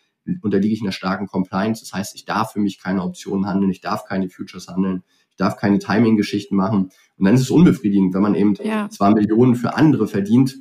unterliege 0.41 0.75
ich 0.75 0.83
einer 0.83 0.93
starken 0.93 1.26
Compliance. 1.26 1.81
Das 1.81 1.93
heißt, 1.93 2.14
ich 2.14 2.25
darf 2.25 2.52
für 2.52 2.61
mich 2.61 2.79
keine 2.79 3.02
Optionen 3.02 3.47
handeln, 3.47 3.71
ich 3.71 3.81
darf 3.81 4.05
keine 4.05 4.29
Futures 4.29 4.69
handeln, 4.69 5.02
ich 5.31 5.37
darf 5.37 5.57
keine 5.57 5.79
Timing-Geschichten 5.79 6.57
machen. 6.57 6.91
Und 7.17 7.25
dann 7.25 7.35
ist 7.35 7.41
es 7.41 7.50
unbefriedigend, 7.50 8.14
wenn 8.14 8.23
man 8.23 8.35
eben 8.35 8.55
ja. 8.62 8.88
zwar 8.91 9.12
Millionen 9.12 9.55
für 9.57 9.75
andere 9.75 10.07
verdient 10.07 10.59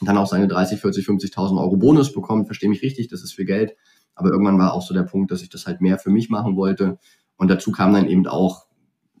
und 0.00 0.08
dann 0.08 0.16
auch 0.16 0.26
seine 0.26 0.48
30, 0.48 0.80
40, 0.80 1.06
50.000 1.06 1.60
Euro 1.60 1.76
Bonus 1.76 2.12
bekommt. 2.12 2.46
Verstehe 2.46 2.70
mich 2.70 2.82
richtig, 2.82 3.08
das 3.08 3.22
ist 3.22 3.34
viel 3.34 3.44
Geld. 3.44 3.76
Aber 4.14 4.30
irgendwann 4.30 4.58
war 4.58 4.74
auch 4.74 4.82
so 4.82 4.94
der 4.94 5.02
Punkt, 5.02 5.30
dass 5.30 5.42
ich 5.42 5.50
das 5.50 5.66
halt 5.66 5.80
mehr 5.80 5.98
für 5.98 6.10
mich 6.10 6.30
machen 6.30 6.56
wollte. 6.56 6.98
Und 7.36 7.48
dazu 7.48 7.72
kam 7.72 7.92
dann 7.92 8.06
eben 8.06 8.26
auch, 8.26 8.66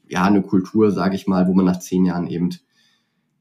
ja, 0.08 0.24
eine 0.24 0.42
Kultur, 0.42 0.90
sage 0.90 1.14
ich 1.14 1.26
mal, 1.26 1.46
wo 1.46 1.54
man 1.54 1.64
nach 1.64 1.78
zehn 1.78 2.04
Jahren 2.04 2.26
eben 2.26 2.50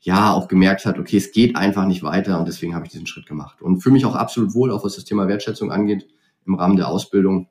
ja 0.01 0.33
auch 0.33 0.47
gemerkt 0.47 0.85
hat, 0.85 0.97
okay, 0.97 1.17
es 1.17 1.31
geht 1.31 1.55
einfach 1.55 1.85
nicht 1.85 2.03
weiter 2.03 2.39
und 2.39 2.47
deswegen 2.47 2.73
habe 2.73 2.85
ich 2.85 2.91
diesen 2.91 3.07
Schritt 3.07 3.25
gemacht. 3.25 3.61
Und 3.61 3.81
fühle 3.81 3.93
mich 3.93 4.05
auch 4.05 4.15
absolut 4.15 4.53
wohl, 4.53 4.71
auch 4.71 4.83
was 4.83 4.95
das 4.95 5.05
Thema 5.05 5.27
Wertschätzung 5.27 5.71
angeht, 5.71 6.07
im 6.45 6.55
Rahmen 6.55 6.77
der 6.77 6.87
Ausbildung. 6.87 7.49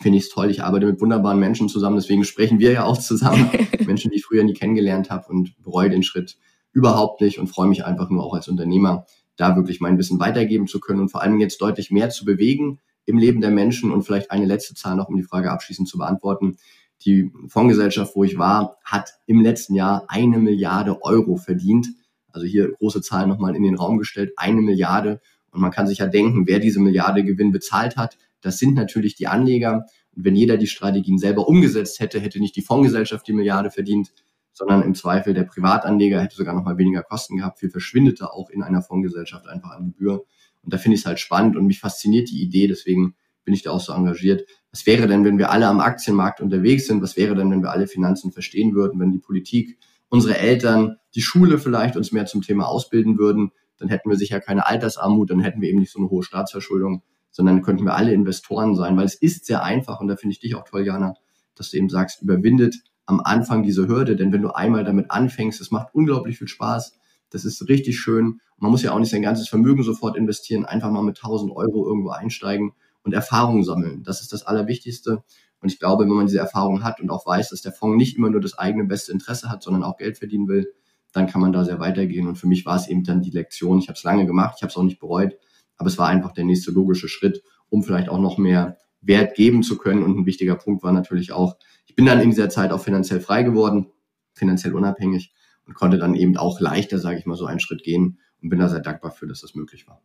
Finde 0.00 0.18
ich 0.18 0.24
es 0.24 0.30
toll. 0.30 0.50
Ich 0.50 0.62
arbeite 0.62 0.86
mit 0.86 1.00
wunderbaren 1.00 1.40
Menschen 1.40 1.68
zusammen, 1.68 1.96
deswegen 1.96 2.24
sprechen 2.24 2.60
wir 2.60 2.70
ja 2.70 2.84
auch 2.84 2.98
zusammen. 2.98 3.50
Menschen, 3.86 4.10
die 4.10 4.18
ich 4.18 4.24
früher 4.24 4.44
nie 4.44 4.54
kennengelernt 4.54 5.10
habe 5.10 5.28
und 5.28 5.60
bereue 5.62 5.90
den 5.90 6.04
Schritt 6.04 6.38
überhaupt 6.72 7.20
nicht 7.20 7.38
und 7.38 7.48
freue 7.48 7.66
mich 7.66 7.84
einfach 7.84 8.10
nur 8.10 8.24
auch 8.24 8.34
als 8.34 8.46
Unternehmer, 8.46 9.06
da 9.36 9.56
wirklich 9.56 9.80
mein 9.80 9.98
Wissen 9.98 10.20
weitergeben 10.20 10.68
zu 10.68 10.78
können 10.78 11.00
und 11.00 11.08
vor 11.08 11.22
allem 11.22 11.40
jetzt 11.40 11.60
deutlich 11.60 11.90
mehr 11.90 12.10
zu 12.10 12.24
bewegen 12.24 12.80
im 13.06 13.18
Leben 13.18 13.40
der 13.40 13.50
Menschen 13.50 13.90
und 13.90 14.02
vielleicht 14.02 14.30
eine 14.30 14.44
letzte 14.44 14.74
Zahl 14.74 14.94
noch, 14.94 15.08
um 15.08 15.16
die 15.16 15.22
Frage 15.22 15.50
abschließend 15.50 15.88
zu 15.88 15.96
beantworten. 15.96 16.58
Die 17.04 17.30
Fondsgesellschaft, 17.48 18.16
wo 18.16 18.24
ich 18.24 18.38
war, 18.38 18.76
hat 18.84 19.14
im 19.26 19.40
letzten 19.40 19.74
Jahr 19.74 20.04
eine 20.08 20.38
Milliarde 20.38 21.02
Euro 21.02 21.36
verdient. 21.36 21.88
Also 22.32 22.46
hier 22.46 22.72
große 22.72 23.02
Zahlen 23.02 23.28
nochmal 23.28 23.56
in 23.56 23.62
den 23.62 23.76
Raum 23.76 23.98
gestellt, 23.98 24.32
eine 24.36 24.60
Milliarde. 24.60 25.20
Und 25.50 25.60
man 25.60 25.70
kann 25.70 25.86
sich 25.86 25.98
ja 25.98 26.06
denken, 26.06 26.46
wer 26.46 26.58
diese 26.58 26.80
Milliarde 26.80 27.24
Gewinn 27.24 27.52
bezahlt 27.52 27.96
hat. 27.96 28.18
Das 28.40 28.58
sind 28.58 28.74
natürlich 28.74 29.14
die 29.14 29.26
Anleger. 29.26 29.86
Und 30.14 30.24
wenn 30.24 30.36
jeder 30.36 30.56
die 30.56 30.66
Strategien 30.66 31.18
selber 31.18 31.48
umgesetzt 31.48 32.00
hätte, 32.00 32.20
hätte 32.20 32.40
nicht 32.40 32.56
die 32.56 32.62
Fondsgesellschaft 32.62 33.26
die 33.26 33.32
Milliarde 33.32 33.70
verdient, 33.70 34.12
sondern 34.52 34.82
im 34.82 34.94
Zweifel 34.94 35.34
der 35.34 35.44
Privatanleger 35.44 36.20
hätte 36.20 36.36
sogar 36.36 36.54
nochmal 36.54 36.78
weniger 36.78 37.02
Kosten 37.02 37.36
gehabt. 37.36 37.60
Viel 37.60 37.70
verschwindet 37.70 38.20
da 38.20 38.26
auch 38.26 38.50
in 38.50 38.62
einer 38.62 38.82
Fondsgesellschaft 38.82 39.46
einfach 39.46 39.70
an 39.70 39.86
Gebühr. 39.86 40.24
Und 40.62 40.74
da 40.74 40.78
finde 40.78 40.96
ich 40.96 41.02
es 41.02 41.06
halt 41.06 41.20
spannend 41.20 41.56
und 41.56 41.66
mich 41.66 41.78
fasziniert 41.78 42.28
die 42.28 42.42
Idee. 42.42 42.66
Deswegen 42.66 43.14
bin 43.44 43.54
ich 43.54 43.62
da 43.62 43.70
auch 43.70 43.80
so 43.80 43.92
engagiert. 43.92 44.44
Was 44.72 44.86
wäre 44.86 45.06
denn, 45.06 45.24
wenn 45.24 45.38
wir 45.38 45.50
alle 45.50 45.66
am 45.66 45.80
Aktienmarkt 45.80 46.40
unterwegs 46.40 46.86
sind? 46.86 47.02
Was 47.02 47.16
wäre 47.16 47.34
denn, 47.34 47.50
wenn 47.50 47.62
wir 47.62 47.70
alle 47.70 47.86
Finanzen 47.86 48.32
verstehen 48.32 48.74
würden, 48.74 49.00
wenn 49.00 49.12
die 49.12 49.18
Politik, 49.18 49.78
unsere 50.08 50.38
Eltern, 50.38 50.96
die 51.14 51.22
Schule 51.22 51.58
vielleicht 51.58 51.96
uns 51.96 52.12
mehr 52.12 52.26
zum 52.26 52.42
Thema 52.42 52.68
ausbilden 52.68 53.18
würden? 53.18 53.52
Dann 53.78 53.88
hätten 53.88 54.10
wir 54.10 54.16
sicher 54.16 54.40
keine 54.40 54.66
Altersarmut, 54.66 55.30
dann 55.30 55.40
hätten 55.40 55.60
wir 55.60 55.68
eben 55.68 55.78
nicht 55.78 55.92
so 55.92 56.00
eine 56.00 56.10
hohe 56.10 56.22
Staatsverschuldung, 56.22 57.02
sondern 57.30 57.62
könnten 57.62 57.84
wir 57.84 57.94
alle 57.94 58.12
Investoren 58.12 58.74
sein, 58.74 58.96
weil 58.96 59.06
es 59.06 59.14
ist 59.14 59.46
sehr 59.46 59.62
einfach 59.62 60.00
und 60.00 60.08
da 60.08 60.16
finde 60.16 60.32
ich 60.32 60.40
dich 60.40 60.54
auch 60.54 60.64
toll, 60.64 60.84
Jana, 60.84 61.14
dass 61.54 61.70
du 61.70 61.76
eben 61.76 61.88
sagst, 61.88 62.22
überwindet 62.22 62.76
am 63.06 63.20
Anfang 63.20 63.62
diese 63.62 63.88
Hürde, 63.88 64.16
denn 64.16 64.32
wenn 64.32 64.42
du 64.42 64.50
einmal 64.50 64.84
damit 64.84 65.10
anfängst, 65.10 65.60
es 65.60 65.70
macht 65.70 65.94
unglaublich 65.94 66.38
viel 66.38 66.48
Spaß, 66.48 66.98
das 67.30 67.44
ist 67.44 67.68
richtig 67.68 67.98
schön. 67.98 68.40
Man 68.58 68.70
muss 68.70 68.82
ja 68.82 68.92
auch 68.92 68.98
nicht 68.98 69.10
sein 69.10 69.22
ganzes 69.22 69.48
Vermögen 69.48 69.82
sofort 69.82 70.16
investieren, 70.16 70.64
einfach 70.64 70.90
mal 70.90 71.02
mit 71.02 71.18
1000 71.18 71.54
Euro 71.54 71.86
irgendwo 71.86 72.10
einsteigen 72.10 72.72
und 73.08 73.14
Erfahrung 73.14 73.64
sammeln. 73.64 74.02
Das 74.02 74.20
ist 74.20 74.34
das 74.34 74.46
Allerwichtigste. 74.46 75.24
Und 75.60 75.72
ich 75.72 75.78
glaube, 75.78 76.04
wenn 76.04 76.12
man 76.12 76.26
diese 76.26 76.38
Erfahrung 76.38 76.84
hat 76.84 77.00
und 77.00 77.08
auch 77.08 77.26
weiß, 77.26 77.48
dass 77.48 77.62
der 77.62 77.72
Fonds 77.72 77.96
nicht 77.96 78.18
immer 78.18 78.28
nur 78.28 78.42
das 78.42 78.58
eigene 78.58 78.84
beste 78.84 79.12
Interesse 79.12 79.48
hat, 79.48 79.62
sondern 79.62 79.82
auch 79.82 79.96
Geld 79.96 80.18
verdienen 80.18 80.46
will, 80.46 80.74
dann 81.12 81.26
kann 81.26 81.40
man 81.40 81.52
da 81.52 81.64
sehr 81.64 81.80
weitergehen. 81.80 82.28
Und 82.28 82.36
für 82.36 82.46
mich 82.46 82.66
war 82.66 82.76
es 82.76 82.86
eben 82.86 83.02
dann 83.02 83.22
die 83.22 83.30
Lektion. 83.30 83.78
Ich 83.78 83.88
habe 83.88 83.96
es 83.96 84.04
lange 84.04 84.26
gemacht, 84.26 84.56
ich 84.58 84.62
habe 84.62 84.70
es 84.70 84.76
auch 84.76 84.82
nicht 84.82 85.00
bereut, 85.00 85.38
aber 85.78 85.88
es 85.88 85.96
war 85.96 86.06
einfach 86.06 86.32
der 86.32 86.44
nächste 86.44 86.70
logische 86.70 87.08
Schritt, 87.08 87.42
um 87.70 87.82
vielleicht 87.82 88.10
auch 88.10 88.20
noch 88.20 88.36
mehr 88.36 88.76
Wert 89.00 89.34
geben 89.34 89.62
zu 89.62 89.78
können. 89.78 90.02
Und 90.02 90.18
ein 90.18 90.26
wichtiger 90.26 90.56
Punkt 90.56 90.82
war 90.82 90.92
natürlich 90.92 91.32
auch, 91.32 91.56
ich 91.86 91.96
bin 91.96 92.04
dann 92.04 92.20
in 92.20 92.28
dieser 92.28 92.50
Zeit 92.50 92.72
auch 92.72 92.80
finanziell 92.80 93.20
frei 93.20 93.42
geworden, 93.42 93.86
finanziell 94.34 94.74
unabhängig 94.74 95.32
und 95.66 95.74
konnte 95.74 95.96
dann 95.96 96.14
eben 96.14 96.36
auch 96.36 96.60
leichter, 96.60 96.98
sage 96.98 97.18
ich 97.18 97.24
mal, 97.24 97.36
so 97.36 97.46
einen 97.46 97.58
Schritt 97.58 97.82
gehen 97.82 98.18
und 98.42 98.50
bin 98.50 98.58
da 98.58 98.68
sehr 98.68 98.80
dankbar 98.80 99.12
für, 99.12 99.26
dass 99.26 99.40
das 99.40 99.54
möglich 99.54 99.88
war. 99.88 100.02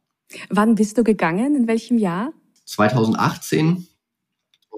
Wann 0.49 0.75
bist 0.75 0.97
du 0.97 1.03
gegangen? 1.03 1.55
In 1.55 1.67
welchem 1.67 1.97
Jahr? 1.97 2.33
2018 2.65 3.87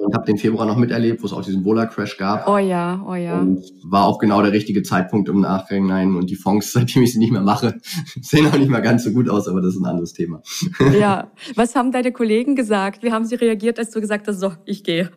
und 0.06 0.13
habe 0.13 0.26
den 0.26 0.38
Februar 0.38 0.65
noch 0.65 0.78
miterlebt, 0.78 1.21
wo 1.21 1.26
es 1.26 1.34
auch 1.34 1.41
diesen 1.41 1.63
Vola-Crash 1.63 2.17
gab. 2.17 2.48
Oh 2.48 2.58
ja, 2.58 3.04
oh 3.08 3.15
ja. 3.15 3.39
Und 3.39 3.63
war 3.84 4.06
auch 4.06 4.19
genau 4.19 4.41
der 4.41 4.52
richtige 4.52 4.84
Zeitpunkt 4.84 5.30
im 5.30 5.41
Nachhinein. 5.41 6.15
Und 6.15 6.30
die 6.30 6.36
Fonds, 6.36 6.71
seitdem 6.74 7.04
ich 7.04 7.13
sie 7.13 7.19
nicht 7.19 7.32
mehr 7.32 7.41
mache, 7.41 7.80
sehen 8.21 8.48
auch 8.48 8.58
nicht 8.58 8.69
mehr 8.69 8.82
ganz 8.82 9.04
so 9.04 9.12
gut 9.12 9.30
aus, 9.30 9.48
aber 9.48 9.62
das 9.62 9.76
ist 9.76 9.82
ein 9.82 9.86
anderes 9.86 10.13
Thema. 10.13 10.41
Ja, 11.00 11.32
was 11.56 11.76
haben 11.76 11.91
deine 11.91 12.12
Kollegen 12.12 12.56
gesagt? 12.56 13.04
Wie 13.04 13.12
haben 13.12 13.26
sie 13.26 13.36
reagiert, 13.36 13.80
als 13.80 13.91
du 13.91 14.00
gesagt 14.00 14.28
hast, 14.28 14.39
so, 14.39 14.54
ich 14.65 14.84
gehe? 14.84 15.12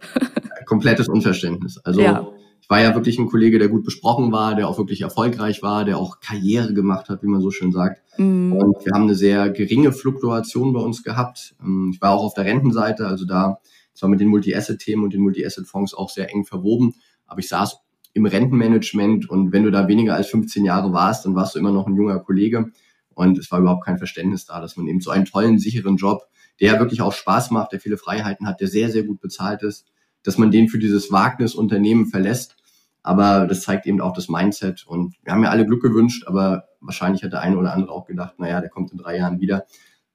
Komplettes 0.66 1.08
Unverständnis. 1.08 1.78
Also 1.84 2.00
ja. 2.00 2.26
Ich 2.68 2.70
war 2.70 2.82
ja 2.82 2.94
wirklich 2.94 3.18
ein 3.18 3.28
Kollege, 3.28 3.58
der 3.58 3.68
gut 3.68 3.82
besprochen 3.82 4.30
war, 4.30 4.54
der 4.54 4.68
auch 4.68 4.76
wirklich 4.76 5.00
erfolgreich 5.00 5.62
war, 5.62 5.86
der 5.86 5.96
auch 5.96 6.20
Karriere 6.20 6.74
gemacht 6.74 7.08
hat, 7.08 7.22
wie 7.22 7.26
man 7.26 7.40
so 7.40 7.50
schön 7.50 7.72
sagt. 7.72 8.02
Mhm. 8.18 8.52
Und 8.52 8.84
wir 8.84 8.92
haben 8.92 9.04
eine 9.04 9.14
sehr 9.14 9.48
geringe 9.48 9.90
Fluktuation 9.90 10.74
bei 10.74 10.80
uns 10.80 11.02
gehabt. 11.02 11.54
Ähm, 11.62 11.92
ich 11.94 12.02
war 12.02 12.10
auch 12.10 12.22
auf 12.22 12.34
der 12.34 12.44
Rentenseite, 12.44 13.06
also 13.06 13.24
da 13.24 13.58
zwar 13.94 14.10
mit 14.10 14.20
den 14.20 14.28
Multi-Asset-Themen 14.28 15.02
und 15.02 15.14
den 15.14 15.22
Multi-Asset-Fonds 15.22 15.94
auch 15.94 16.10
sehr 16.10 16.30
eng 16.30 16.44
verwoben, 16.44 16.94
aber 17.26 17.40
ich 17.40 17.48
saß 17.48 17.78
im 18.12 18.26
Rentenmanagement 18.26 19.30
und 19.30 19.50
wenn 19.52 19.64
du 19.64 19.70
da 19.70 19.88
weniger 19.88 20.14
als 20.14 20.28
15 20.28 20.66
Jahre 20.66 20.92
warst, 20.92 21.24
dann 21.24 21.34
warst 21.34 21.54
du 21.54 21.58
immer 21.58 21.72
noch 21.72 21.86
ein 21.86 21.96
junger 21.96 22.18
Kollege 22.18 22.70
und 23.14 23.38
es 23.38 23.50
war 23.50 23.60
überhaupt 23.60 23.86
kein 23.86 23.96
Verständnis 23.96 24.44
da, 24.44 24.60
dass 24.60 24.76
man 24.76 24.86
eben 24.88 25.00
so 25.00 25.10
einen 25.10 25.24
tollen, 25.24 25.58
sicheren 25.58 25.96
Job, 25.96 26.28
der 26.60 26.78
wirklich 26.78 27.00
auch 27.00 27.14
Spaß 27.14 27.50
macht, 27.50 27.72
der 27.72 27.80
viele 27.80 27.96
Freiheiten 27.96 28.46
hat, 28.46 28.60
der 28.60 28.68
sehr, 28.68 28.90
sehr 28.90 29.04
gut 29.04 29.20
bezahlt 29.20 29.62
ist, 29.62 29.86
dass 30.22 30.38
man 30.38 30.50
den 30.50 30.68
für 30.68 30.78
dieses 30.78 31.10
Wagnisunternehmen 31.10 32.06
verlässt. 32.06 32.56
Aber 33.02 33.46
das 33.46 33.62
zeigt 33.62 33.86
eben 33.86 34.00
auch 34.00 34.12
das 34.12 34.28
Mindset 34.28 34.84
und 34.86 35.14
wir 35.22 35.32
haben 35.32 35.42
ja 35.42 35.50
alle 35.50 35.66
Glück 35.66 35.82
gewünscht, 35.82 36.24
aber 36.26 36.64
wahrscheinlich 36.80 37.22
hat 37.22 37.32
der 37.32 37.40
eine 37.40 37.56
oder 37.56 37.72
andere 37.72 37.92
auch 37.92 38.04
gedacht, 38.04 38.38
naja, 38.38 38.60
der 38.60 38.70
kommt 38.70 38.92
in 38.92 38.98
drei 38.98 39.16
Jahren 39.16 39.40
wieder 39.40 39.64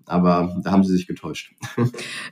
aber 0.06 0.60
da 0.63 0.72
haben 0.72 0.84
sie 0.84 0.93
sich 0.93 1.08
getäuscht. 1.08 1.54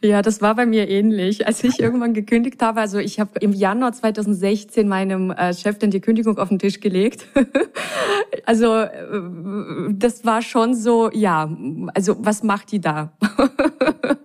Ja, 0.04 0.22
das 0.24 0.42
war 0.42 0.56
bei 0.56 0.66
mir 0.66 0.90
ähnlich. 0.90 1.46
Als 1.46 1.64
ich 1.64 1.80
irgendwann 1.80 2.14
gekündigt 2.14 2.62
habe, 2.62 2.82
also 2.82 2.98
ich 2.98 3.20
habe 3.20 3.40
im 3.40 3.54
Januar 3.54 3.94
2016 3.94 4.88
meinem 4.88 5.30
äh, 5.30 5.54
Chef 5.54 5.78
dann 5.78 5.92
die 5.92 6.02
Kündigung 6.02 6.40
auf 6.40 6.50
den 6.50 6.60
Tisch 6.60 6.80
gelegt. 6.80 7.28
Also 8.46 8.76
äh, 8.76 9.92
das 9.92 10.26
war 10.26 10.42
schon 10.42 10.74
so, 10.74 11.12
ja, 11.12 11.50
also 11.94 12.16
was 12.20 12.44
macht 12.44 12.72
die 12.72 12.80
da? 12.80 13.12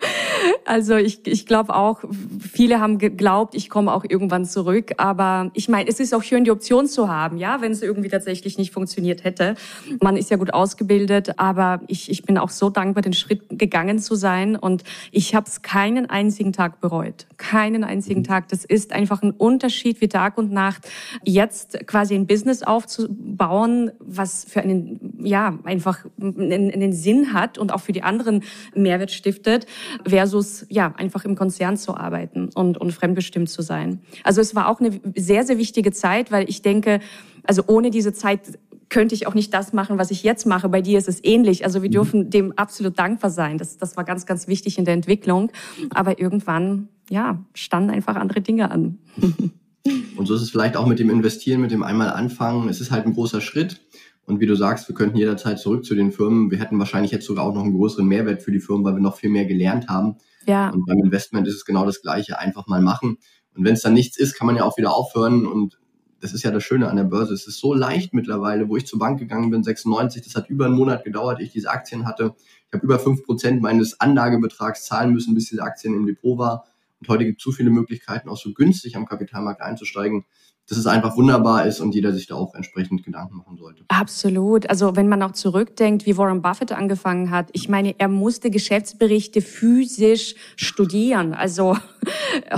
Also 0.67 0.97
ich, 0.97 1.25
ich 1.27 1.47
glaube 1.47 1.75
auch, 1.77 2.03
viele 2.41 2.81
haben 2.81 2.99
geglaubt, 2.99 3.55
ich 3.55 3.71
komme 3.71 3.95
auch 3.95 4.05
irgendwann 4.07 4.45
zurück. 4.45 4.95
Aber 4.97 5.51
ich 5.55 5.69
meine, 5.69 5.89
es 5.89 6.01
ist 6.01 6.13
auch 6.13 6.25
schön, 6.25 6.43
die 6.43 6.51
Option 6.51 6.89
zu 6.89 7.09
haben, 7.09 7.39
ja, 7.39 7.61
wenn 7.61 7.71
es 7.71 7.83
irgendwie 7.83 8.09
tatsächlich 8.09 8.59
nicht 8.59 8.73
funktioniert 8.73 9.23
hätte. 9.23 9.55
Man 10.03 10.17
ist 10.17 10.29
ja 10.29 10.37
gut 10.37 10.53
ausgebildet, 10.53 11.39
aber 11.39 11.81
ich, 11.87 12.11
ich 12.11 12.25
bin 12.25 12.37
auch 12.37 12.51
so 12.51 12.69
dankbar, 12.69 13.03
den 13.03 13.13
Schritt 13.13 13.43
gegangen 13.49 14.01
zu 14.01 14.17
sein. 14.17 14.57
Und 14.57 14.83
ich 15.13 15.37
habe 15.37 15.47
es 15.47 15.63
keinen 15.63 16.11
einzigen 16.11 16.53
Tag 16.53 16.81
bereut. 16.81 17.27
Keinen 17.37 17.85
einzigen 17.85 18.21
mhm. 18.21 18.25
Tag. 18.25 18.49
Das 18.49 18.65
ist 18.65 18.93
einfach 18.93 19.23
ein 19.23 19.31
Unterschied 19.31 20.01
wie 20.01 20.09
Tag 20.09 20.37
und 20.37 20.51
Nacht, 20.51 20.89
jetzt 21.23 21.87
quasi 21.87 22.17
ein 22.17 22.27
Business 22.27 22.65
aufzubauen, 22.65 23.93
was 24.01 24.45
für 24.45 24.63
einen, 24.63 25.17
ja, 25.23 25.57
einfach 25.63 26.05
einen, 26.21 26.73
einen 26.73 26.93
Sinn 26.93 27.33
hat 27.33 27.57
und 27.57 27.73
auch 27.73 27.81
für 27.81 27.93
die 27.93 28.03
anderen 28.03 28.43
Mehrwert 28.75 29.13
stiftet, 29.13 29.67
versus 30.05 30.56
ja 30.69 30.95
einfach 30.97 31.25
im 31.25 31.35
Konzern 31.35 31.77
zu 31.77 31.97
arbeiten 31.97 32.49
und, 32.55 32.79
und 32.79 32.93
fremdbestimmt 32.93 33.51
zu 33.51 33.63
sein. 33.63 34.01
Also 34.23 34.41
es 34.41 34.55
war 34.55 34.69
auch 34.69 34.81
eine 34.81 35.01
sehr, 35.17 35.45
sehr 35.45 35.59
wichtige 35.59 35.93
Zeit, 35.93 36.31
weil 36.31 36.49
ich 36.49 36.63
denke, 36.63 37.01
also 37.43 37.65
ohne 37.67 37.91
diese 37.91 38.13
Zeit 38.13 38.59
könnte 38.89 39.15
ich 39.15 39.27
auch 39.27 39.35
nicht 39.35 39.53
das 39.53 39.73
machen, 39.73 39.99
was 39.99 40.11
ich 40.11 40.23
jetzt 40.23 40.47
mache. 40.47 40.69
Bei 40.69 40.81
dir 40.81 40.99
ist 40.99 41.09
es 41.09 41.23
ähnlich. 41.25 41.65
Also 41.65 41.83
wir 41.83 41.89
mhm. 41.89 41.93
dürfen 41.93 42.31
dem 42.31 42.53
absolut 42.53 42.99
dankbar 42.99 43.31
sein. 43.31 43.59
Das, 43.59 43.79
das 43.79 43.97
war 43.97 44.05
ganz, 44.05 44.27
ganz 44.27 44.47
wichtig 44.49 44.79
in 44.79 44.85
der 44.85 44.95
Entwicklung. 44.95 45.51
Aber 45.91 46.21
irgendwann, 46.21 46.89
ja, 47.11 47.45
standen 47.55 47.91
einfach 47.91 48.17
andere 48.17 48.41
Dinge 48.41 48.71
an. 48.71 48.99
Und 50.17 50.27
so 50.27 50.35
ist 50.35 50.43
es 50.43 50.51
vielleicht 50.51 50.77
auch 50.77 50.87
mit 50.87 50.99
dem 50.99 51.11
Investieren, 51.11 51.61
mit 51.61 51.71
dem 51.71 51.83
einmal 51.83 52.11
anfangen. 52.11 52.69
Es 52.69 52.81
ist 52.81 52.91
halt 52.91 53.07
ein 53.07 53.15
großer 53.15 53.41
Schritt. 53.41 53.81
Und 54.27 54.41
wie 54.41 54.47
du 54.47 54.57
sagst, 54.57 54.89
wir 54.89 54.95
könnten 54.95 55.17
jederzeit 55.17 55.61
zurück 55.61 55.85
zu 55.85 55.95
den 55.95 56.11
Firmen. 56.11 56.51
Wir 56.51 56.59
hätten 56.59 56.79
wahrscheinlich 56.81 57.13
jetzt 57.13 57.27
sogar 57.27 57.45
auch 57.45 57.55
noch 57.55 57.63
einen 57.63 57.77
größeren 57.77 58.07
Mehrwert 58.07 58.43
für 58.43 58.51
die 58.51 58.59
Firmen, 58.59 58.85
weil 58.85 58.95
wir 58.95 59.01
noch 59.01 59.17
viel 59.17 59.31
mehr 59.31 59.47
gelernt 59.47 59.89
haben. 59.89 60.17
Ja. 60.47 60.71
Und 60.71 60.85
beim 60.85 60.99
Investment 60.99 61.47
ist 61.47 61.55
es 61.55 61.65
genau 61.65 61.87
das 61.87 62.03
Gleiche. 62.03 62.39
Einfach 62.39 62.67
mal 62.67 62.83
machen. 62.83 63.19
Und 63.55 63.65
wenn 63.65 63.75
es 63.75 63.83
dann 63.83 63.95
nichts 63.95 64.19
ist, 64.19 64.35
kann 64.35 64.47
man 64.47 64.57
ja 64.57 64.65
auch 64.65 64.77
wieder 64.77 64.95
aufhören. 64.95 65.47
Und 65.47 65.79
das 66.21 66.33
ist 66.33 66.43
ja 66.43 66.51
das 66.51 66.65
Schöne 66.65 66.89
an 66.89 66.97
der 66.97 67.05
Börse. 67.05 67.35
Es 67.35 67.47
ist 67.47 67.61
so 67.61 67.73
leicht 67.73 68.15
mittlerweile, 68.15 68.69
wo 68.69 68.77
ich 68.77 68.87
zur 68.87 68.99
Bank 68.99 69.21
gegangen 69.21 69.51
bin, 69.51 69.63
96, 69.63 70.23
das 70.23 70.35
hat 70.35 70.51
über 70.51 70.67
einen 70.67 70.75
Monat 70.75 71.05
gedauert, 71.05 71.41
ich 71.41 71.53
diese 71.53 71.71
Aktien 71.71 72.05
hatte. 72.05 72.35
Ich 72.67 72.73
habe 72.73 72.85
über 72.85 72.99
fünf 72.99 73.23
Prozent 73.25 73.63
meines 73.63 74.01
Anlagebetrags 74.01 74.85
zahlen 74.87 75.13
müssen, 75.13 75.35
bis 75.35 75.51
diese 75.51 75.63
Aktien 75.63 75.95
im 75.95 76.05
Depot 76.05 76.37
war. 76.37 76.65
Und 77.01 77.09
heute 77.09 77.25
gibt 77.25 77.41
es 77.41 77.45
so 77.45 77.53
viele 77.53 77.71
Möglichkeiten, 77.71 78.29
auch 78.29 78.39
so 78.39 78.53
günstig 78.53 78.97
am 78.97 79.07
Kapitalmarkt 79.07 79.61
einzusteigen 79.61 80.25
dass 80.69 80.79
es 80.79 80.87
einfach 80.87 81.17
wunderbar 81.17 81.65
ist 81.67 81.81
und 81.81 81.95
jeder 81.95 82.13
sich 82.13 82.27
da 82.27 82.35
auch 82.35 82.55
entsprechend 82.55 83.05
Gedanken 83.05 83.37
machen 83.37 83.57
sollte. 83.57 83.85
Absolut. 83.89 84.69
Also 84.69 84.97
wenn 84.97 85.09
man 85.09 85.23
auch 85.23 85.33
zurückdenkt, 85.33 86.07
wie 86.07 86.17
Warren 86.17 86.43
Buffett 86.43 86.73
angefangen 86.73 87.31
hat, 87.31 87.49
ich 87.53 87.69
meine, 87.69 87.95
er 87.99 88.09
musste 88.09 88.51
Geschäftsberichte 88.51 89.43
physisch 89.43 90.35
studieren. 90.57 91.35
Also 91.35 91.77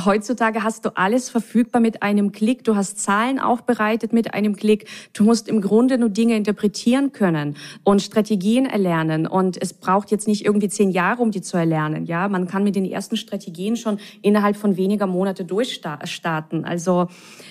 heutzutage 0.04 0.62
hast 0.62 0.84
du 0.84 0.96
alles 0.96 1.28
verfügbar 1.30 1.80
mit 1.80 2.02
einem 2.02 2.32
Klick. 2.32 2.64
Du 2.64 2.76
hast 2.76 2.98
Zahlen 2.98 3.38
aufbereitet 3.38 4.12
mit 4.12 4.34
einem 4.34 4.56
Klick. 4.56 4.88
Du 5.12 5.24
musst 5.24 5.48
im 5.48 5.60
Grunde 5.60 5.98
nur 5.98 6.08
Dinge 6.08 6.36
interpretieren 6.36 7.12
können 7.12 7.56
und 7.84 8.02
Strategien 8.02 8.66
erlernen. 8.66 9.26
Und 9.26 9.60
es 9.60 9.72
braucht 9.72 10.10
jetzt 10.10 10.26
nicht 10.26 10.44
irgendwie 10.44 10.68
zehn 10.68 10.90
Jahre, 10.90 11.22
um 11.22 11.30
die 11.30 11.40
zu 11.40 11.56
erlernen. 11.56 12.06
Ja, 12.06 12.28
man 12.28 12.46
kann 12.48 12.64
mit 12.64 12.76
den 12.76 12.84
ersten 12.84 13.16
Strategien 13.16 13.76
schon 13.76 13.98
innerhalb 14.22 14.56
von 14.56 14.76
weniger 14.76 15.06
Monate 15.06 15.44
durchstarten. 15.44 16.64
Also 16.64 17.08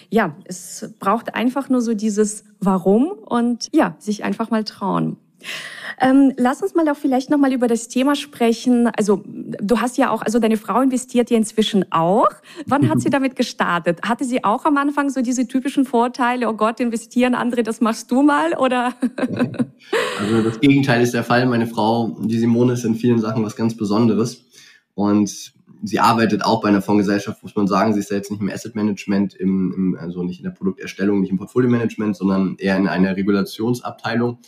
ja, 0.09 0.35
es 0.45 0.93
braucht 0.99 1.35
einfach 1.35 1.69
nur 1.69 1.81
so 1.81 1.93
dieses 1.93 2.43
Warum 2.59 3.11
und 3.11 3.67
ja, 3.71 3.95
sich 3.99 4.23
einfach 4.23 4.49
mal 4.49 4.63
trauen. 4.63 5.17
Ähm, 5.99 6.33
lass 6.37 6.61
uns 6.61 6.75
mal 6.75 6.87
auch 6.89 6.97
vielleicht 6.97 7.29
noch 7.29 7.37
mal 7.37 7.53
über 7.53 7.67
das 7.67 7.87
Thema 7.87 8.15
sprechen. 8.15 8.89
Also 8.97 9.23
du 9.25 9.79
hast 9.79 9.97
ja 9.97 10.09
auch, 10.09 10.21
also 10.21 10.39
deine 10.39 10.57
Frau 10.57 10.81
investiert 10.81 11.29
ja 11.29 11.37
inzwischen 11.37 11.91
auch. 11.91 12.29
Wann 12.65 12.89
hat 12.89 13.01
sie 13.01 13.09
damit 13.11 13.35
gestartet? 13.35 13.99
Hatte 14.03 14.25
sie 14.25 14.43
auch 14.43 14.65
am 14.65 14.77
Anfang 14.77 15.09
so 15.09 15.21
diese 15.21 15.47
typischen 15.47 15.85
Vorteile? 15.85 16.47
Oh 16.49 16.53
Gott, 16.53 16.79
investieren 16.79 17.35
andere, 17.35 17.63
das 17.63 17.81
machst 17.81 18.11
du 18.11 18.21
mal, 18.21 18.53
oder? 18.53 18.93
Also 20.19 20.41
das 20.43 20.59
Gegenteil 20.59 21.01
ist 21.01 21.13
der 21.13 21.23
Fall. 21.23 21.45
Meine 21.45 21.67
Frau, 21.67 22.17
die 22.21 22.37
Simone, 22.37 22.73
ist 22.73 22.83
in 22.83 22.95
vielen 22.95 23.19
Sachen 23.19 23.43
was 23.43 23.55
ganz 23.55 23.75
Besonderes 23.75 24.43
und 24.95 25.53
sie 25.83 25.99
arbeitet 25.99 26.43
auch 26.43 26.61
bei 26.61 26.69
einer 26.69 26.81
Fondsgesellschaft, 26.81 27.43
muss 27.43 27.55
man 27.55 27.67
sagen. 27.67 27.93
Sie 27.93 27.99
ist 27.99 28.09
ja 28.09 28.17
jetzt 28.17 28.31
nicht 28.31 28.41
im 28.41 28.49
Asset 28.49 28.75
Management, 28.75 29.35
im, 29.35 29.73
im, 29.75 29.97
also 29.99 30.23
nicht 30.23 30.39
in 30.39 30.43
der 30.43 30.51
Produkterstellung, 30.51 31.21
nicht 31.21 31.31
im 31.31 31.37
Portfolio 31.37 31.69
Management, 31.69 32.17
sondern 32.17 32.55
eher 32.57 32.77
in 32.77 32.87
einer 32.87 33.15
Regulationsabteilung. 33.15 34.39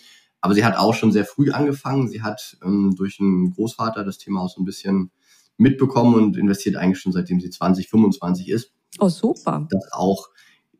Aber 0.41 0.53
sie 0.53 0.63
hat 0.63 0.77
auch 0.77 0.93
schon 0.93 1.11
sehr 1.11 1.25
früh 1.25 1.51
angefangen. 1.51 2.07
Sie 2.07 2.21
hat 2.21 2.57
ähm, 2.63 2.95
durch 2.95 3.19
einen 3.19 3.51
Großvater 3.51 4.03
das 4.03 4.17
Thema 4.17 4.41
auch 4.41 4.49
so 4.49 4.61
ein 4.61 4.65
bisschen 4.65 5.11
mitbekommen 5.57 6.15
und 6.15 6.37
investiert 6.37 6.77
eigentlich 6.77 6.99
schon 6.99 7.11
seitdem 7.11 7.39
sie 7.39 7.49
20, 7.49 7.89
25 7.89 8.49
ist. 8.49 8.71
Oh, 8.99 9.09
super. 9.09 9.67
Das 9.69 9.91
auch 9.91 10.29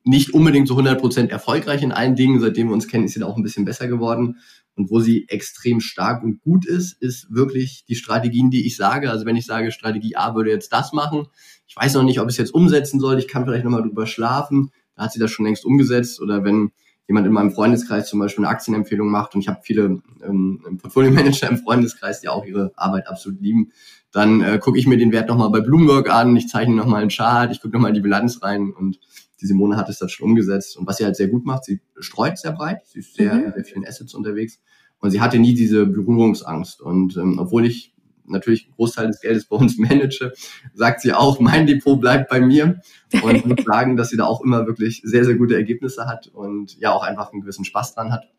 nicht 0.04 0.34
unbedingt 0.34 0.68
so 0.68 0.78
100% 0.78 1.30
erfolgreich 1.30 1.84
in 1.84 1.92
allen 1.92 2.16
Dingen. 2.16 2.40
Seitdem 2.40 2.68
wir 2.68 2.74
uns 2.74 2.88
kennen, 2.88 3.06
ist 3.06 3.14
sie 3.14 3.20
da 3.20 3.26
auch 3.26 3.38
ein 3.38 3.44
bisschen 3.44 3.66
besser 3.66 3.88
geworden. 3.88 4.38
Und 4.76 4.90
wo 4.90 5.02
sie 5.02 5.26
extrem 5.28 5.82
stark 5.82 6.24
und 6.24 6.40
gut 6.40 6.66
ist, 6.66 6.94
ist 7.02 7.28
wirklich 7.30 7.84
die 7.90 7.96
Strategien, 7.96 8.50
die 8.50 8.66
ich 8.66 8.78
sage. 8.78 9.12
Also 9.12 9.26
wenn 9.26 9.36
ich 9.36 9.46
sage, 9.46 9.72
Strategie 9.72 10.16
A 10.16 10.36
würde 10.36 10.52
jetzt 10.52 10.72
das 10.72 10.94
machen, 10.94 11.28
ich 11.68 11.76
weiß 11.76 11.96
noch 11.96 12.04
nicht, 12.04 12.22
ob 12.22 12.30
ich 12.30 12.34
es 12.34 12.38
jetzt 12.38 12.54
umsetzen 12.54 13.00
soll, 13.00 13.20
ich 13.20 13.28
kann 13.28 13.46
vielleicht 13.46 13.66
nochmal 13.66 13.84
drüber 13.84 14.08
schlafen, 14.08 14.72
da 14.96 15.04
hat 15.04 15.12
sie 15.12 15.20
das 15.20 15.32
schon 15.32 15.46
längst 15.46 15.66
umgesetzt. 15.66 16.22
Oder 16.22 16.46
wenn 16.46 16.72
jemand 17.10 17.26
in 17.26 17.34
meinem 17.34 17.52
Freundeskreis 17.52 18.08
zum 18.08 18.20
Beispiel 18.20 18.46
eine 18.46 18.54
Aktienempfehlung 18.54 19.10
macht 19.10 19.34
und 19.34 19.42
ich 19.42 19.48
habe 19.48 19.60
viele 19.64 20.00
ähm, 20.24 20.78
Portfolio-Manager 20.80 21.50
im 21.50 21.58
Freundeskreis, 21.58 22.22
die 22.22 22.30
auch 22.30 22.46
ihre 22.46 22.72
Arbeit 22.76 23.08
absolut 23.08 23.42
lieben, 23.42 23.72
dann 24.12 24.42
äh, 24.42 24.60
gucke 24.60 24.78
ich 24.78 24.86
mir 24.86 24.98
den 24.98 25.12
Wert 25.12 25.28
nochmal 25.28 25.50
bei 25.50 25.60
Bloomberg 25.60 26.14
an, 26.14 26.36
ich 26.36 26.48
zeichne 26.48 26.76
nochmal 26.76 27.02
einen 27.02 27.10
Chart, 27.10 27.52
ich 27.52 27.62
gucke 27.62 27.74
nochmal 27.74 27.94
die 27.94 28.02
Bilanz 28.02 28.44
rein 28.44 28.72
und 28.72 29.00
die 29.42 29.48
Simone 29.48 29.76
hat 29.76 29.90
es 29.90 29.98
da 29.98 30.08
schon 30.08 30.30
umgesetzt. 30.30 30.78
Und 30.78 30.86
was 30.86 30.98
sie 30.98 31.06
halt 31.06 31.16
sehr 31.16 31.30
gut 31.30 31.46
macht, 31.46 31.66
sie 31.66 31.82
streut 32.00 32.38
sehr 32.38 32.52
breit, 32.52 32.82
sie 32.86 33.00
ist 33.00 33.16
sehr, 33.16 33.34
mhm. 33.34 33.54
sehr 33.56 33.66
vielen 33.66 33.88
Assets 33.88 34.14
unterwegs 34.14 34.60
und 35.00 35.10
sie 35.10 35.20
hatte 35.20 35.40
nie 35.40 35.56
diese 35.56 35.88
Berührungsangst. 35.88 36.80
Und 36.80 37.18
ähm, 37.18 37.40
obwohl 37.40 37.66
ich 37.66 37.96
natürlich 38.30 38.66
einen 38.66 38.76
Großteil 38.76 39.08
des 39.08 39.22
Geldes 39.22 39.46
bei 39.46 39.56
uns 39.56 39.78
manage, 39.78 40.34
sagt 40.74 41.02
sie 41.02 41.14
auch, 41.14 41.40
mein 41.40 41.68
Depot 41.68 42.00
bleibt 42.00 42.30
bei 42.30 42.40
mir. 42.40 42.82
Und 43.22 43.46
muss 43.46 43.66
sagen, 43.66 43.98
dass 43.98 44.10
sie 44.10 44.18
da 44.18 44.26
auch 44.26 44.42
immer 44.42 44.68
wirklich 44.68 45.02
sehr, 45.04 45.26
sehr 45.26 45.36
gute 45.36 45.56
Ergebnisse 45.56 46.06
hat 46.06 46.28
und 46.28 46.78
ja 46.80 46.92
auch 46.92 47.04
einfach 47.04 47.32
einen 47.32 47.42
gewissen 47.42 47.66
Spaß 47.66 47.96
dran 47.96 48.12
hat, 48.12 48.30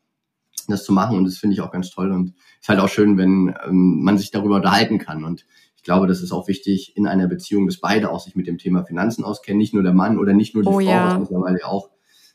das 0.68 0.84
zu 0.84 0.92
machen. 0.92 1.16
Und 1.16 1.24
das 1.24 1.38
finde 1.38 1.54
ich 1.54 1.60
auch 1.60 1.70
ganz 1.70 1.90
toll. 1.90 2.10
Und 2.10 2.34
ist 2.60 2.68
halt 2.68 2.80
auch 2.80 2.88
schön, 2.88 3.18
wenn 3.18 3.54
ähm, 3.66 4.02
man 4.02 4.18
sich 4.18 4.30
darüber 4.30 4.56
unterhalten 4.56 4.98
kann. 4.98 5.24
Und 5.24 5.46
ich 5.76 5.82
glaube, 5.82 6.06
das 6.06 6.20
ist 6.20 6.32
auch 6.32 6.46
wichtig 6.46 6.96
in 6.96 7.06
einer 7.06 7.26
Beziehung, 7.26 7.66
dass 7.66 7.78
beide 7.78 8.10
auch 8.10 8.20
sich 8.20 8.36
mit 8.36 8.46
dem 8.46 8.58
Thema 8.58 8.84
Finanzen 8.84 9.24
auskennen, 9.24 9.58
nicht 9.58 9.72
nur 9.72 9.82
der 9.82 9.94
Mann 9.94 10.18
oder 10.18 10.34
nicht 10.34 10.54
nur 10.54 10.62
die 10.62 10.68
oh, 10.68 10.72
Frau, 10.72 10.80
ja. 10.80 11.06
was 11.06 11.18
mittlerweile 11.20 11.64
auch 11.64 11.90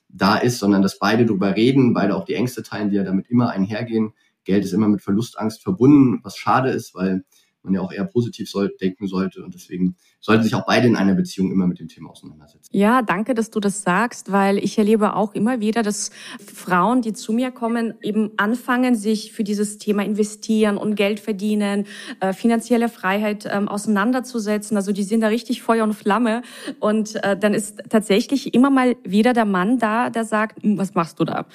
da 0.10 0.38
ist, 0.38 0.60
sondern 0.60 0.82
dass 0.82 0.98
beide 0.98 1.26
darüber 1.26 1.56
reden, 1.56 1.94
beide 1.94 2.16
auch 2.16 2.26
die 2.26 2.34
Ängste 2.36 2.64
teilen, 2.64 2.90
die 2.90 2.96
ja 2.96 3.04
damit 3.04 3.30
immer 3.30 3.50
einhergehen. 3.50 4.14
Geld 4.46 4.64
ist 4.64 4.74
immer 4.74 4.88
mit 4.88 5.02
Verlustangst 5.02 5.62
verbunden, 5.62 6.22
was 6.24 6.38
schade 6.38 6.70
ist, 6.70 6.96
weil 6.96 7.24
man 7.66 7.74
ja 7.74 7.82
auch 7.82 7.92
eher 7.92 8.06
positiv 8.06 8.50
soll, 8.50 8.74
denken 8.80 9.08
sollte. 9.08 9.44
Und 9.44 9.54
deswegen 9.54 9.96
sollten 10.22 10.44
sich 10.44 10.56
auch 10.56 10.66
beide 10.66 10.88
in 10.88 10.96
einer 10.96 11.14
Beziehung 11.14 11.52
immer 11.52 11.68
mit 11.68 11.80
dem 11.80 11.88
Thema 11.88 12.12
auseinandersetzen. 12.12 12.70
Ja, 12.72 13.02
danke, 13.02 13.34
dass 13.34 13.52
du 13.52 13.60
das 13.60 13.84
sagst, 13.84 14.32
weil 14.32 14.58
ich 14.58 14.78
erlebe 14.78 15.16
auch 15.16 15.34
immer 15.34 15.60
wieder, 15.60 15.84
dass 15.84 16.12
Frauen, 16.40 17.02
die 17.02 17.14
zu 17.14 17.34
mir 17.34 17.52
kommen, 17.52 17.94
eben 18.02 18.32
anfangen, 18.38 18.96
sich 18.96 19.34
für 19.34 19.44
dieses 19.44 19.78
Thema 19.78 20.04
investieren 20.04 20.78
und 20.78 20.96
Geld 20.96 21.20
verdienen, 21.20 21.86
äh, 22.22 22.34
finanzielle 22.34 22.90
Freiheit 22.90 23.48
ähm, 23.52 23.68
auseinanderzusetzen. 23.68 24.78
Also 24.78 24.94
die 24.94 25.04
sind 25.04 25.22
da 25.22 25.28
richtig 25.28 25.62
Feuer 25.62 25.84
und 25.84 25.94
Flamme. 25.94 26.42
Und 26.80 27.24
äh, 27.24 27.38
dann 27.38 27.54
ist 27.54 27.84
tatsächlich 27.90 28.54
immer 28.54 28.70
mal 28.70 28.96
wieder 29.04 29.34
der 29.34 29.46
Mann 29.46 29.80
da, 29.80 30.10
der 30.10 30.26
sagt, 30.26 30.64
hm, 30.64 30.78
was 30.78 30.96
machst 30.96 31.20
du 31.20 31.26
da? 31.26 31.46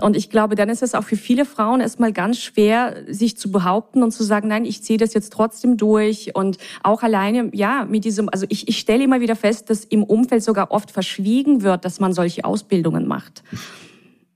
Und 0.00 0.16
ich 0.16 0.30
glaube, 0.30 0.54
dann 0.54 0.68
ist 0.68 0.82
es 0.82 0.94
auch 0.94 1.04
für 1.04 1.16
viele 1.16 1.44
Frauen 1.44 1.80
erstmal 1.80 2.12
ganz 2.12 2.38
schwer, 2.38 3.04
sich 3.08 3.36
zu 3.36 3.50
behaupten 3.50 4.02
und 4.02 4.12
zu 4.12 4.22
sagen, 4.22 4.48
nein, 4.48 4.64
ich 4.64 4.82
ziehe 4.82 4.98
das 4.98 5.14
jetzt 5.14 5.32
trotzdem 5.32 5.53
trotzdem 5.54 5.76
durch 5.76 6.34
und 6.34 6.58
auch 6.82 7.02
alleine, 7.02 7.50
ja, 7.52 7.86
mit 7.88 8.04
diesem, 8.04 8.28
also 8.28 8.46
ich, 8.48 8.68
ich 8.68 8.78
stelle 8.78 9.04
immer 9.04 9.20
wieder 9.20 9.36
fest, 9.36 9.70
dass 9.70 9.84
im 9.84 10.02
Umfeld 10.02 10.42
sogar 10.42 10.72
oft 10.72 10.90
verschwiegen 10.90 11.62
wird, 11.62 11.84
dass 11.84 12.00
man 12.00 12.12
solche 12.12 12.44
Ausbildungen 12.44 13.06
macht. 13.06 13.44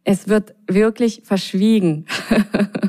Es 0.05 0.29
wird 0.29 0.55
wirklich 0.69 1.23
verschwiegen. 1.25 2.07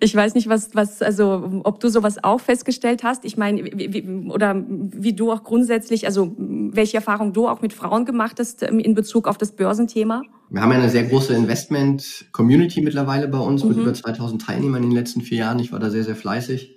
Ich 0.00 0.14
weiß 0.14 0.34
nicht, 0.34 0.48
was, 0.48 0.74
was, 0.74 1.02
also, 1.02 1.60
ob 1.64 1.78
du 1.78 1.88
sowas 1.88 2.22
auch 2.22 2.40
festgestellt 2.40 3.04
hast. 3.04 3.24
Ich 3.24 3.36
meine, 3.36 3.64
wie, 3.64 4.02
oder 4.28 4.64
wie 4.66 5.12
du 5.12 5.30
auch 5.30 5.44
grundsätzlich, 5.44 6.06
also, 6.06 6.34
welche 6.38 6.96
Erfahrung 6.96 7.32
du 7.32 7.48
auch 7.48 7.60
mit 7.60 7.72
Frauen 7.72 8.04
gemacht 8.04 8.36
hast 8.38 8.62
ähm, 8.62 8.78
in 8.78 8.94
Bezug 8.94 9.28
auf 9.28 9.38
das 9.38 9.52
Börsenthema? 9.52 10.22
Wir 10.50 10.62
haben 10.62 10.72
ja 10.72 10.78
eine 10.78 10.88
sehr 10.88 11.04
große 11.04 11.34
Investment-Community 11.34 12.80
mittlerweile 12.80 13.28
bei 13.28 13.38
uns 13.38 13.62
mhm. 13.62 13.70
mit 13.70 13.78
über 13.78 13.94
2000 13.94 14.42
Teilnehmern 14.42 14.82
in 14.82 14.90
den 14.90 14.96
letzten 14.96 15.20
vier 15.20 15.38
Jahren. 15.38 15.58
Ich 15.58 15.72
war 15.72 15.78
da 15.78 15.90
sehr, 15.90 16.04
sehr 16.04 16.16
fleißig 16.16 16.73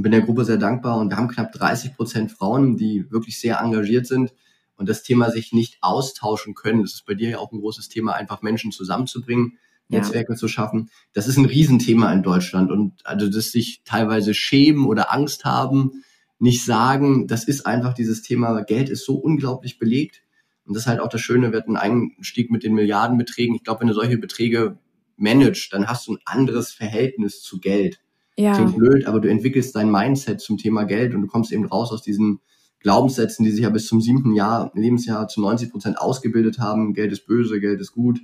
und 0.00 0.04
bin 0.04 0.12
der 0.12 0.22
Gruppe 0.22 0.46
sehr 0.46 0.56
dankbar. 0.56 0.96
Und 0.96 1.10
wir 1.10 1.18
haben 1.18 1.28
knapp 1.28 1.52
30 1.52 1.94
Prozent 1.94 2.32
Frauen, 2.32 2.78
die 2.78 3.10
wirklich 3.10 3.38
sehr 3.38 3.60
engagiert 3.60 4.06
sind 4.06 4.32
und 4.76 4.88
das 4.88 5.02
Thema 5.02 5.30
sich 5.30 5.52
nicht 5.52 5.76
austauschen 5.82 6.54
können. 6.54 6.80
Das 6.80 6.94
ist 6.94 7.04
bei 7.04 7.12
dir 7.12 7.28
ja 7.28 7.38
auch 7.38 7.52
ein 7.52 7.60
großes 7.60 7.90
Thema, 7.90 8.14
einfach 8.14 8.40
Menschen 8.40 8.72
zusammenzubringen, 8.72 9.58
Netzwerke 9.88 10.32
ja. 10.32 10.38
zu 10.38 10.48
schaffen. 10.48 10.88
Das 11.12 11.28
ist 11.28 11.36
ein 11.36 11.44
Riesenthema 11.44 12.10
in 12.14 12.22
Deutschland. 12.22 12.70
Und 12.70 13.04
also 13.04 13.28
das 13.28 13.52
sich 13.52 13.82
teilweise 13.84 14.32
schämen 14.32 14.86
oder 14.86 15.12
Angst 15.12 15.44
haben, 15.44 16.02
nicht 16.38 16.64
sagen, 16.64 17.26
das 17.26 17.44
ist 17.44 17.66
einfach 17.66 17.92
dieses 17.92 18.22
Thema, 18.22 18.62
Geld 18.62 18.88
ist 18.88 19.04
so 19.04 19.16
unglaublich 19.16 19.78
belegt. 19.78 20.22
Und 20.64 20.72
das 20.72 20.84
ist 20.84 20.88
halt 20.88 21.00
auch 21.00 21.10
das 21.10 21.20
Schöne, 21.20 21.52
wir 21.52 21.58
hatten 21.58 21.76
einen 21.76 22.12
Einstieg 22.16 22.50
mit 22.50 22.64
den 22.64 22.72
Milliardenbeträgen. 22.72 23.54
Ich 23.54 23.64
glaube, 23.64 23.80
wenn 23.80 23.88
du 23.88 23.94
solche 23.94 24.16
Beträge 24.16 24.78
managst, 25.18 25.74
dann 25.74 25.88
hast 25.88 26.06
du 26.06 26.14
ein 26.14 26.20
anderes 26.24 26.72
Verhältnis 26.72 27.42
zu 27.42 27.60
Geld. 27.60 28.00
Ja. 28.40 28.54
Klingt 28.54 28.78
blöd, 28.78 29.06
aber 29.06 29.20
du 29.20 29.28
entwickelst 29.28 29.76
dein 29.76 29.90
Mindset 29.90 30.40
zum 30.40 30.56
Thema 30.56 30.84
Geld 30.84 31.14
und 31.14 31.20
du 31.20 31.26
kommst 31.26 31.52
eben 31.52 31.66
raus 31.66 31.92
aus 31.92 32.00
diesen 32.00 32.40
Glaubenssätzen, 32.78 33.44
die 33.44 33.50
sich 33.50 33.64
ja 33.64 33.68
bis 33.70 33.86
zum 33.86 34.00
siebten 34.00 34.32
Jahr, 34.32 34.72
Lebensjahr 34.74 35.28
zu 35.28 35.42
90 35.42 35.70
Prozent 35.70 35.98
ausgebildet 35.98 36.58
haben. 36.58 36.94
Geld 36.94 37.12
ist 37.12 37.26
böse, 37.26 37.60
Geld 37.60 37.82
ist 37.82 37.92
gut, 37.92 38.20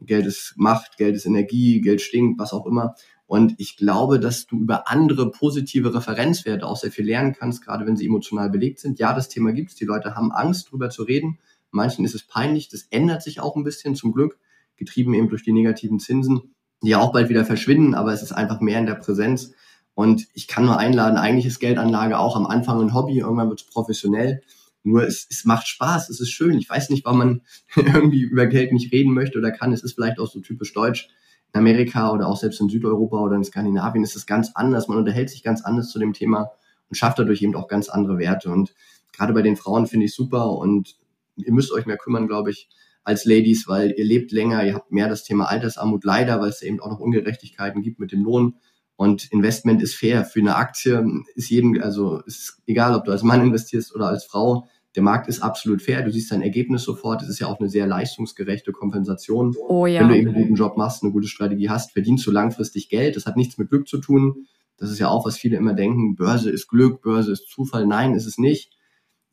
Geld 0.00 0.26
ist 0.26 0.54
Macht, 0.56 0.96
Geld 0.96 1.14
ist 1.14 1.24
Energie, 1.24 1.80
Geld 1.80 2.00
stinkt, 2.00 2.40
was 2.40 2.52
auch 2.52 2.66
immer. 2.66 2.96
Und 3.26 3.54
ich 3.58 3.76
glaube, 3.76 4.18
dass 4.18 4.46
du 4.46 4.58
über 4.58 4.90
andere 4.90 5.30
positive 5.30 5.94
Referenzwerte 5.94 6.66
auch 6.66 6.76
sehr 6.76 6.90
viel 6.90 7.06
lernen 7.06 7.32
kannst, 7.32 7.64
gerade 7.64 7.86
wenn 7.86 7.96
sie 7.96 8.06
emotional 8.06 8.50
belegt 8.50 8.80
sind. 8.80 8.98
Ja, 8.98 9.14
das 9.14 9.28
Thema 9.28 9.52
gibt 9.52 9.70
es. 9.70 9.76
Die 9.76 9.84
Leute 9.84 10.16
haben 10.16 10.32
Angst, 10.32 10.72
drüber 10.72 10.90
zu 10.90 11.04
reden. 11.04 11.38
Manchen 11.70 12.04
ist 12.04 12.16
es 12.16 12.26
peinlich. 12.26 12.68
Das 12.68 12.88
ändert 12.90 13.22
sich 13.22 13.38
auch 13.38 13.54
ein 13.54 13.62
bisschen 13.62 13.94
zum 13.94 14.12
Glück, 14.12 14.36
getrieben 14.76 15.14
eben 15.14 15.28
durch 15.28 15.44
die 15.44 15.52
negativen 15.52 16.00
Zinsen, 16.00 16.53
die 16.84 16.90
ja 16.90 17.00
auch 17.00 17.12
bald 17.12 17.28
wieder 17.28 17.44
verschwinden, 17.44 17.94
aber 17.94 18.12
es 18.12 18.22
ist 18.22 18.32
einfach 18.32 18.60
mehr 18.60 18.78
in 18.78 18.86
der 18.86 18.94
Präsenz. 18.94 19.52
Und 19.94 20.26
ich 20.34 20.48
kann 20.48 20.66
nur 20.66 20.78
einladen, 20.78 21.18
eigentlich 21.18 21.46
ist 21.46 21.60
Geldanlage 21.60 22.18
auch 22.18 22.36
am 22.36 22.46
Anfang 22.46 22.80
ein 22.80 22.94
Hobby, 22.94 23.18
irgendwann 23.18 23.48
wird 23.48 23.60
es 23.60 23.66
professionell. 23.66 24.42
Nur 24.82 25.02
es, 25.02 25.26
es 25.30 25.44
macht 25.44 25.66
Spaß, 25.66 26.10
es 26.10 26.20
ist 26.20 26.30
schön. 26.30 26.58
Ich 26.58 26.68
weiß 26.68 26.90
nicht, 26.90 27.04
warum 27.04 27.18
man 27.18 27.40
irgendwie 27.76 28.20
über 28.20 28.46
Geld 28.46 28.72
nicht 28.72 28.92
reden 28.92 29.14
möchte 29.14 29.38
oder 29.38 29.50
kann. 29.50 29.72
Es 29.72 29.82
ist 29.82 29.94
vielleicht 29.94 30.18
auch 30.18 30.30
so 30.30 30.40
typisch 30.40 30.72
deutsch. 30.74 31.08
In 31.52 31.60
Amerika 31.60 32.12
oder 32.12 32.28
auch 32.28 32.36
selbst 32.36 32.60
in 32.60 32.68
Südeuropa 32.68 33.18
oder 33.20 33.36
in 33.36 33.44
Skandinavien 33.44 34.04
ist 34.04 34.16
es 34.16 34.26
ganz 34.26 34.50
anders. 34.54 34.88
Man 34.88 34.98
unterhält 34.98 35.30
sich 35.30 35.42
ganz 35.42 35.62
anders 35.62 35.88
zu 35.88 35.98
dem 35.98 36.12
Thema 36.12 36.50
und 36.90 36.96
schafft 36.96 37.18
dadurch 37.18 37.40
eben 37.42 37.54
auch 37.54 37.68
ganz 37.68 37.88
andere 37.88 38.18
Werte. 38.18 38.50
Und 38.50 38.74
gerade 39.12 39.32
bei 39.32 39.42
den 39.42 39.56
Frauen 39.56 39.86
finde 39.86 40.06
ich 40.06 40.14
super 40.14 40.50
und 40.50 40.96
ihr 41.36 41.52
müsst 41.52 41.72
euch 41.72 41.86
mehr 41.86 41.96
kümmern, 41.96 42.26
glaube 42.26 42.50
ich, 42.50 42.68
als 43.04 43.24
Ladies, 43.26 43.68
weil 43.68 43.94
ihr 43.96 44.04
lebt 44.04 44.32
länger, 44.32 44.64
ihr 44.64 44.74
habt 44.74 44.90
mehr 44.90 45.08
das 45.08 45.24
Thema 45.24 45.44
Altersarmut 45.44 46.04
leider, 46.04 46.40
weil 46.40 46.48
es 46.48 46.62
eben 46.62 46.80
auch 46.80 46.90
noch 46.90 47.00
Ungerechtigkeiten 47.00 47.82
gibt 47.82 48.00
mit 48.00 48.12
dem 48.12 48.24
Lohn. 48.24 48.54
Und 48.96 49.30
Investment 49.32 49.82
ist 49.82 49.94
fair. 49.94 50.24
Für 50.24 50.40
eine 50.40 50.56
Aktie 50.56 51.04
ist 51.34 51.50
jedem, 51.50 51.80
also 51.82 52.20
ist 52.22 52.62
egal, 52.66 52.94
ob 52.94 53.04
du 53.04 53.12
als 53.12 53.22
Mann 53.22 53.42
investierst 53.42 53.94
oder 53.94 54.08
als 54.08 54.24
Frau, 54.24 54.66
der 54.94 55.02
Markt 55.02 55.28
ist 55.28 55.42
absolut 55.42 55.82
fair. 55.82 56.02
Du 56.02 56.12
siehst 56.12 56.30
dein 56.30 56.42
Ergebnis 56.42 56.84
sofort. 56.84 57.20
Es 57.22 57.28
ist 57.28 57.40
ja 57.40 57.48
auch 57.48 57.58
eine 57.58 57.68
sehr 57.68 57.86
leistungsgerechte 57.86 58.70
Kompensation. 58.72 59.54
Oh, 59.68 59.86
ja. 59.86 60.00
Wenn 60.00 60.08
du 60.08 60.16
eben 60.16 60.28
einen 60.28 60.42
guten 60.42 60.54
Job 60.54 60.76
machst, 60.76 61.02
eine 61.02 61.12
gute 61.12 61.26
Strategie 61.26 61.68
hast, 61.68 61.92
verdienst 61.92 62.24
du 62.26 62.30
langfristig 62.30 62.88
Geld. 62.88 63.16
Das 63.16 63.26
hat 63.26 63.36
nichts 63.36 63.58
mit 63.58 63.68
Glück 63.68 63.88
zu 63.88 63.98
tun. 63.98 64.46
Das 64.76 64.90
ist 64.90 65.00
ja 65.00 65.08
auch, 65.08 65.26
was 65.26 65.36
viele 65.36 65.56
immer 65.56 65.74
denken. 65.74 66.14
Börse 66.14 66.50
ist 66.50 66.68
Glück, 66.68 67.02
Börse 67.02 67.32
ist 67.32 67.48
Zufall. 67.50 67.86
Nein, 67.86 68.14
ist 68.14 68.26
es 68.26 68.38
nicht. 68.38 68.76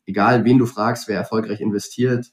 Egal, 0.04 0.44
wen 0.44 0.58
du 0.58 0.66
fragst, 0.66 1.06
wer 1.06 1.16
erfolgreich 1.16 1.60
investiert, 1.60 2.32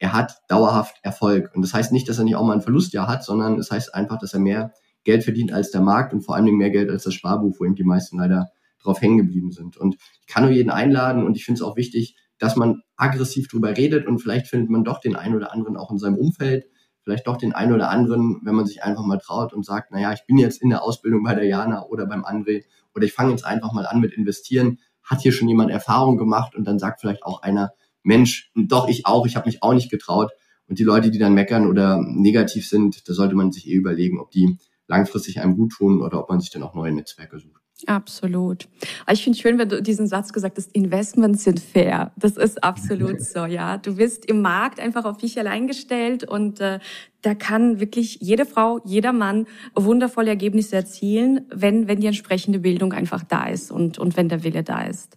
er 0.00 0.14
hat 0.14 0.40
dauerhaft 0.48 0.96
Erfolg. 1.02 1.54
Und 1.54 1.62
das 1.62 1.74
heißt 1.74 1.92
nicht, 1.92 2.08
dass 2.08 2.18
er 2.18 2.24
nicht 2.24 2.34
auch 2.34 2.44
mal 2.44 2.54
ein 2.54 2.62
Verlustjahr 2.62 3.06
hat, 3.06 3.22
sondern 3.22 3.58
es 3.58 3.68
das 3.68 3.76
heißt 3.76 3.94
einfach, 3.94 4.18
dass 4.18 4.32
er 4.32 4.40
mehr 4.40 4.72
Geld 5.04 5.24
verdient 5.24 5.52
als 5.52 5.70
der 5.70 5.82
Markt 5.82 6.12
und 6.12 6.22
vor 6.22 6.34
allen 6.34 6.46
Dingen 6.46 6.58
mehr 6.58 6.70
Geld 6.70 6.90
als 6.90 7.04
das 7.04 7.14
Sparbuch, 7.14 7.60
wo 7.60 7.64
eben 7.64 7.74
die 7.74 7.84
meisten 7.84 8.18
leider 8.18 8.50
drauf 8.82 9.00
hängen 9.02 9.18
geblieben 9.18 9.52
sind. 9.52 9.76
Und 9.76 9.96
ich 10.20 10.26
kann 10.26 10.44
nur 10.44 10.52
jeden 10.52 10.70
einladen 10.70 11.22
und 11.24 11.36
ich 11.36 11.44
finde 11.44 11.58
es 11.58 11.62
auch 11.62 11.76
wichtig, 11.76 12.16
dass 12.38 12.56
man 12.56 12.80
aggressiv 12.96 13.48
drüber 13.48 13.76
redet 13.76 14.06
und 14.06 14.18
vielleicht 14.20 14.46
findet 14.46 14.70
man 14.70 14.84
doch 14.84 15.00
den 15.00 15.16
einen 15.16 15.34
oder 15.34 15.52
anderen 15.52 15.76
auch 15.76 15.90
in 15.90 15.98
seinem 15.98 16.16
Umfeld, 16.16 16.64
vielleicht 17.02 17.26
doch 17.26 17.36
den 17.36 17.52
einen 17.52 17.74
oder 17.74 17.90
anderen, 17.90 18.40
wenn 18.42 18.54
man 18.54 18.64
sich 18.64 18.82
einfach 18.82 19.04
mal 19.04 19.18
traut 19.18 19.52
und 19.52 19.66
sagt, 19.66 19.92
naja, 19.92 20.14
ich 20.14 20.24
bin 20.26 20.38
jetzt 20.38 20.62
in 20.62 20.70
der 20.70 20.82
Ausbildung 20.82 21.22
bei 21.22 21.34
der 21.34 21.44
Jana 21.44 21.84
oder 21.84 22.06
beim 22.06 22.24
André 22.24 22.64
oder 22.94 23.04
ich 23.04 23.12
fange 23.12 23.32
jetzt 23.32 23.44
einfach 23.44 23.72
mal 23.72 23.86
an 23.86 24.00
mit 24.00 24.14
investieren, 24.14 24.78
hat 25.02 25.20
hier 25.20 25.32
schon 25.32 25.48
jemand 25.48 25.70
Erfahrung 25.70 26.16
gemacht 26.16 26.54
und 26.54 26.64
dann 26.64 26.78
sagt 26.78 27.02
vielleicht 27.02 27.22
auch 27.22 27.42
einer, 27.42 27.72
Mensch, 28.02 28.50
doch 28.54 28.88
ich 28.88 29.06
auch, 29.06 29.26
ich 29.26 29.36
habe 29.36 29.48
mich 29.48 29.62
auch 29.62 29.74
nicht 29.74 29.90
getraut. 29.90 30.30
Und 30.66 30.78
die 30.78 30.84
Leute, 30.84 31.10
die 31.10 31.18
dann 31.18 31.34
meckern 31.34 31.66
oder 31.66 32.00
negativ 32.00 32.68
sind, 32.68 33.08
da 33.08 33.12
sollte 33.12 33.34
man 33.34 33.50
sich 33.50 33.66
eh 33.66 33.74
überlegen, 33.74 34.20
ob 34.20 34.30
die 34.30 34.56
langfristig 34.86 35.40
einem 35.40 35.56
gut 35.56 35.72
tun 35.72 36.00
oder 36.02 36.20
ob 36.20 36.30
man 36.30 36.40
sich 36.40 36.50
dann 36.50 36.62
auch 36.62 36.74
neue 36.74 36.92
Netzwerke 36.92 37.38
sucht. 37.38 37.60
Absolut. 37.86 38.68
Ich 39.10 39.24
finde 39.24 39.38
schön, 39.38 39.58
wenn 39.58 39.68
du 39.68 39.82
diesen 39.82 40.06
Satz 40.06 40.32
gesagt 40.32 40.58
hast, 40.58 40.70
Investments 40.72 41.44
sind 41.44 41.60
fair. 41.60 42.12
Das 42.16 42.36
ist 42.36 42.62
absolut 42.62 43.20
so, 43.24 43.46
ja. 43.46 43.78
Du 43.78 43.96
wirst 43.96 44.26
im 44.26 44.42
Markt 44.42 44.80
einfach 44.80 45.04
auf 45.04 45.16
dich 45.16 45.38
allein 45.38 45.66
gestellt 45.66 46.24
und 46.24 46.60
äh, 46.60 46.78
da 47.22 47.34
kann 47.34 47.80
wirklich 47.80 48.18
jede 48.20 48.44
Frau, 48.44 48.80
jeder 48.84 49.12
Mann 49.12 49.46
wundervolle 49.74 50.28
Ergebnisse 50.28 50.76
erzielen, 50.76 51.46
wenn, 51.50 51.88
wenn 51.88 52.00
die 52.00 52.06
entsprechende 52.06 52.58
Bildung 52.58 52.92
einfach 52.92 53.24
da 53.24 53.46
ist 53.46 53.70
und, 53.70 53.98
und 53.98 54.16
wenn 54.16 54.28
der 54.28 54.44
Wille 54.44 54.62
da 54.62 54.82
ist. 54.82 55.16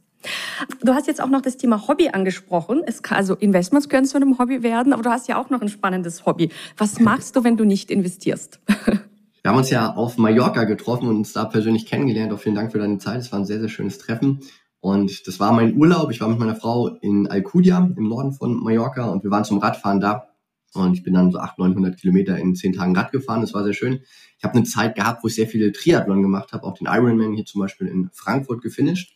Du 0.84 0.94
hast 0.94 1.08
jetzt 1.08 1.22
auch 1.22 1.30
noch 1.30 1.42
das 1.42 1.58
Thema 1.58 1.88
Hobby 1.88 2.10
angesprochen. 2.10 2.82
Es 2.86 3.04
kann, 3.04 3.18
also 3.18 3.36
Investments 3.36 3.90
können 3.90 4.06
zu 4.06 4.18
einem 4.18 4.40
Hobby 4.40 4.64
werden, 4.64 4.94
aber 4.94 5.04
du 5.04 5.10
hast 5.10 5.28
ja 5.28 5.42
auch 5.42 5.50
noch 5.50 5.62
ein 5.62 5.70
spannendes 5.70 6.26
Hobby. 6.26 6.50
Was 6.78 7.00
machst 7.02 7.36
du, 7.36 7.44
wenn 7.44 7.58
du 7.58 7.66
nicht 7.66 7.92
investierst? 7.92 8.60
Wir 9.44 9.52
haben 9.52 9.58
uns 9.58 9.70
ja 9.70 9.94
auf 9.94 10.18
Mallorca 10.18 10.64
getroffen 10.64 11.10
und 11.10 11.18
uns 11.18 11.34
da 11.34 11.44
persönlich 11.44 11.86
kennengelernt. 11.86 12.32
Auch 12.32 12.40
vielen 12.40 12.56
Dank 12.56 12.72
für 12.72 12.80
deine 12.80 12.98
Zeit. 12.98 13.20
Es 13.20 13.32
war 13.34 13.40
ein 13.40 13.46
sehr, 13.46 13.60
sehr 13.60 13.68
schönes 13.68 13.98
Treffen. 13.98 14.40
Und 14.80 15.28
das 15.28 15.38
war 15.40 15.52
mein 15.52 15.76
Urlaub. 15.76 16.12
Ich 16.12 16.22
war 16.22 16.30
mit 16.30 16.40
meiner 16.40 16.56
Frau 16.56 16.88
in 16.88 17.28
Alcudia 17.28 17.92
im 17.98 18.08
Norden 18.08 18.32
von 18.32 18.56
Mallorca 18.56 19.10
und 19.10 19.24
wir 19.26 19.32
waren 19.32 19.44
zum 19.44 19.58
Radfahren 19.58 20.00
da. 20.00 20.30
Und 20.74 20.94
ich 20.94 21.04
bin 21.04 21.14
dann 21.14 21.32
so 21.32 21.40
800, 21.40 21.76
900 21.76 22.00
Kilometer 22.00 22.38
in 22.38 22.56
zehn 22.56 22.74
Tagen 22.74 22.96
Rad 22.96 23.12
gefahren. 23.12 23.42
Das 23.42 23.54
war 23.54 23.64
sehr 23.64 23.74
schön. 23.74 24.02
Ich 24.38 24.44
habe 24.44 24.56
eine 24.56 24.64
Zeit 24.64 24.96
gehabt, 24.96 25.24
wo 25.24 25.28
ich 25.28 25.36
sehr 25.36 25.48
viele 25.48 25.72
Triathlon 25.72 26.22
gemacht 26.22 26.52
habe, 26.52 26.64
auch 26.64 26.78
den 26.78 26.88
Ironman 26.88 27.34
hier 27.34 27.46
zum 27.46 27.62
Beispiel 27.62 27.88
in 27.88 28.10
Frankfurt 28.14 28.62
gefinisht. 28.62 29.14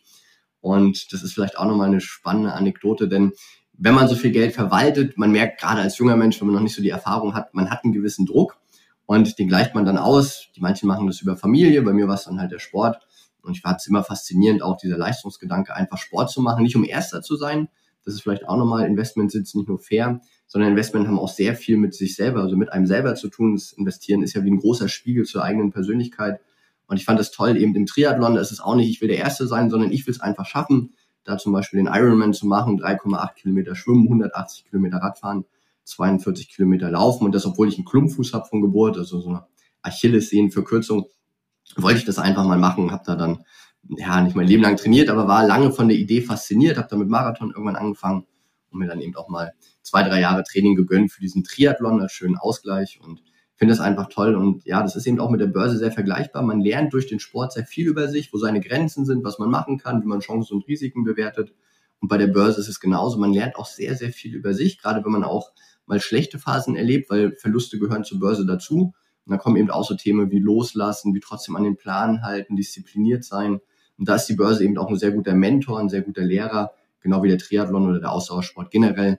Und 0.68 1.14
das 1.14 1.22
ist 1.22 1.32
vielleicht 1.32 1.56
auch 1.56 1.64
nochmal 1.64 1.88
eine 1.88 2.02
spannende 2.02 2.52
Anekdote, 2.52 3.08
denn 3.08 3.32
wenn 3.72 3.94
man 3.94 4.06
so 4.06 4.16
viel 4.16 4.32
Geld 4.32 4.52
verwaltet, 4.54 5.16
man 5.16 5.32
merkt 5.32 5.60
gerade 5.60 5.80
als 5.80 5.96
junger 5.96 6.16
Mensch, 6.16 6.38
wenn 6.40 6.48
man 6.48 6.56
noch 6.56 6.62
nicht 6.62 6.74
so 6.74 6.82
die 6.82 6.90
Erfahrung 6.90 7.34
hat, 7.34 7.54
man 7.54 7.70
hat 7.70 7.84
einen 7.84 7.94
gewissen 7.94 8.26
Druck 8.26 8.58
und 9.06 9.38
den 9.38 9.48
gleicht 9.48 9.74
man 9.74 9.86
dann 9.86 9.96
aus. 9.96 10.48
Die 10.56 10.60
manchen 10.60 10.86
machen 10.86 11.06
das 11.06 11.22
über 11.22 11.36
Familie, 11.36 11.80
bei 11.82 11.94
mir 11.94 12.06
war 12.06 12.16
es 12.16 12.24
dann 12.24 12.38
halt 12.38 12.52
der 12.52 12.58
Sport. 12.58 13.00
Und 13.40 13.52
ich 13.52 13.62
fand 13.62 13.80
es 13.80 13.86
immer 13.86 14.04
faszinierend, 14.04 14.62
auch 14.62 14.76
dieser 14.76 14.98
Leistungsgedanke, 14.98 15.74
einfach 15.74 15.96
Sport 15.96 16.30
zu 16.30 16.42
machen, 16.42 16.64
nicht 16.64 16.76
um 16.76 16.84
Erster 16.84 17.22
zu 17.22 17.36
sein. 17.36 17.68
Das 18.04 18.12
ist 18.12 18.20
vielleicht 18.20 18.46
auch 18.46 18.58
nochmal, 18.58 18.84
Investment 18.84 19.32
sind 19.32 19.54
nicht 19.54 19.68
nur 19.68 19.78
fair, 19.78 20.20
sondern 20.46 20.70
Investment 20.70 21.06
haben 21.06 21.18
auch 21.18 21.28
sehr 21.28 21.54
viel 21.54 21.78
mit 21.78 21.94
sich 21.94 22.14
selber, 22.14 22.42
also 22.42 22.56
mit 22.56 22.72
einem 22.72 22.84
selber 22.84 23.14
zu 23.14 23.28
tun. 23.28 23.54
Das 23.54 23.72
Investieren 23.72 24.22
ist 24.22 24.34
ja 24.34 24.44
wie 24.44 24.50
ein 24.50 24.58
großer 24.58 24.88
Spiegel 24.88 25.24
zur 25.24 25.44
eigenen 25.44 25.70
Persönlichkeit. 25.70 26.40
Und 26.88 26.96
ich 26.96 27.04
fand 27.04 27.20
das 27.20 27.30
toll, 27.30 27.56
eben 27.56 27.74
im 27.76 27.86
Triathlon, 27.86 28.34
da 28.34 28.40
ist 28.40 28.50
es 28.50 28.60
auch 28.60 28.74
nicht, 28.74 28.88
ich 28.88 29.00
will 29.00 29.08
der 29.08 29.18
Erste 29.18 29.46
sein, 29.46 29.70
sondern 29.70 29.92
ich 29.92 30.06
will 30.06 30.12
es 30.12 30.20
einfach 30.20 30.46
schaffen, 30.46 30.94
da 31.22 31.36
zum 31.36 31.52
Beispiel 31.52 31.78
den 31.78 31.86
Ironman 31.86 32.32
zu 32.32 32.46
machen, 32.46 32.80
3,8 32.80 33.34
Kilometer 33.34 33.76
schwimmen, 33.76 34.04
180 34.04 34.64
Kilometer 34.64 34.96
Radfahren 34.96 35.44
42 35.84 36.48
Kilometer 36.48 36.90
laufen 36.90 37.24
und 37.24 37.34
das, 37.34 37.46
obwohl 37.46 37.68
ich 37.68 37.76
einen 37.76 37.84
Klumpfuß 37.84 38.32
habe 38.32 38.46
von 38.46 38.62
Geburt, 38.62 38.96
also 38.96 39.20
so 39.20 39.28
eine 39.28 39.46
Achillessehnenverkürzung, 39.82 41.06
wollte 41.76 41.98
ich 41.98 42.04
das 42.04 42.18
einfach 42.18 42.44
mal 42.44 42.58
machen, 42.58 42.90
habe 42.90 43.02
da 43.06 43.16
dann 43.16 43.44
ja 43.96 44.20
nicht 44.22 44.36
mein 44.36 44.46
Leben 44.46 44.62
lang 44.62 44.76
trainiert, 44.76 45.08
aber 45.08 45.28
war 45.28 45.46
lange 45.46 45.72
von 45.72 45.88
der 45.88 45.96
Idee 45.96 46.22
fasziniert, 46.22 46.78
habe 46.78 46.88
dann 46.88 46.98
mit 46.98 47.08
Marathon 47.08 47.50
irgendwann 47.50 47.76
angefangen 47.76 48.26
und 48.70 48.78
mir 48.78 48.86
dann 48.86 49.00
eben 49.00 49.16
auch 49.16 49.28
mal 49.28 49.52
zwei, 49.82 50.02
drei 50.02 50.20
Jahre 50.20 50.42
Training 50.44 50.74
gegönnt 50.74 51.12
für 51.12 51.20
diesen 51.20 51.44
Triathlon 51.44 52.00
als 52.00 52.12
schönen 52.12 52.36
Ausgleich 52.36 52.98
und 53.02 53.22
finde 53.58 53.72
das 53.72 53.80
einfach 53.80 54.08
toll 54.08 54.36
und 54.36 54.64
ja, 54.64 54.82
das 54.82 54.94
ist 54.94 55.06
eben 55.06 55.18
auch 55.18 55.30
mit 55.30 55.40
der 55.40 55.48
Börse 55.48 55.76
sehr 55.76 55.90
vergleichbar. 55.90 56.42
Man 56.42 56.60
lernt 56.60 56.92
durch 56.92 57.08
den 57.08 57.18
Sport 57.18 57.52
sehr 57.52 57.66
viel 57.66 57.88
über 57.88 58.06
sich, 58.06 58.32
wo 58.32 58.38
seine 58.38 58.60
Grenzen 58.60 59.04
sind, 59.04 59.24
was 59.24 59.40
man 59.40 59.50
machen 59.50 59.78
kann, 59.78 60.00
wie 60.00 60.06
man 60.06 60.20
Chancen 60.20 60.54
und 60.54 60.68
Risiken 60.68 61.02
bewertet. 61.02 61.52
Und 62.00 62.08
bei 62.08 62.18
der 62.18 62.28
Börse 62.28 62.60
ist 62.60 62.68
es 62.68 62.78
genauso. 62.78 63.18
Man 63.18 63.32
lernt 63.32 63.56
auch 63.56 63.66
sehr, 63.66 63.96
sehr 63.96 64.12
viel 64.12 64.36
über 64.36 64.54
sich, 64.54 64.80
gerade 64.80 65.04
wenn 65.04 65.10
man 65.10 65.24
auch 65.24 65.50
mal 65.86 66.00
schlechte 66.00 66.38
Phasen 66.38 66.76
erlebt, 66.76 67.10
weil 67.10 67.32
Verluste 67.32 67.80
gehören 67.80 68.04
zur 68.04 68.20
Börse 68.20 68.46
dazu. 68.46 68.94
Und 69.26 69.32
dann 69.32 69.38
kommen 69.38 69.56
eben 69.56 69.70
auch 69.70 69.84
so 69.84 69.96
Themen 69.96 70.30
wie 70.30 70.38
loslassen, 70.38 71.12
wie 71.14 71.20
trotzdem 71.20 71.56
an 71.56 71.64
den 71.64 71.76
Plan 71.76 72.22
halten, 72.22 72.54
diszipliniert 72.54 73.24
sein. 73.24 73.60
Und 73.98 74.08
da 74.08 74.14
ist 74.14 74.26
die 74.26 74.36
Börse 74.36 74.64
eben 74.64 74.78
auch 74.78 74.88
ein 74.88 74.96
sehr 74.96 75.10
guter 75.10 75.34
Mentor, 75.34 75.80
ein 75.80 75.88
sehr 75.88 76.02
guter 76.02 76.22
Lehrer, 76.22 76.70
genau 77.00 77.24
wie 77.24 77.28
der 77.28 77.38
Triathlon 77.38 77.88
oder 77.88 77.98
der 77.98 78.12
Ausdauersport 78.12 78.70
generell. 78.70 79.18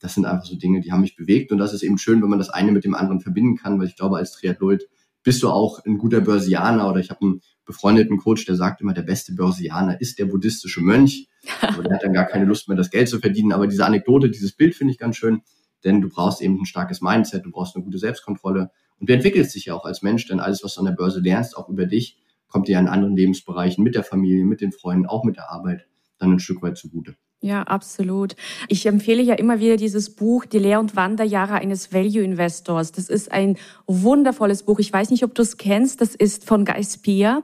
Das 0.00 0.14
sind 0.14 0.24
einfach 0.24 0.44
so 0.44 0.56
Dinge, 0.56 0.80
die 0.80 0.92
haben 0.92 1.02
mich 1.02 1.16
bewegt. 1.16 1.52
Und 1.52 1.58
das 1.58 1.72
ist 1.72 1.82
eben 1.82 1.98
schön, 1.98 2.22
wenn 2.22 2.30
man 2.30 2.38
das 2.38 2.50
eine 2.50 2.72
mit 2.72 2.84
dem 2.84 2.94
anderen 2.94 3.20
verbinden 3.20 3.56
kann, 3.56 3.78
weil 3.78 3.86
ich 3.86 3.96
glaube, 3.96 4.16
als 4.16 4.32
Triathlet 4.32 4.88
bist 5.22 5.42
du 5.42 5.50
auch 5.50 5.84
ein 5.84 5.98
guter 5.98 6.22
Börsianer 6.22 6.88
oder 6.88 7.00
ich 7.00 7.10
habe 7.10 7.20
einen 7.20 7.40
befreundeten 7.66 8.16
Coach, 8.16 8.46
der 8.46 8.56
sagt 8.56 8.80
immer, 8.80 8.94
der 8.94 9.02
beste 9.02 9.34
Börsianer 9.34 10.00
ist 10.00 10.18
der 10.18 10.24
buddhistische 10.24 10.80
Mönch. 10.80 11.28
Aber 11.60 11.82
der 11.82 11.94
hat 11.94 12.02
dann 12.02 12.14
gar 12.14 12.24
keine 12.24 12.46
Lust 12.46 12.68
mehr, 12.68 12.76
das 12.76 12.90
Geld 12.90 13.08
zu 13.08 13.20
verdienen. 13.20 13.52
Aber 13.52 13.66
diese 13.66 13.84
Anekdote, 13.84 14.30
dieses 14.30 14.52
Bild 14.52 14.74
finde 14.74 14.92
ich 14.92 14.98
ganz 14.98 15.16
schön 15.16 15.42
denn 15.84 16.00
du 16.00 16.08
brauchst 16.08 16.42
eben 16.42 16.60
ein 16.60 16.66
starkes 16.66 17.00
Mindset, 17.00 17.44
du 17.44 17.50
brauchst 17.50 17.74
eine 17.74 17.84
gute 17.84 17.98
Selbstkontrolle 17.98 18.70
und 18.98 19.08
du 19.08 19.14
entwickelst 19.14 19.54
dich 19.54 19.66
ja 19.66 19.74
auch 19.74 19.84
als 19.84 20.02
Mensch, 20.02 20.26
denn 20.26 20.40
alles, 20.40 20.62
was 20.62 20.74
du 20.74 20.80
an 20.80 20.86
der 20.86 20.92
Börse 20.92 21.20
lernst, 21.20 21.56
auch 21.56 21.68
über 21.68 21.86
dich, 21.86 22.18
kommt 22.48 22.68
dir 22.68 22.78
in 22.78 22.88
anderen 22.88 23.16
Lebensbereichen 23.16 23.82
mit 23.82 23.94
der 23.94 24.04
Familie, 24.04 24.44
mit 24.44 24.60
den 24.60 24.72
Freunden, 24.72 25.06
auch 25.06 25.24
mit 25.24 25.36
der 25.36 25.50
Arbeit 25.50 25.86
dann 26.18 26.32
ein 26.32 26.40
Stück 26.40 26.62
weit 26.62 26.76
zugute. 26.76 27.16
Ja, 27.42 27.62
absolut. 27.62 28.36
Ich 28.68 28.84
empfehle 28.84 29.22
ja 29.22 29.32
immer 29.34 29.60
wieder 29.60 29.78
dieses 29.78 30.10
Buch, 30.10 30.44
Die 30.44 30.58
Lehr- 30.58 30.78
und 30.78 30.94
Wanderjahre 30.94 31.54
eines 31.54 31.90
Value 31.90 32.22
Investors. 32.22 32.92
Das 32.92 33.08
ist 33.08 33.32
ein 33.32 33.56
wundervolles 33.86 34.64
Buch. 34.64 34.78
Ich 34.78 34.92
weiß 34.92 35.08
nicht, 35.08 35.24
ob 35.24 35.34
du 35.34 35.40
es 35.40 35.56
kennst. 35.56 36.02
Das 36.02 36.14
ist 36.14 36.44
von 36.44 36.66
Guy 36.66 36.84
Spier. 36.84 37.42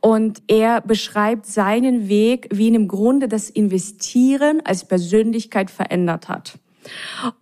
Und 0.00 0.42
er 0.48 0.80
beschreibt 0.80 1.46
seinen 1.46 2.08
Weg, 2.08 2.48
wie 2.50 2.66
ihn 2.66 2.74
im 2.74 2.88
Grunde 2.88 3.28
das 3.28 3.48
Investieren 3.48 4.62
als 4.64 4.84
Persönlichkeit 4.84 5.70
verändert 5.70 6.28
hat. 6.28 6.58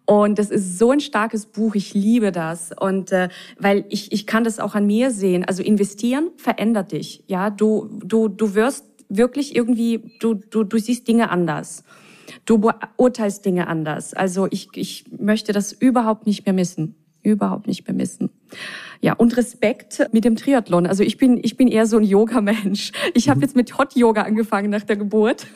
Und 0.05 0.38
das 0.38 0.51
ist 0.51 0.79
so 0.79 0.90
ein 0.90 1.01
starkes 1.01 1.47
Buch, 1.47 1.75
ich 1.75 1.95
liebe 1.95 2.33
das. 2.33 2.71
Und 2.79 3.12
äh, 3.12 3.31
weil 3.59 3.87
ich, 3.88 4.12
ich 4.12 4.27
kann 4.27 4.45
das 4.45 4.61
auch 4.61 4.75
an 4.75 4.87
mir 4.87 5.11
sehen. 5.11 5.45
Also 5.45 5.62
investieren 5.62 6.31
verändert 6.37 6.93
dich. 6.93 7.25
Ja, 7.29 7.49
du, 7.49 7.88
du, 8.05 8.29
du 8.29 8.55
wirst 8.55 8.85
wirklich 9.16 9.55
irgendwie, 9.55 10.12
du, 10.20 10.35
du, 10.35 10.64
du 10.64 10.79
siehst 10.79 11.07
Dinge 11.09 11.31
anders. 11.31 11.85
Du 12.44 12.59
beurteilst 12.59 13.44
Dinge 13.44 13.66
anders. 13.68 14.14
Also 14.14 14.48
ich, 14.50 14.68
ich 14.74 15.05
möchte 15.18 15.53
das 15.53 15.72
überhaupt 15.72 16.27
nicht 16.27 16.44
mehr 16.46 16.53
missen. 16.53 16.96
überhaupt 17.22 17.66
nicht 17.66 17.87
mehr 17.87 17.94
missen. 17.94 18.31
Ja, 19.00 19.14
und 19.14 19.37
Respekt 19.37 20.09
mit 20.12 20.24
dem 20.24 20.37
Triathlon. 20.37 20.87
Also 20.87 21.03
ich 21.03 21.16
bin, 21.16 21.38
ich 21.42 21.57
bin 21.57 21.68
eher 21.68 21.87
so 21.87 21.96
ein 21.96 22.05
Yoga-Mensch. 22.05 22.92
Ich 23.14 23.29
habe 23.29 23.38
mhm. 23.38 23.42
jetzt 23.42 23.57
mit 23.57 23.79
Hot 23.79 23.96
Yoga 23.96 24.22
angefangen 24.22 24.70
nach 24.70 24.83
der 24.83 24.96
Geburt. 24.96 25.46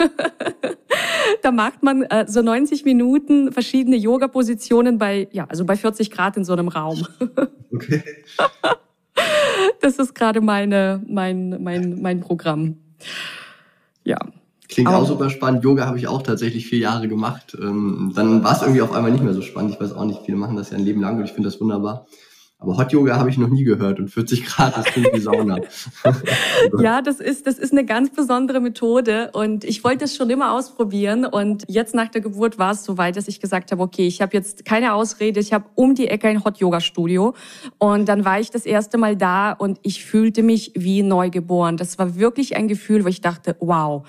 da 1.42 1.51
macht 1.51 1.83
man 1.83 2.03
äh, 2.03 2.27
so 2.27 2.42
90 2.42 2.85
Minuten 2.85 3.53
verschiedene 3.53 3.97
Yoga-Positionen 3.97 4.99
bei, 4.99 5.29
ja, 5.33 5.44
also 5.44 5.64
bei 5.64 5.77
40 5.77 6.11
Grad 6.11 6.37
in 6.37 6.44
so 6.44 6.55
einem 6.55 6.68
Raum. 6.68 7.07
okay. 7.73 8.03
Das 9.81 9.99
ist 9.99 10.14
gerade 10.14 10.40
meine, 10.40 11.03
mein, 11.07 11.62
mein, 11.62 12.01
mein 12.01 12.21
Programm. 12.21 12.77
Ja. 14.09 14.16
Klingt 14.68 14.88
auch 14.88 15.07
super 15.07 15.29
spannend. 15.29 15.64
Yoga 15.64 15.87
habe 15.87 15.99
ich 15.99 16.09
auch 16.09 16.23
tatsächlich 16.23 16.66
vier 16.66 16.79
Jahre 16.79 17.09
gemacht. 17.09 17.57
Ähm, 17.61 18.12
dann 18.14 18.42
war 18.42 18.57
es 18.57 18.62
irgendwie 18.62 18.81
auf 18.81 18.92
einmal 18.92 19.11
nicht 19.12 19.23
mehr 19.23 19.35
so 19.35 19.42
spannend. 19.42 19.75
Ich 19.75 19.81
weiß 19.81 19.92
auch 19.92 20.05
nicht, 20.05 20.23
viele 20.25 20.38
machen 20.38 20.57
das 20.57 20.71
ja 20.71 20.79
ein 20.79 20.85
Leben 20.85 21.03
lang 21.03 21.18
und 21.18 21.25
ich 21.25 21.33
finde 21.33 21.51
das 21.51 21.61
wunderbar. 21.61 22.07
Aber 22.61 22.77
Hot 22.77 22.92
Yoga 22.92 23.16
habe 23.16 23.31
ich 23.31 23.38
noch 23.38 23.49
nie 23.49 23.62
gehört 23.62 24.01
und 24.01 24.09
40 24.09 24.44
Grad, 24.44 24.85
klingt 24.87 25.12
wie 25.12 25.21
Sauna. 25.21 25.61
ja, 26.81 27.01
das 27.03 27.21
ist, 27.21 27.47
das 27.47 27.57
ist 27.57 27.71
eine 27.71 27.85
ganz 27.85 28.11
besondere 28.11 28.61
Methode 28.61 29.31
und 29.33 29.62
ich 29.62 29.85
wollte 29.85 30.07
es 30.07 30.16
schon 30.16 30.29
immer 30.29 30.53
ausprobieren 30.53 31.25
und 31.25 31.64
jetzt 31.68 31.94
nach 31.94 32.09
der 32.09 32.21
Geburt 32.21 32.59
war 32.59 32.73
es 32.73 32.83
so 32.83 32.99
weit, 32.99 33.14
dass 33.16 33.29
ich 33.29 33.38
gesagt 33.38 33.71
habe, 33.71 33.81
okay, 33.81 34.09
ich 34.09 34.21
habe 34.21 34.37
jetzt 34.37 34.64
keine 34.64 34.94
Ausrede, 34.94 35.38
ich 35.38 35.53
habe 35.53 35.66
um 35.77 35.94
die 35.94 36.09
Ecke 36.09 36.27
ein 36.27 36.44
Hot 36.44 36.59
Yoga 36.59 36.81
Studio 36.81 37.35
und 37.79 38.09
dann 38.09 38.25
war 38.25 38.40
ich 38.40 38.51
das 38.51 38.66
erste 38.66 38.99
Mal 38.99 39.14
da 39.16 39.53
und 39.53 39.79
ich 39.83 40.05
fühlte 40.05 40.42
mich 40.42 40.73
wie 40.75 41.05
neugeboren. 41.05 41.77
Das 41.77 41.97
war 41.97 42.16
wirklich 42.16 42.57
ein 42.57 42.66
Gefühl, 42.66 43.05
wo 43.05 43.09
ich 43.09 43.21
dachte, 43.21 43.55
wow, 43.61 44.05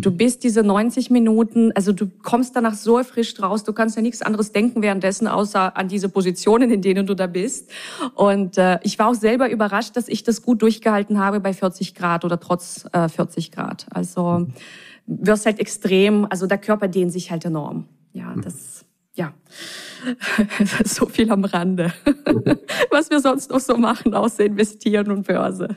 Du 0.00 0.10
bist 0.10 0.44
diese 0.44 0.62
90 0.62 1.10
Minuten, 1.10 1.72
also 1.72 1.92
du 1.92 2.08
kommst 2.22 2.56
danach 2.56 2.74
so 2.74 2.98
erfrischt 2.98 3.42
raus, 3.42 3.64
du 3.64 3.72
kannst 3.72 3.96
ja 3.96 4.02
nichts 4.02 4.22
anderes 4.22 4.52
denken 4.52 4.82
währenddessen, 4.82 5.26
außer 5.28 5.76
an 5.76 5.88
diese 5.88 6.08
Positionen, 6.08 6.70
in 6.70 6.82
denen 6.82 7.06
du 7.06 7.14
da 7.14 7.26
bist. 7.26 7.70
Und 8.14 8.58
äh, 8.58 8.78
ich 8.82 8.98
war 8.98 9.08
auch 9.08 9.14
selber 9.14 9.50
überrascht, 9.50 9.96
dass 9.96 10.08
ich 10.08 10.22
das 10.22 10.42
gut 10.42 10.62
durchgehalten 10.62 11.18
habe 11.18 11.40
bei 11.40 11.52
40 11.52 11.94
Grad 11.94 12.24
oder 12.24 12.40
trotz 12.40 12.86
äh, 12.92 13.08
40 13.08 13.52
Grad. 13.52 13.86
Also 13.90 14.46
wirst 15.06 15.46
halt 15.46 15.60
extrem, 15.60 16.26
also 16.28 16.46
der 16.46 16.58
Körper 16.58 16.88
dehnt 16.88 17.12
sich 17.12 17.30
halt 17.30 17.44
enorm. 17.44 17.86
Ja, 18.12 18.34
mhm. 18.34 18.42
das, 18.42 18.84
ja, 19.14 19.32
so 20.84 21.06
viel 21.06 21.30
am 21.30 21.44
Rande. 21.44 21.92
Was 22.90 23.10
wir 23.10 23.20
sonst 23.20 23.50
noch 23.50 23.60
so 23.60 23.76
machen, 23.76 24.14
außer 24.14 24.44
investieren 24.44 25.10
und 25.10 25.26
Börse 25.26 25.76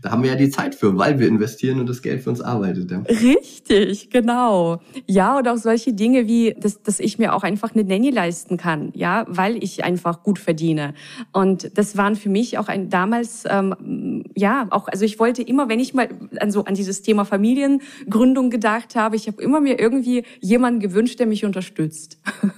da 0.00 0.12
haben 0.12 0.22
wir 0.22 0.30
ja 0.30 0.36
die 0.36 0.50
Zeit 0.50 0.76
für, 0.76 0.96
weil 0.96 1.18
wir 1.18 1.26
investieren 1.26 1.80
und 1.80 1.88
das 1.88 2.02
Geld 2.02 2.22
für 2.22 2.30
uns 2.30 2.40
arbeitet. 2.40 2.90
Ja. 2.90 3.00
Richtig, 3.00 4.10
genau. 4.10 4.80
Ja, 5.06 5.38
und 5.38 5.48
auch 5.48 5.56
solche 5.56 5.92
Dinge 5.92 6.28
wie, 6.28 6.54
dass, 6.58 6.82
dass 6.82 7.00
ich 7.00 7.18
mir 7.18 7.34
auch 7.34 7.42
einfach 7.42 7.74
eine 7.74 7.82
Nanny 7.82 8.10
leisten 8.10 8.56
kann, 8.56 8.92
ja, 8.94 9.24
weil 9.28 9.62
ich 9.62 9.82
einfach 9.82 10.22
gut 10.22 10.38
verdiene. 10.38 10.94
Und 11.32 11.76
das 11.76 11.96
waren 11.96 12.14
für 12.14 12.28
mich 12.28 12.58
auch 12.58 12.68
ein 12.68 12.90
damals, 12.90 13.42
ähm, 13.48 14.24
ja, 14.36 14.68
auch, 14.70 14.86
also 14.86 15.04
ich 15.04 15.18
wollte 15.18 15.42
immer, 15.42 15.68
wenn 15.68 15.80
ich 15.80 15.94
mal 15.94 16.08
an 16.38 16.52
so 16.52 16.64
an 16.64 16.74
dieses 16.74 17.02
Thema 17.02 17.24
Familiengründung 17.24 18.50
gedacht 18.50 18.94
habe, 18.94 19.16
ich 19.16 19.26
habe 19.26 19.42
immer 19.42 19.60
mir 19.60 19.80
irgendwie 19.80 20.22
jemanden 20.40 20.78
gewünscht, 20.78 21.18
der 21.18 21.26
mich 21.26 21.44
unterstützt. 21.44 22.20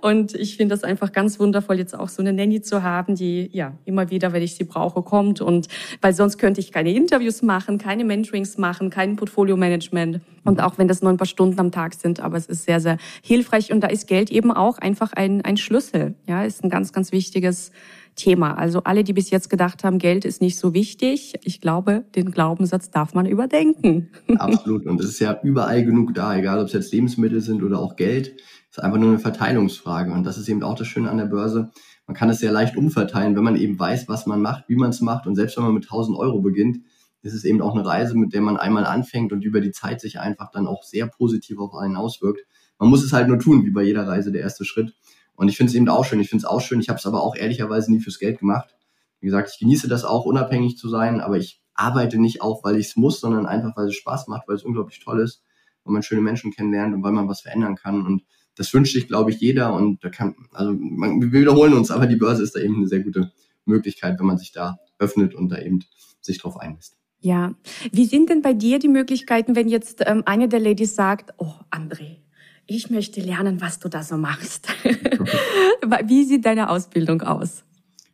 und 0.00 0.34
ich 0.34 0.56
finde 0.56 0.74
das 0.74 0.84
einfach 0.84 1.12
ganz 1.12 1.38
wundervoll, 1.38 1.78
jetzt 1.78 1.98
auch 1.98 2.08
so 2.08 2.22
eine 2.22 2.32
Nanny 2.32 2.62
zu 2.62 2.82
haben, 2.82 3.14
die 3.14 3.48
ja 3.52 3.72
immer 3.84 4.10
wieder, 4.10 4.32
wenn 4.32 4.42
ich 4.42 4.54
sie 4.54 4.64
brauche, 4.64 5.02
kommt. 5.02 5.40
Und 5.40 5.68
weil 6.00 6.14
sonst 6.14 6.38
könnte 6.38 6.60
ich 6.60 6.72
keine 6.72 6.92
Interviews 6.92 7.42
machen, 7.42 7.78
keine 7.78 8.04
Mentorings 8.04 8.58
machen, 8.58 8.90
kein 8.90 9.16
Portfolio-Management. 9.16 10.20
Und 10.44 10.60
auch 10.60 10.78
wenn 10.78 10.88
das 10.88 11.02
nur 11.02 11.10
ein 11.10 11.16
paar 11.16 11.26
Stunden 11.26 11.58
am 11.58 11.70
Tag 11.70 11.94
sind, 11.94 12.20
aber 12.20 12.36
es 12.36 12.46
ist 12.46 12.64
sehr, 12.64 12.80
sehr 12.80 12.98
hilfreich. 13.22 13.72
Und 13.72 13.80
da 13.80 13.88
ist 13.88 14.06
Geld 14.06 14.30
eben 14.30 14.52
auch 14.52 14.78
einfach 14.78 15.12
ein, 15.12 15.42
ein 15.42 15.56
Schlüssel. 15.56 16.14
Ja, 16.28 16.44
ist 16.44 16.62
ein 16.62 16.70
ganz, 16.70 16.92
ganz 16.92 17.12
wichtiges 17.12 17.70
Thema. 18.16 18.56
Also 18.56 18.82
alle, 18.84 19.04
die 19.04 19.12
bis 19.12 19.30
jetzt 19.30 19.50
gedacht 19.50 19.84
haben, 19.84 19.98
Geld 19.98 20.24
ist 20.24 20.40
nicht 20.40 20.58
so 20.58 20.74
wichtig, 20.74 21.34
ich 21.42 21.60
glaube, 21.60 22.04
den 22.14 22.30
Glaubenssatz 22.30 22.90
darf 22.90 23.14
man 23.14 23.26
überdenken. 23.26 24.10
Absolut. 24.38 24.86
Und 24.86 25.00
es 25.00 25.10
ist 25.10 25.20
ja 25.20 25.38
überall 25.42 25.84
genug 25.84 26.14
da, 26.14 26.36
egal 26.36 26.60
ob 26.60 26.66
es 26.66 26.72
jetzt 26.72 26.92
Lebensmittel 26.92 27.40
sind 27.40 27.62
oder 27.62 27.78
auch 27.78 27.96
Geld. 27.96 28.36
Ist 28.76 28.82
einfach 28.82 28.98
nur 28.98 29.10
eine 29.10 29.18
Verteilungsfrage. 29.18 30.12
Und 30.12 30.24
das 30.24 30.38
ist 30.38 30.48
eben 30.48 30.62
auch 30.62 30.74
das 30.74 30.88
Schöne 30.88 31.10
an 31.10 31.18
der 31.18 31.26
Börse 31.26 31.70
man 32.06 32.14
kann 32.14 32.28
es 32.28 32.38
sehr 32.38 32.52
leicht 32.52 32.76
umverteilen, 32.76 33.34
wenn 33.34 33.44
man 33.44 33.56
eben 33.56 33.78
weiß, 33.78 34.08
was 34.08 34.26
man 34.26 34.42
macht, 34.42 34.68
wie 34.68 34.76
man 34.76 34.90
es 34.90 35.00
macht. 35.00 35.26
Und 35.26 35.36
selbst 35.36 35.56
wenn 35.56 35.64
man 35.64 35.74
mit 35.74 35.84
1000 35.84 36.18
Euro 36.18 36.40
beginnt, 36.40 36.84
ist 37.22 37.32
es 37.32 37.44
eben 37.44 37.62
auch 37.62 37.74
eine 37.74 37.86
Reise, 37.86 38.14
mit 38.16 38.34
der 38.34 38.42
man 38.42 38.58
einmal 38.58 38.84
anfängt 38.84 39.32
und 39.32 39.42
über 39.42 39.62
die 39.62 39.70
Zeit 39.70 40.00
sich 40.00 40.20
einfach 40.20 40.50
dann 40.50 40.66
auch 40.66 40.82
sehr 40.82 41.06
positiv 41.06 41.58
auf 41.58 41.74
einen 41.74 41.96
auswirkt. 41.96 42.40
Man 42.78 42.90
muss 42.90 43.02
es 43.02 43.14
halt 43.14 43.28
nur 43.28 43.38
tun, 43.38 43.64
wie 43.64 43.70
bei 43.70 43.82
jeder 43.82 44.06
Reise 44.06 44.30
der 44.30 44.42
erste 44.42 44.66
Schritt. 44.66 44.94
Und 45.34 45.48
ich 45.48 45.56
finde 45.56 45.70
es 45.70 45.74
eben 45.74 45.88
auch 45.88 46.04
schön. 46.04 46.20
Ich 46.20 46.28
finde 46.28 46.42
es 46.42 46.44
auch 46.44 46.60
schön. 46.60 46.80
Ich 46.80 46.90
habe 46.90 46.98
es 46.98 47.06
aber 47.06 47.22
auch 47.22 47.34
ehrlicherweise 47.34 47.90
nie 47.90 48.00
fürs 48.00 48.18
Geld 48.18 48.40
gemacht. 48.40 48.76
Wie 49.20 49.26
gesagt, 49.26 49.50
ich 49.50 49.58
genieße 49.58 49.88
das 49.88 50.04
auch, 50.04 50.26
unabhängig 50.26 50.76
zu 50.76 50.90
sein, 50.90 51.22
aber 51.22 51.38
ich 51.38 51.62
arbeite 51.74 52.18
nicht 52.18 52.42
auch, 52.42 52.62
weil 52.62 52.76
ich 52.76 52.88
es 52.88 52.96
muss, 52.96 53.20
sondern 53.20 53.46
einfach, 53.46 53.74
weil 53.76 53.86
es 53.86 53.94
Spaß 53.94 54.28
macht, 54.28 54.46
weil 54.46 54.56
es 54.56 54.62
unglaublich 54.62 55.00
toll 55.02 55.20
ist, 55.20 55.42
weil 55.84 55.94
man 55.94 56.02
schöne 56.02 56.20
Menschen 56.20 56.52
kennenlernt 56.52 56.94
und 56.94 57.02
weil 57.02 57.12
man 57.12 57.26
was 57.26 57.40
verändern 57.40 57.74
kann. 57.74 58.04
Und 58.04 58.24
das 58.56 58.72
wünscht 58.72 58.94
sich, 58.94 59.08
glaube 59.08 59.30
ich, 59.30 59.40
jeder 59.40 59.74
und 59.74 60.04
da 60.04 60.10
kann, 60.10 60.34
also 60.52 60.72
man, 60.72 61.20
wir 61.20 61.32
wiederholen 61.32 61.74
uns, 61.74 61.90
aber 61.90 62.06
die 62.06 62.16
Börse 62.16 62.42
ist 62.42 62.54
da 62.54 62.60
eben 62.60 62.76
eine 62.76 62.88
sehr 62.88 63.00
gute 63.00 63.32
Möglichkeit, 63.64 64.18
wenn 64.18 64.26
man 64.26 64.38
sich 64.38 64.52
da 64.52 64.78
öffnet 64.98 65.34
und 65.34 65.50
da 65.50 65.58
eben 65.58 65.80
sich 66.20 66.38
drauf 66.38 66.58
einlässt. 66.58 66.96
Ja. 67.20 67.54
Wie 67.90 68.04
sind 68.04 68.28
denn 68.28 68.42
bei 68.42 68.52
dir 68.52 68.78
die 68.78 68.88
Möglichkeiten, 68.88 69.56
wenn 69.56 69.68
jetzt 69.68 70.02
ähm, 70.06 70.22
eine 70.26 70.48
der 70.48 70.60
Ladies 70.60 70.94
sagt, 70.94 71.32
oh, 71.38 71.54
André, 71.70 72.18
ich 72.66 72.90
möchte 72.90 73.20
lernen, 73.20 73.60
was 73.60 73.78
du 73.78 73.88
da 73.88 74.02
so 74.02 74.16
machst. 74.16 74.66
Wie 76.06 76.24
sieht 76.24 76.46
deine 76.46 76.70
Ausbildung 76.70 77.20
aus? 77.22 77.62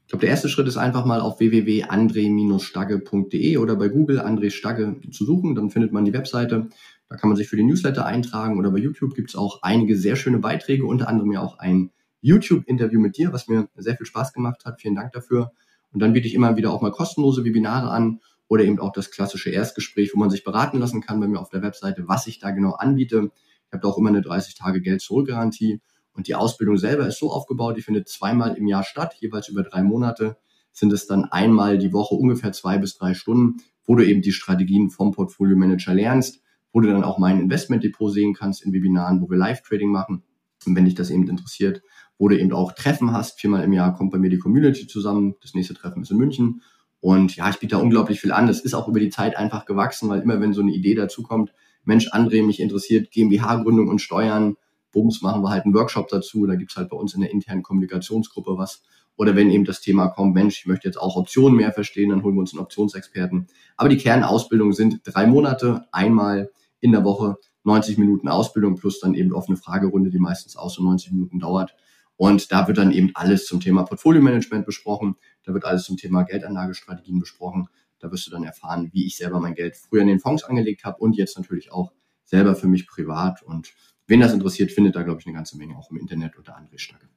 Ich 0.03 0.09
glaube, 0.09 0.23
der 0.23 0.31
erste 0.31 0.49
Schritt 0.49 0.67
ist 0.67 0.77
einfach 0.77 1.05
mal 1.05 1.21
auf 1.21 1.39
www.andre-stagge.de 1.39 3.59
oder 3.59 3.77
bei 3.77 3.87
Google 3.89 4.21
André 4.21 4.51
Stagge 4.51 4.97
zu 5.13 5.25
suchen. 5.25 5.55
Dann 5.55 5.71
findet 5.71 5.93
man 5.93 6.05
die 6.05 6.13
Webseite. 6.13 6.67
Da 7.11 7.17
kann 7.17 7.29
man 7.29 7.37
sich 7.37 7.49
für 7.49 7.57
den 7.57 7.67
Newsletter 7.67 8.07
eintragen 8.07 8.57
oder 8.57 8.71
bei 8.71 8.79
YouTube 8.79 9.17
gibt 9.17 9.31
es 9.31 9.37
auch 9.37 9.63
einige 9.63 9.97
sehr 9.97 10.15
schöne 10.15 10.39
Beiträge, 10.39 10.87
unter 10.87 11.09
anderem 11.09 11.33
ja 11.33 11.43
auch 11.43 11.59
ein 11.59 11.91
YouTube-Interview 12.21 13.01
mit 13.01 13.17
dir, 13.17 13.33
was 13.33 13.49
mir 13.49 13.69
sehr 13.75 13.97
viel 13.97 14.07
Spaß 14.07 14.33
gemacht 14.33 14.65
hat. 14.65 14.81
Vielen 14.81 14.95
Dank 14.95 15.13
dafür. 15.13 15.51
Und 15.91 16.01
dann 16.01 16.13
biete 16.13 16.29
ich 16.29 16.35
immer 16.35 16.57
wieder 16.57 16.73
auch 16.73 16.83
mal 16.83 16.93
kostenlose 16.93 17.45
Webinare 17.45 17.91
an 17.91 18.21
oder 18.47 18.63
eben 18.63 18.79
auch 18.79 18.93
das 18.93 19.11
klassische 19.11 19.51
Erstgespräch, 19.51 20.13
wo 20.15 20.21
man 20.21 20.31
sich 20.31 20.45
beraten 20.45 20.79
lassen 20.79 21.01
kann 21.01 21.19
bei 21.19 21.27
mir 21.27 21.41
auf 21.41 21.51
der 21.51 21.63
Webseite, 21.63 22.07
was 22.07 22.29
ich 22.29 22.39
da 22.39 22.53
genau 22.53 22.75
anbiete. 22.75 23.33
Ich 23.67 23.73
habe 23.73 23.83
da 23.83 23.89
auch 23.89 23.99
immer 23.99 24.11
eine 24.11 24.23
30 24.23 24.55
Tage 24.55 24.81
Geld-Zurück-Garantie. 24.81 25.81
Und 26.13 26.29
die 26.29 26.37
Ausbildung 26.37 26.77
selber 26.77 27.09
ist 27.09 27.19
so 27.19 27.33
aufgebaut, 27.33 27.77
die 27.77 27.83
findet 27.83 28.09
zweimal 28.09 28.57
im 28.57 28.69
Jahr 28.69 28.85
statt, 28.85 29.17
jeweils 29.19 29.49
über 29.49 29.65
drei 29.65 29.83
Monate 29.83 30.37
sind 30.71 30.93
es 30.93 31.09
dann 31.09 31.25
einmal 31.25 31.79
die 31.79 31.93
Woche 31.93 32.15
ungefähr 32.15 32.53
zwei 32.53 32.79
bis 32.79 32.97
drei 32.97 33.15
Stunden, 33.15 33.57
wo 33.85 33.97
du 33.97 34.07
eben 34.07 34.23
die 34.23 34.31
Strategien 34.31 34.91
vom 34.91 35.11
Portfolio 35.11 35.57
Manager 35.57 35.93
lernst 35.93 36.41
wo 36.73 36.81
du 36.81 36.89
dann 36.89 37.05
auch 37.05 37.19
mein 37.19 37.41
Investmentdepot 37.41 38.13
sehen 38.13 38.35
kannst 38.35 38.65
in 38.65 38.73
Webinaren, 38.73 39.21
wo 39.21 39.31
wir 39.31 39.37
Live-Trading 39.37 39.91
machen. 39.91 40.23
Und 40.67 40.77
wenn 40.77 40.85
dich 40.85 40.95
das 40.95 41.11
eben 41.11 41.29
interessiert, 41.29 41.83
wo 42.19 42.29
du 42.29 42.39
eben 42.39 42.53
auch 42.53 42.73
Treffen 42.73 43.13
hast, 43.13 43.41
viermal 43.41 43.65
im 43.65 43.73
Jahr 43.73 43.95
kommt 43.95 44.13
bei 44.13 44.19
mir 44.19 44.31
die 44.31 44.39
Community 44.39 44.87
zusammen. 44.87 45.35
Das 45.41 45.55
nächste 45.55 45.75
Treffen 45.75 46.03
ist 46.03 46.11
in 46.11 46.19
München. 46.19 46.63
Und 47.01 47.35
ja, 47.35 47.49
ich 47.49 47.59
biete 47.59 47.77
da 47.77 47.83
unglaublich 47.83 48.21
viel 48.21 48.33
an. 48.33 48.47
Das 48.47 48.61
ist 48.61 48.75
auch 48.75 48.89
über 48.89 49.01
die 49.01 49.09
Zeit 49.09 49.37
einfach 49.37 49.65
gewachsen, 49.65 50.09
weil 50.11 50.21
immer 50.21 50.41
wenn 50.41 50.53
so 50.53 50.61
eine 50.61 50.73
Idee 50.73 50.95
dazukommt, 50.95 51.53
Mensch, 51.85 52.13
André, 52.13 52.45
mich 52.45 52.61
interessiert 52.61 53.11
GmbH-Gründung 53.11 53.89
und 53.89 54.01
Steuern, 54.01 54.57
Bums, 54.93 55.23
machen 55.23 55.43
wir 55.43 55.51
halt 55.51 55.65
einen 55.65 55.75
Workshop 55.75 56.09
dazu. 56.09 56.47
Da 56.47 56.57
gibt's 56.57 56.77
halt 56.77 56.91
bei 56.91 56.97
uns 56.97 57.15
in 57.15 57.23
der 57.23 57.31
internen 57.31 57.63
Kommunikationsgruppe 57.63 58.59
was. 58.59 58.83
Oder 59.17 59.37
wenn 59.37 59.51
eben 59.51 59.65
das 59.65 59.81
Thema 59.81 60.09
kommt, 60.09 60.35
Mensch, 60.35 60.61
ich 60.61 60.67
möchte 60.67 60.89
jetzt 60.89 60.97
auch 60.97 61.17
Optionen 61.17 61.57
mehr 61.57 61.73
verstehen, 61.73 62.11
dann 62.11 62.23
holen 62.23 62.35
wir 62.35 62.41
uns 62.41 62.53
einen 62.53 62.63
Optionsexperten. 62.63 63.47
Aber 63.77 63.89
die 63.89 63.99
Kernausbildung 63.99 64.73
sind 64.73 65.01
drei 65.05 65.27
Monate, 65.27 65.87
einmal 65.93 66.51
in 66.81 66.93
der 66.93 67.05
Woche 67.05 67.37
90 67.65 67.99
Minuten 67.99 68.29
Ausbildung 68.29 68.77
plus 68.77 69.01
dann 69.01 69.15
eben 69.15 69.33
offene 69.33 69.57
Fragerunde, 69.57 70.11
die 70.11 70.19
meistens 70.19 70.57
auch 70.57 70.71
so 70.71 70.83
90 70.83 71.13
Minuten 71.13 71.39
dauert. 71.39 71.75
Und 72.17 72.53
da 72.53 72.69
wird 72.69 72.79
dann 72.79 72.93
eben 72.93 73.11
alles 73.15 73.47
zum 73.47 73.61
Thema 73.61 73.85
Portfolio-Management 73.85 74.67
besprochen. 74.67 75.17
Da 75.43 75.55
wird 75.55 75.65
alles 75.65 75.85
zum 75.85 75.97
Thema 75.97 76.23
Geldanlagestrategien 76.25 77.19
besprochen. 77.19 77.69
Da 77.99 78.11
wirst 78.11 78.27
du 78.27 78.31
dann 78.31 78.45
erfahren, 78.45 78.91
wie 78.93 79.07
ich 79.07 79.17
selber 79.17 79.41
mein 79.41 79.55
Geld 79.55 79.77
früher 79.77 80.03
in 80.03 80.09
den 80.09 80.21
Fonds 80.21 80.45
angelegt 80.45 80.85
habe 80.85 80.99
und 80.99 81.17
jetzt 81.17 81.37
natürlich 81.39 81.73
auch 81.73 81.93
selber 82.25 82.55
für 82.55 82.67
mich 82.67 82.87
privat. 82.87 83.43
Und 83.43 83.73
wen 84.07 84.21
das 84.21 84.33
interessiert, 84.33 84.73
findet 84.73 84.97
da, 84.97 85.03
glaube 85.03 85.21
ich, 85.21 85.27
eine 85.27 85.35
ganze 85.35 85.57
Menge 85.57 85.77
auch 85.77 85.91
im 85.91 85.99
Internet 85.99 86.37
unter 86.37 86.57
André 86.57 86.79
Stagge. 86.79 87.09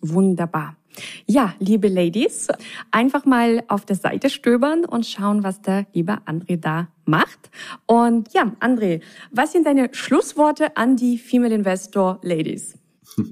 Wunderbar. 0.00 0.76
Ja, 1.26 1.54
liebe 1.60 1.88
Ladies, 1.88 2.48
einfach 2.90 3.24
mal 3.24 3.62
auf 3.68 3.84
der 3.84 3.96
Seite 3.96 4.28
stöbern 4.28 4.84
und 4.84 5.06
schauen, 5.06 5.44
was 5.44 5.62
der 5.62 5.86
liebe 5.92 6.18
André 6.26 6.56
da 6.56 6.88
macht. 7.04 7.50
Und 7.86 8.32
ja, 8.34 8.54
André, 8.60 9.00
was 9.30 9.52
sind 9.52 9.66
deine 9.66 9.90
Schlussworte 9.92 10.76
an 10.76 10.96
die 10.96 11.18
Female 11.18 11.54
Investor 11.54 12.20
Ladies? 12.22 12.74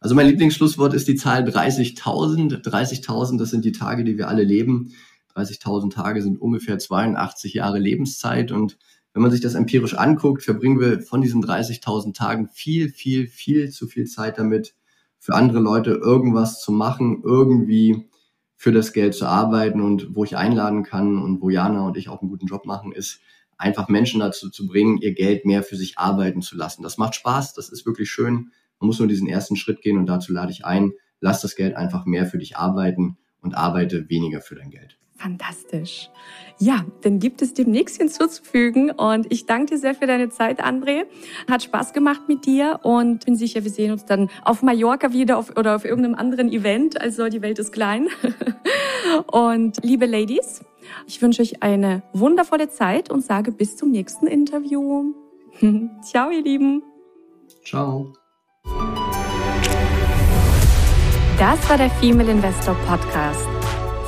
Also 0.00 0.16
mein 0.16 0.26
Lieblingsschlusswort 0.26 0.94
ist 0.94 1.06
die 1.06 1.14
Zahl 1.14 1.44
30.000. 1.44 2.64
30.000, 2.64 3.38
das 3.38 3.50
sind 3.50 3.64
die 3.64 3.70
Tage, 3.70 4.02
die 4.02 4.18
wir 4.18 4.26
alle 4.26 4.42
leben. 4.42 4.92
30.000 5.36 5.92
Tage 5.92 6.22
sind 6.22 6.40
ungefähr 6.40 6.80
82 6.80 7.54
Jahre 7.54 7.78
Lebenszeit 7.78 8.50
und 8.50 8.78
wenn 9.14 9.22
man 9.22 9.30
sich 9.30 9.40
das 9.40 9.54
empirisch 9.54 9.94
anguckt, 9.94 10.42
verbringen 10.42 10.80
wir 10.80 11.00
von 11.02 11.20
diesen 11.20 11.44
30.000 11.44 12.14
Tagen 12.14 12.48
viel, 12.48 12.88
viel, 12.88 13.26
viel 13.28 13.70
zu 13.70 13.86
viel 13.86 14.06
Zeit 14.06 14.38
damit, 14.38 14.74
für 15.22 15.34
andere 15.34 15.60
Leute 15.60 15.92
irgendwas 15.92 16.60
zu 16.60 16.72
machen, 16.72 17.22
irgendwie 17.22 18.08
für 18.56 18.72
das 18.72 18.92
Geld 18.92 19.14
zu 19.14 19.26
arbeiten 19.26 19.80
und 19.80 20.16
wo 20.16 20.24
ich 20.24 20.36
einladen 20.36 20.82
kann 20.82 21.22
und 21.22 21.40
wo 21.40 21.48
Jana 21.48 21.86
und 21.86 21.96
ich 21.96 22.08
auch 22.08 22.22
einen 22.22 22.28
guten 22.28 22.46
Job 22.46 22.66
machen, 22.66 22.90
ist 22.90 23.20
einfach 23.56 23.86
Menschen 23.86 24.18
dazu 24.18 24.50
zu 24.50 24.66
bringen, 24.66 24.98
ihr 24.98 25.14
Geld 25.14 25.44
mehr 25.44 25.62
für 25.62 25.76
sich 25.76 25.96
arbeiten 25.96 26.42
zu 26.42 26.56
lassen. 26.56 26.82
Das 26.82 26.98
macht 26.98 27.14
Spaß, 27.14 27.54
das 27.54 27.68
ist 27.68 27.86
wirklich 27.86 28.10
schön. 28.10 28.50
Man 28.80 28.88
muss 28.88 28.98
nur 28.98 29.06
diesen 29.06 29.28
ersten 29.28 29.54
Schritt 29.54 29.80
gehen 29.80 29.96
und 29.96 30.06
dazu 30.06 30.32
lade 30.32 30.50
ich 30.50 30.64
ein, 30.64 30.90
lass 31.20 31.40
das 31.40 31.54
Geld 31.54 31.76
einfach 31.76 32.04
mehr 32.04 32.26
für 32.26 32.38
dich 32.38 32.56
arbeiten 32.56 33.16
und 33.42 33.54
arbeite 33.54 34.08
weniger 34.08 34.40
für 34.40 34.56
dein 34.56 34.70
Geld. 34.70 34.98
Fantastisch. 35.22 36.10
Ja, 36.58 36.84
dann 37.02 37.20
gibt 37.20 37.42
es 37.42 37.54
dem 37.54 37.70
nichts 37.70 37.96
hinzuzufügen 37.96 38.90
und 38.90 39.30
ich 39.30 39.46
danke 39.46 39.74
dir 39.74 39.78
sehr 39.78 39.94
für 39.94 40.08
deine 40.08 40.30
Zeit, 40.30 40.64
André. 40.64 41.04
Hat 41.48 41.62
Spaß 41.62 41.92
gemacht 41.92 42.22
mit 42.26 42.44
dir 42.44 42.80
und 42.82 43.24
bin 43.24 43.36
sicher, 43.36 43.62
wir 43.62 43.70
sehen 43.70 43.92
uns 43.92 44.04
dann 44.04 44.30
auf 44.44 44.62
Mallorca 44.62 45.12
wieder 45.12 45.38
auf, 45.38 45.56
oder 45.56 45.76
auf 45.76 45.84
irgendeinem 45.84 46.16
anderen 46.16 46.50
Event. 46.50 47.00
Also 47.00 47.28
die 47.28 47.40
Welt 47.40 47.60
ist 47.60 47.72
klein. 47.72 48.08
Und 49.26 49.78
liebe 49.82 50.06
Ladies, 50.06 50.64
ich 51.06 51.20
wünsche 51.20 51.42
euch 51.42 51.62
eine 51.62 52.02
wundervolle 52.12 52.70
Zeit 52.70 53.10
und 53.10 53.22
sage 53.22 53.50
bis 53.50 53.76
zum 53.76 53.90
nächsten 53.90 54.26
Interview. 54.26 55.12
Ciao, 56.02 56.30
ihr 56.30 56.42
Lieben. 56.42 56.82
Ciao. 57.64 58.12
Das 61.38 61.68
war 61.68 61.76
der 61.76 61.90
Female 61.90 62.30
Investor 62.30 62.76
Podcast. 62.86 63.61